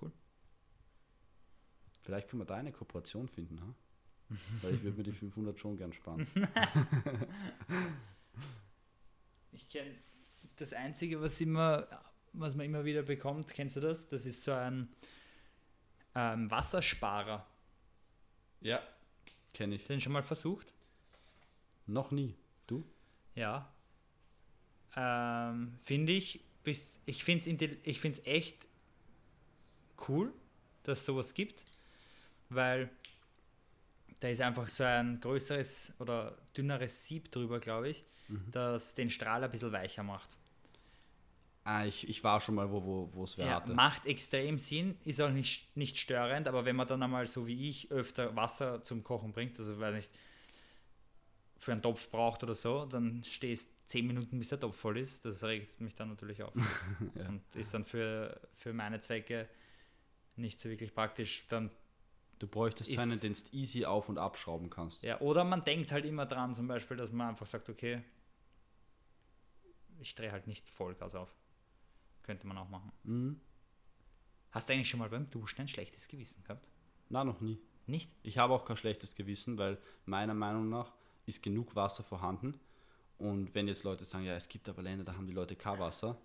Cool. 0.00 0.12
Vielleicht 2.02 2.28
können 2.28 2.42
wir 2.42 2.46
da 2.46 2.56
eine 2.56 2.72
Kooperation 2.72 3.28
finden, 3.28 3.60
ha? 3.60 3.74
Weil 4.62 4.74
ich 4.74 4.82
würde 4.82 4.96
mir 4.96 5.02
die 5.04 5.12
500 5.12 5.58
schon 5.58 5.76
gern 5.76 5.92
sparen. 5.92 6.26
Ich 9.54 9.68
kenne 9.68 9.94
das 10.56 10.72
Einzige, 10.72 11.20
was 11.20 11.40
immer, 11.40 11.86
was 12.32 12.54
man 12.54 12.64
immer 12.66 12.84
wieder 12.84 13.02
bekommt, 13.02 13.52
kennst 13.52 13.76
du 13.76 13.80
das? 13.80 14.08
Das 14.08 14.24
ist 14.24 14.42
so 14.42 14.52
ein 14.52 14.88
ähm, 16.14 16.50
Wassersparer. 16.50 17.46
Ja. 18.60 18.82
Kenne 19.52 19.74
ich. 19.74 19.84
Den 19.84 20.00
schon 20.00 20.12
mal 20.12 20.22
versucht? 20.22 20.72
Noch 21.86 22.10
nie. 22.10 22.34
Du? 22.66 22.84
Ja. 23.34 23.70
Ähm, 24.96 25.74
finde 25.82 26.12
ich, 26.12 26.40
bis, 26.64 27.00
ich 27.06 27.24
finde 27.24 27.66
es 27.66 27.76
ich 27.82 28.00
find's 28.00 28.20
echt 28.24 28.68
cool, 30.08 30.32
dass 30.84 31.00
es 31.00 31.04
sowas 31.04 31.34
gibt, 31.34 31.64
weil 32.48 32.90
da 34.22 34.28
ist 34.28 34.40
einfach 34.40 34.68
so 34.68 34.84
ein 34.84 35.20
größeres 35.20 35.94
oder 36.00 36.38
dünneres 36.56 37.06
Sieb 37.06 37.32
drüber, 37.32 37.60
glaube 37.60 37.90
ich, 37.90 38.04
das 38.52 38.94
den 38.94 39.10
Strahl 39.10 39.44
ein 39.44 39.50
bisschen 39.50 39.72
weicher 39.72 40.04
macht. 40.04 40.36
Ah, 41.64 41.84
ich, 41.86 42.08
ich 42.08 42.22
war 42.24 42.40
schon 42.40 42.54
mal, 42.56 42.70
wo 42.70 42.84
wo 42.84 43.10
wo 43.14 43.24
es 43.24 43.36
wer 43.38 43.48
Ja, 43.48 43.50
hatte. 43.50 43.80
macht 43.80 44.06
extrem 44.06 44.58
Sinn, 44.58 44.96
ist 45.04 45.20
auch 45.20 45.30
nicht, 45.30 45.74
nicht 45.76 45.96
störend, 45.98 46.46
aber 46.48 46.64
wenn 46.64 46.76
man 46.76 46.86
dann 46.86 47.02
einmal 47.02 47.26
so 47.26 47.46
wie 47.46 47.68
ich 47.68 47.90
öfter 47.90 48.36
Wasser 48.36 48.84
zum 48.84 49.02
Kochen 49.02 49.32
bringt, 49.32 49.58
also 49.58 49.78
weiß 49.80 49.94
nicht, 49.94 50.10
für 51.58 51.72
einen 51.72 51.82
Topf 51.82 52.08
braucht 52.10 52.42
oder 52.42 52.54
so, 52.54 52.86
dann 52.86 53.22
stehst 53.24 53.70
10 53.88 54.06
Minuten, 54.06 54.38
bis 54.38 54.48
der 54.48 54.60
Topf 54.60 54.76
voll 54.76 54.98
ist. 54.98 55.24
Das 55.24 55.44
regt 55.44 55.80
mich 55.80 55.94
dann 55.94 56.08
natürlich 56.08 56.42
auf. 56.42 56.54
Ja. 57.14 57.28
Und 57.28 57.42
ist 57.56 57.74
dann 57.74 57.84
für, 57.84 58.40
für 58.56 58.72
meine 58.72 59.00
Zwecke 59.00 59.48
nicht 60.36 60.60
so 60.60 60.68
wirklich 60.70 60.94
praktisch. 60.94 61.44
Dann, 61.48 61.70
Du 62.42 62.48
bräuchtest 62.48 62.98
einen, 62.98 63.20
den 63.20 63.34
du 63.34 63.56
easy 63.56 63.84
auf- 63.84 64.08
und 64.08 64.18
abschrauben 64.18 64.68
kannst. 64.68 65.02
ja, 65.02 65.20
oder 65.20 65.44
man 65.44 65.62
denkt 65.62 65.92
halt 65.92 66.04
immer 66.04 66.26
dran, 66.26 66.56
zum 66.56 66.66
Beispiel, 66.66 66.96
dass 66.96 67.12
man 67.12 67.28
einfach 67.28 67.46
sagt, 67.46 67.68
okay, 67.68 68.02
ich 70.00 70.12
drehe 70.16 70.32
halt 70.32 70.48
nicht 70.48 70.68
Vollgas 70.68 71.14
auf. 71.14 71.32
Könnte 72.24 72.48
man 72.48 72.58
auch 72.58 72.68
machen. 72.68 72.90
Mhm. 73.04 73.40
Hast 74.50 74.68
du 74.68 74.72
eigentlich 74.72 74.90
schon 74.90 74.98
mal 74.98 75.08
beim 75.08 75.30
Duschen 75.30 75.60
ein 75.60 75.68
schlechtes 75.68 76.08
Gewissen 76.08 76.42
gehabt? 76.42 76.66
Na, 77.10 77.22
noch 77.22 77.40
nie. 77.40 77.60
Nicht? 77.86 78.10
Ich 78.24 78.38
habe 78.38 78.54
auch 78.54 78.64
kein 78.64 78.76
schlechtes 78.76 79.14
Gewissen, 79.14 79.56
weil 79.56 79.78
meiner 80.04 80.34
Meinung 80.34 80.68
nach 80.68 80.92
ist 81.26 81.44
genug 81.44 81.76
Wasser 81.76 82.02
vorhanden. 82.02 82.58
Und 83.18 83.54
wenn 83.54 83.68
jetzt 83.68 83.84
Leute 83.84 84.04
sagen, 84.04 84.24
ja, 84.24 84.34
es 84.34 84.48
gibt 84.48 84.68
aber 84.68 84.82
Länder, 84.82 85.04
da 85.04 85.14
haben 85.14 85.28
die 85.28 85.32
Leute 85.32 85.54
kein 85.54 85.78
Wasser, 85.78 86.20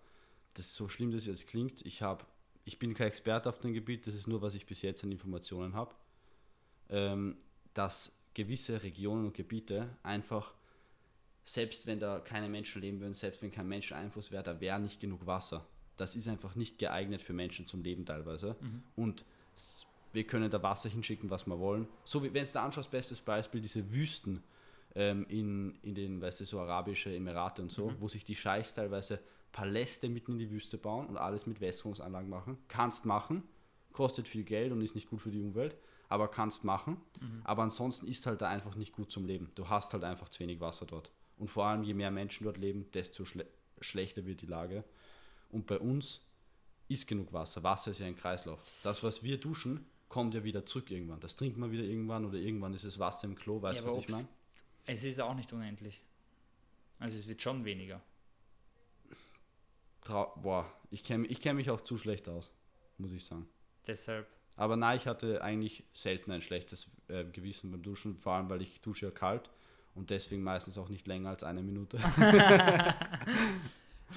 das 0.56 0.66
ist 0.66 0.74
so 0.74 0.90
schlimm, 0.90 1.12
dass 1.12 1.22
es 1.22 1.28
jetzt 1.28 1.48
klingt. 1.48 1.86
Ich, 1.86 2.02
habe, 2.02 2.26
ich 2.66 2.80
bin 2.80 2.96
kein 2.96 3.10
Experte 3.10 3.50
auf 3.50 3.60
dem 3.60 3.74
Gebiet, 3.74 4.08
das 4.08 4.16
ist 4.16 4.26
nur, 4.26 4.42
was 4.42 4.56
ich 4.56 4.66
bis 4.66 4.82
jetzt 4.82 5.04
an 5.04 5.12
Informationen 5.12 5.76
habe, 5.76 5.94
ähm, 6.90 7.38
dass 7.74 8.18
gewisse 8.34 8.84
Regionen 8.84 9.26
und 9.26 9.34
Gebiete 9.34 9.90
einfach, 10.04 10.54
selbst 11.44 11.88
wenn 11.88 12.00
da 12.00 12.20
keine 12.20 12.50
Menschen 12.50 12.82
leben 12.82 13.00
würden, 13.00 13.14
selbst 13.14 13.42
wenn 13.42 13.52
kein 13.52 13.68
Menscheneinfluss 13.68 14.32
wäre, 14.32 14.44
da 14.44 14.60
wäre 14.60 14.80
nicht 14.80 15.00
genug 15.00 15.26
Wasser. 15.26 15.66
Das 15.96 16.16
ist 16.16 16.28
einfach 16.28 16.56
nicht 16.56 16.78
geeignet 16.78 17.22
für 17.22 17.34
Menschen 17.34 17.66
zum 17.66 17.82
Leben 17.84 18.06
teilweise. 18.06 18.56
Und 18.96 19.24
s- 19.56 19.86
wir 20.14 20.26
können 20.26 20.50
da 20.50 20.62
Wasser 20.62 20.90
hinschicken, 20.90 21.30
was 21.30 21.48
wir 21.48 21.60
wollen. 21.60 21.88
So 22.06 22.24
wie, 22.24 22.34
wenn 22.34 22.44
es 22.44 22.52
da 22.52 22.64
anschaust, 22.64 22.92
bestes 22.92 23.20
Beispiel, 23.22 23.62
diese 23.62 23.92
Wüsten 23.92 24.44
ähm, 24.96 25.26
in, 25.30 25.78
in 25.84 25.96
den, 25.96 26.22
weißt 26.22 26.40
du, 26.42 26.46
so 26.46 26.60
arabische 26.60 27.14
Emirate 27.16 27.62
und 27.62 27.72
so, 27.72 27.94
wo 28.00 28.08
sich 28.08 28.24
die 28.24 28.36
Scheichs 28.36 28.74
teilweise 28.74 29.20
Paläste 29.52 30.10
mitten 30.10 30.34
in 30.34 30.40
die 30.40 30.52
Wüste 30.52 30.78
bauen 30.78 31.08
und 31.08 31.18
alles 31.18 31.48
mit 31.48 31.60
Wässerungsanlagen 31.62 32.30
machen. 32.30 32.58
Kannst 32.68 33.06
machen, 33.06 33.44
kostet 33.94 34.28
viel 34.28 34.44
Geld 34.44 34.72
und 34.72 34.82
ist 34.82 34.96
nicht 34.96 35.10
gut 35.10 35.22
für 35.22 35.32
die 35.32 35.40
Umwelt, 35.42 35.76
aber 36.10 36.28
kannst 36.30 36.64
machen. 36.64 36.98
Aber 37.44 37.64
ansonsten 37.64 38.08
ist 38.08 38.26
halt 38.26 38.42
da 38.42 38.50
einfach 38.50 38.76
nicht 38.76 38.94
gut 38.94 39.12
zum 39.12 39.26
Leben. 39.26 39.52
Du 39.56 39.70
hast 39.70 39.94
halt 39.94 40.04
einfach 40.04 40.30
zu 40.30 40.40
wenig 40.40 40.60
Wasser 40.60 40.86
dort. 40.86 41.12
Und 41.38 41.50
vor 41.50 41.66
allem, 41.66 41.84
je 41.84 41.94
mehr 41.94 42.12
Menschen 42.12 42.46
dort 42.46 42.58
leben, 42.58 42.90
desto 42.92 43.26
schle 43.26 43.46
schlechter 43.80 44.26
wird 44.26 44.42
die 44.42 44.48
Lage. 44.48 44.84
Und 45.52 45.68
bei 45.68 45.78
uns 45.78 46.22
ist 46.88 47.08
genug 47.08 47.32
Wasser. 47.32 47.62
Wasser 47.62 47.92
ist 47.92 48.00
ja 48.00 48.08
ein 48.08 48.16
Kreislauf. 48.16 48.60
Das, 48.82 49.04
was 49.04 49.22
wir 49.22 49.40
duschen, 49.40 49.86
kommt 50.10 50.34
ja 50.34 50.44
wieder 50.44 50.66
zurück 50.66 50.90
irgendwann. 50.90 51.20
Das 51.20 51.36
trinkt 51.36 51.58
man 51.58 51.72
wieder 51.72 51.84
irgendwann 51.84 52.26
oder 52.26 52.38
irgendwann 52.38 52.74
ist 52.74 52.84
es 52.84 52.98
Wasser 52.98 53.26
im 53.26 53.36
Klo, 53.36 53.62
weißt 53.62 53.82
Ja, 53.82 53.82
du, 53.82 53.88
was 53.90 53.98
aber 53.98 54.04
ich 54.04 54.10
meine? 54.10 54.28
Es 54.86 55.04
ist 55.04 55.20
auch 55.20 55.36
nicht 55.36 55.52
unendlich. 55.54 56.02
Also 57.00 57.18
es 57.18 57.28
wird 57.28 57.42
schon 57.42 57.66
weniger. 57.66 58.02
Trau 60.02 60.34
Boah, 60.42 60.72
ich 60.90 61.04
kenne 61.04 61.28
ich 61.28 61.42
kenn 61.42 61.58
mich 61.58 61.70
auch 61.70 61.82
zu 61.82 61.98
schlecht 61.98 62.30
aus, 62.30 62.54
muss 62.98 63.12
ich 63.12 63.26
sagen. 63.26 63.48
Deshalb, 63.86 64.28
Aber 64.58 64.76
nein, 64.76 64.98
ich 64.98 65.08
hatte 65.08 65.42
eigentlich 65.42 65.84
selten 65.94 66.32
ein 66.32 66.42
schlechtes 66.42 66.90
äh, 67.08 67.24
Gewissen 67.26 67.72
beim 67.72 67.82
Duschen, 67.84 68.18
vor 68.18 68.34
allem 68.34 68.50
weil 68.50 68.62
ich 68.62 68.82
dusche 68.82 69.06
ja 69.06 69.12
kalt 69.12 69.50
und 69.96 70.10
deswegen 70.10 70.44
meistens 70.44 70.78
auch 70.78 70.90
nicht 70.90 71.08
länger 71.08 71.30
als 71.30 71.44
eine 71.44 71.62
Minute. 71.64 71.98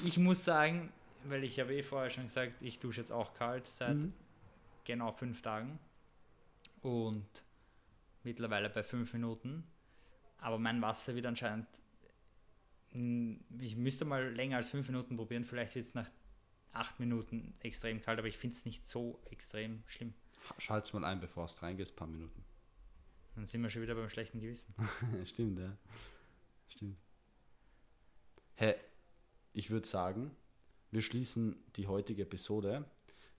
ich 0.04 0.18
muss 0.18 0.44
sagen, 0.44 0.90
weil 1.24 1.44
ich 1.44 1.60
habe 1.60 1.74
eh 1.74 1.82
vorher 1.82 2.10
schon 2.10 2.24
gesagt, 2.24 2.54
ich 2.60 2.78
dusche 2.78 3.00
jetzt 3.00 3.12
auch 3.12 3.34
kalt 3.34 3.66
seit 3.66 3.96
Mhm. 3.96 4.12
genau 4.84 5.12
fünf 5.12 5.42
Tagen 5.42 5.78
und 6.82 7.26
mittlerweile 8.24 8.70
bei 8.70 8.82
fünf 8.82 9.12
Minuten. 9.12 9.64
Aber 10.38 10.58
mein 10.58 10.80
Wasser 10.80 11.14
wird 11.14 11.26
anscheinend, 11.26 11.66
mm, 12.92 13.34
ich 13.60 13.76
müsste 13.76 14.06
mal 14.06 14.32
länger 14.32 14.56
als 14.56 14.70
fünf 14.70 14.88
Minuten 14.88 15.16
probieren, 15.16 15.44
vielleicht 15.44 15.74
wird 15.74 15.84
es 15.84 15.94
nach 15.94 16.10
acht 16.72 16.98
Minuten 16.98 17.52
extrem 17.60 18.00
kalt, 18.00 18.18
aber 18.18 18.28
ich 18.28 18.38
finde 18.38 18.56
es 18.56 18.64
nicht 18.64 18.88
so 18.88 19.20
extrem 19.30 19.82
schlimm. 19.86 20.14
Schalt's 20.58 20.92
mal 20.92 21.04
ein, 21.04 21.20
bevor 21.20 21.44
es 21.44 21.62
reingehst, 21.62 21.96
paar 21.96 22.08
Minuten. 22.08 22.44
Dann 23.34 23.46
sind 23.46 23.62
wir 23.62 23.70
schon 23.70 23.82
wieder 23.82 23.94
beim 23.94 24.08
schlechten 24.08 24.40
Gewissen. 24.40 24.74
Stimmt, 25.24 25.58
ja. 25.58 25.76
Stimmt. 26.68 26.98
Hä, 28.56 28.74
ich 29.52 29.70
würde 29.70 29.86
sagen, 29.86 30.30
wir 30.90 31.02
schließen 31.02 31.56
die 31.76 31.86
heutige 31.86 32.22
Episode 32.22 32.84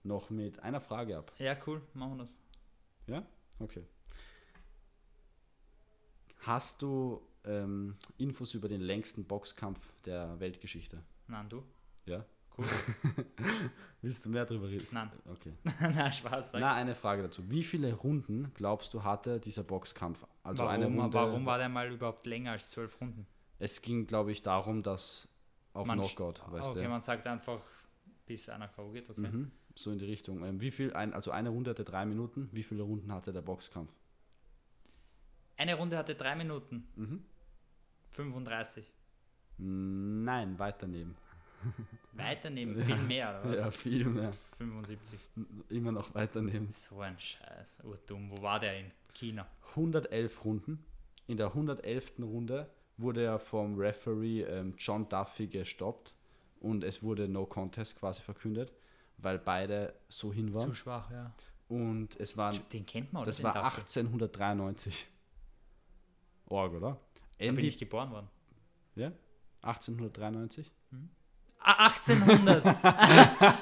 noch 0.02 0.30
mit 0.30 0.60
einer 0.60 0.80
Frage 0.80 1.18
ab. 1.18 1.32
Ja, 1.38 1.56
cool, 1.66 1.82
machen 1.94 2.16
wir 2.16 2.22
das. 2.22 2.36
Ja? 3.06 3.24
Okay. 3.58 3.84
Hast 6.40 6.82
du 6.82 7.22
ähm, 7.44 7.96
Infos 8.18 8.54
über 8.54 8.68
den 8.68 8.80
längsten 8.80 9.24
Boxkampf 9.24 9.80
der 10.04 10.40
Weltgeschichte? 10.40 11.02
Nein, 11.28 11.48
du? 11.48 11.62
Ja? 12.06 12.24
Cool. 12.56 12.64
Willst 14.02 14.24
du 14.24 14.30
mehr 14.30 14.44
darüber 14.44 14.68
reden? 14.68 14.86
Nein. 14.92 15.10
Okay. 15.30 15.52
Nein, 15.80 16.12
Spaß. 16.12 16.52
Sag. 16.52 16.60
Na, 16.60 16.74
eine 16.74 16.94
Frage 16.94 17.22
dazu. 17.22 17.48
Wie 17.48 17.62
viele 17.62 17.92
Runden, 17.94 18.50
glaubst 18.54 18.92
du, 18.94 19.04
hatte 19.04 19.38
dieser 19.40 19.62
Boxkampf? 19.62 20.26
Also 20.42 20.66
eine 20.66 20.84
warum, 20.84 21.00
Runde. 21.00 21.14
warum 21.14 21.46
war 21.46 21.58
der 21.58 21.68
mal 21.68 21.90
überhaupt 21.92 22.26
länger 22.26 22.52
als 22.52 22.70
zwölf 22.70 23.00
Runden? 23.00 23.26
Es 23.58 23.80
ging, 23.80 24.06
glaube 24.06 24.32
ich, 24.32 24.42
darum, 24.42 24.82
dass 24.82 25.28
auf 25.72 25.86
Man- 25.86 25.98
Knockout, 26.00 26.42
weißt 26.50 26.70
okay, 26.70 26.82
du. 26.82 26.88
man 26.88 27.02
sagt 27.02 27.26
einfach, 27.28 27.60
bis 28.26 28.48
einer 28.48 28.68
K.O. 28.68 28.90
geht, 28.90 29.08
okay. 29.08 29.20
Mhm, 29.20 29.50
so 29.74 29.92
in 29.92 29.98
die 29.98 30.04
Richtung. 30.06 30.44
Ähm, 30.44 30.60
wie 30.60 30.70
viel, 30.72 30.92
ein, 30.94 31.14
also 31.14 31.30
eine 31.30 31.48
Runde 31.50 31.70
hatte 31.70 31.84
drei 31.84 32.04
Minuten. 32.04 32.48
Wie 32.52 32.62
viele 32.64 32.82
Runden 32.82 33.12
hatte 33.12 33.32
der 33.32 33.42
Boxkampf? 33.42 33.92
Eine 35.56 35.74
Runde 35.76 35.96
hatte 35.96 36.14
drei 36.14 36.34
Minuten. 36.34 36.88
Mhm. 36.96 37.24
35. 38.10 38.84
Nein, 39.58 40.58
weiter 40.58 40.86
nehmen. 40.88 41.14
Weiter 42.12 42.50
nehmen, 42.50 42.78
viel 42.84 42.96
mehr, 42.96 43.40
oder 43.40 43.50
was? 43.50 43.56
Ja, 43.56 43.70
viel 43.70 44.04
mehr. 44.06 44.32
75. 44.58 45.18
Immer 45.70 45.92
noch 45.92 46.14
weiter 46.14 46.42
nehmen. 46.42 46.70
So 46.72 47.00
ein 47.00 47.18
Scheiß. 47.18 47.78
Urdumm. 47.84 48.30
Wo 48.30 48.42
war 48.42 48.60
der 48.60 48.78
in 48.80 48.90
China? 49.14 49.46
111 49.70 50.44
Runden. 50.44 50.84
In 51.26 51.36
der 51.36 51.46
111. 51.48 52.12
Runde 52.20 52.68
wurde 52.98 53.24
er 53.24 53.38
vom 53.38 53.78
Referee 53.78 54.42
ähm, 54.42 54.74
John 54.76 55.08
Duffy 55.08 55.46
gestoppt 55.46 56.12
und 56.60 56.84
es 56.84 57.02
wurde 57.02 57.28
No 57.28 57.46
Contest 57.46 57.98
quasi 57.98 58.20
verkündet, 58.22 58.72
weil 59.18 59.38
beide 59.38 59.94
so 60.08 60.32
hin 60.32 60.48
Zu 60.48 60.54
waren. 60.54 60.74
schwach, 60.74 61.10
ja. 61.10 61.32
Und 61.68 62.20
es 62.20 62.36
waren, 62.36 62.58
Den 62.72 62.84
kennt 62.84 63.12
man, 63.12 63.22
oder? 63.22 63.30
das 63.30 63.42
war 63.42 63.54
Duffy? 63.54 63.80
1893. 63.80 65.06
Org, 66.46 66.74
oder? 66.74 66.90
Da 66.90 66.98
bin 67.38 67.48
Andy, 67.48 67.66
ich 67.66 67.78
geboren 67.78 68.10
worden. 68.10 68.28
ja? 68.94 69.10
1893? 69.62 70.70
Ah, 70.92 70.96
1800. 71.64 72.64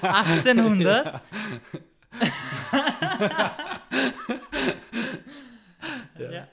1800? 0.02 1.22
ja. 6.18 6.48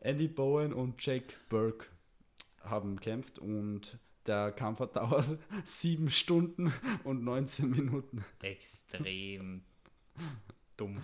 Andy 0.00 0.28
Bowen 0.28 0.72
und 0.72 1.04
Jake 1.04 1.34
Burke 1.48 1.86
haben 2.62 2.96
gekämpft 2.96 3.38
und 3.38 3.98
der 4.26 4.52
Kampf 4.52 4.80
hat 4.80 4.96
dauert 4.96 5.38
7 5.64 6.10
Stunden 6.10 6.72
und 7.04 7.24
19 7.24 7.70
Minuten. 7.70 8.24
Extrem 8.42 9.62
dumm. 10.76 11.00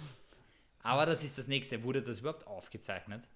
Aber 0.83 1.07
das 1.07 1.25
ist 1.25 1.39
das 1.39 1.47
nächste. 1.47 1.83
Wurde 1.83 2.03
das 2.03 2.21
überhaupt 2.21 2.47
aufgezeichnet? 2.47 3.29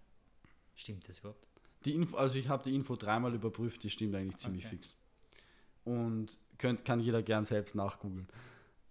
Stimmt 0.75 1.09
das 1.09 1.19
überhaupt? 1.19 1.47
Die 1.85 1.95
Info, 1.95 2.17
also 2.17 2.39
ich 2.39 2.49
habe 2.49 2.63
die 2.63 2.75
Info 2.75 2.97
dreimal 2.97 3.35
überprüft, 3.35 3.83
die 3.83 3.91
stimmt 3.91 4.15
eigentlich 4.15 4.39
ziemlich 4.39 4.65
Okay. 4.65 4.77
fix. 4.77 4.97
Und 5.85 6.39
könnt, 6.59 6.85
kann 6.85 7.01
jeder 7.01 7.23
gern 7.23 7.45
selbst 7.45 7.75
nachgoogeln. 7.75 8.29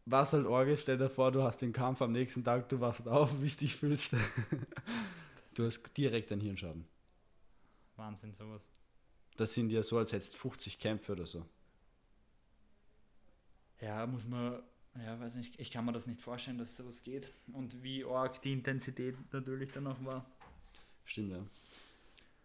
Was 0.06 0.34
halt 0.34 0.46
Orgel, 0.46 0.78
stell 0.78 0.98
dir 0.98 1.10
vor, 1.10 1.32
du 1.32 1.44
hast 1.44 1.62
den 1.62 1.72
Kampf 1.72 2.02
am 2.02 2.12
nächsten 2.12 2.44
Tag, 2.44 2.68
du 2.70 2.80
wachst 2.82 3.08
auf, 3.08 3.30
wie 3.42 3.46
es 3.46 3.58
dich 3.58 3.76
fühlst. 3.76 4.16
du 5.54 5.66
hast 5.66 5.96
direkt 5.98 6.32
einen 6.32 6.42
Hirnschaden. 6.42 6.86
Wahnsinn, 7.96 8.34
sowas. 8.34 8.68
Das 9.38 9.54
sind 9.54 9.72
ja 9.72 9.82
so, 9.82 9.98
als 9.98 10.12
hättest 10.12 10.34
du 10.34 10.38
50 10.40 10.78
Kämpfe 10.80 11.14
oder 11.14 11.26
so. 11.26 11.46
Ja, 13.82 14.06
muss 14.06 14.26
man, 14.28 14.62
ja, 14.96 15.20
weiß 15.20 15.36
nicht, 15.36 15.60
ich 15.60 15.72
kann 15.72 15.86
mir 15.86 15.92
das 15.92 16.08
nicht 16.08 16.22
vorstellen, 16.22 16.58
dass 16.58 16.78
sowas 16.78 17.04
geht. 17.04 17.32
Und 17.52 17.82
wie 17.84 18.06
arg 18.06 18.42
die 18.42 18.54
Intensität 18.54 19.16
natürlich 19.34 19.72
dann 19.72 19.88
auch 19.88 20.04
war. 20.04 20.26
Stimmt, 21.06 21.32
ja. 21.32 21.46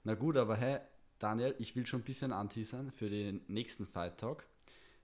Na 0.05 0.15
gut, 0.15 0.37
aber 0.37 0.57
hey, 0.57 0.81
Daniel, 1.19 1.55
ich 1.59 1.75
will 1.77 1.87
schon 1.87 2.01
ein 2.01 2.05
bisschen 2.05 2.33
anteasern 2.33 2.93
für 2.93 3.11
den 3.11 3.41
nächsten 3.49 3.87
Fight 3.87 4.19
Talk. 4.19 4.45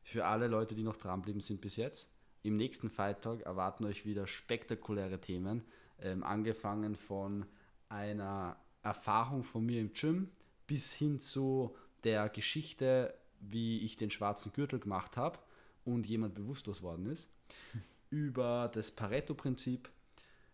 Für 0.05 0.27
alle 0.27 0.49
Leute, 0.49 0.75
die 0.75 0.83
noch 0.83 0.97
dranbleiben 0.97 1.41
sind 1.41 1.61
bis 1.63 1.77
jetzt. 1.77 2.11
Im 2.43 2.57
nächsten 2.57 2.91
Fight 2.91 3.23
Talk 3.23 3.41
erwarten 3.41 3.87
euch 3.87 4.05
wieder 4.05 4.27
spektakuläre 4.27 5.19
Themen. 5.19 5.65
Ähm, 5.99 6.23
angefangen 6.23 6.95
von 6.95 7.47
einer 7.89 8.57
Erfahrung 8.83 9.45
von 9.45 9.65
mir 9.65 9.81
im 9.81 9.95
Gym 9.95 10.31
bis 10.67 10.93
hin 10.93 11.19
zu 11.19 11.75
der 12.05 12.29
Geschichte, 12.29 13.15
wie 13.41 13.81
ich 13.81 13.97
den 13.97 14.11
schwarzen 14.11 14.53
Gürtel 14.53 14.79
gemacht 14.79 15.17
habe 15.17 15.39
und 15.87 16.07
jemand 16.07 16.35
bewusstlos 16.35 16.83
worden 16.83 17.07
ist. 17.07 17.31
Über 18.11 18.71
das 18.73 18.91
Pareto-Prinzip, 18.91 19.89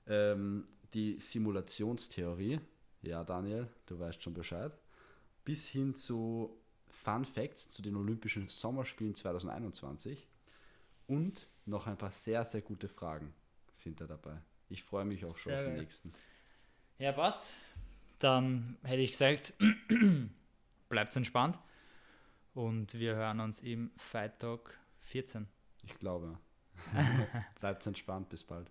ähm, 0.07 0.69
die 0.95 1.19
Simulationstheorie. 1.19 2.61
Ja, 3.03 3.25
Daniel, 3.25 3.67
du 3.87 3.99
weißt 3.99 4.23
schon 4.23 4.35
Bescheid. 4.35 4.73
bis 5.45 5.67
hin 5.67 5.97
zu 5.97 6.57
Fun 7.03 7.25
Facts 7.25 7.71
zu 7.71 7.81
den 7.81 7.97
Olympischen 7.97 8.49
Sommerspielen 8.49 9.15
2021 9.15 10.29
und 11.07 11.49
noch 11.65 11.87
ein 11.87 11.97
paar 11.97 12.11
sehr, 12.11 12.45
sehr 12.45 12.61
gute 12.61 12.89
Fragen 12.89 13.33
sind 13.73 14.01
da 14.01 14.07
dabei. 14.07 14.37
Ich 14.69 14.83
freue 14.83 15.07
mich 15.07 15.25
auch 15.25 15.39
schon 15.39 15.53
Sehr 15.53 15.61
auf 15.61 15.67
den 15.67 15.79
nächsten. 15.79 16.13
Ja, 16.99 17.13
passt. 17.13 17.55
Dann 18.19 18.77
hätte 18.83 19.01
ich 19.01 19.13
gesagt, 19.13 19.55
bleibt 20.91 21.17
entspannt. 21.17 21.59
Und 22.53 22.93
wir 22.95 23.15
hören 23.15 23.41
uns 23.41 23.61
im 23.61 23.93
Fight 23.97 24.39
Talk 24.39 24.79
14. 25.01 25.49
Ich 25.85 25.99
glaube. 25.99 26.39
Bleibt 27.61 27.87
entspannt, 27.87 28.29
bis 28.29 28.45
bald. 28.45 28.71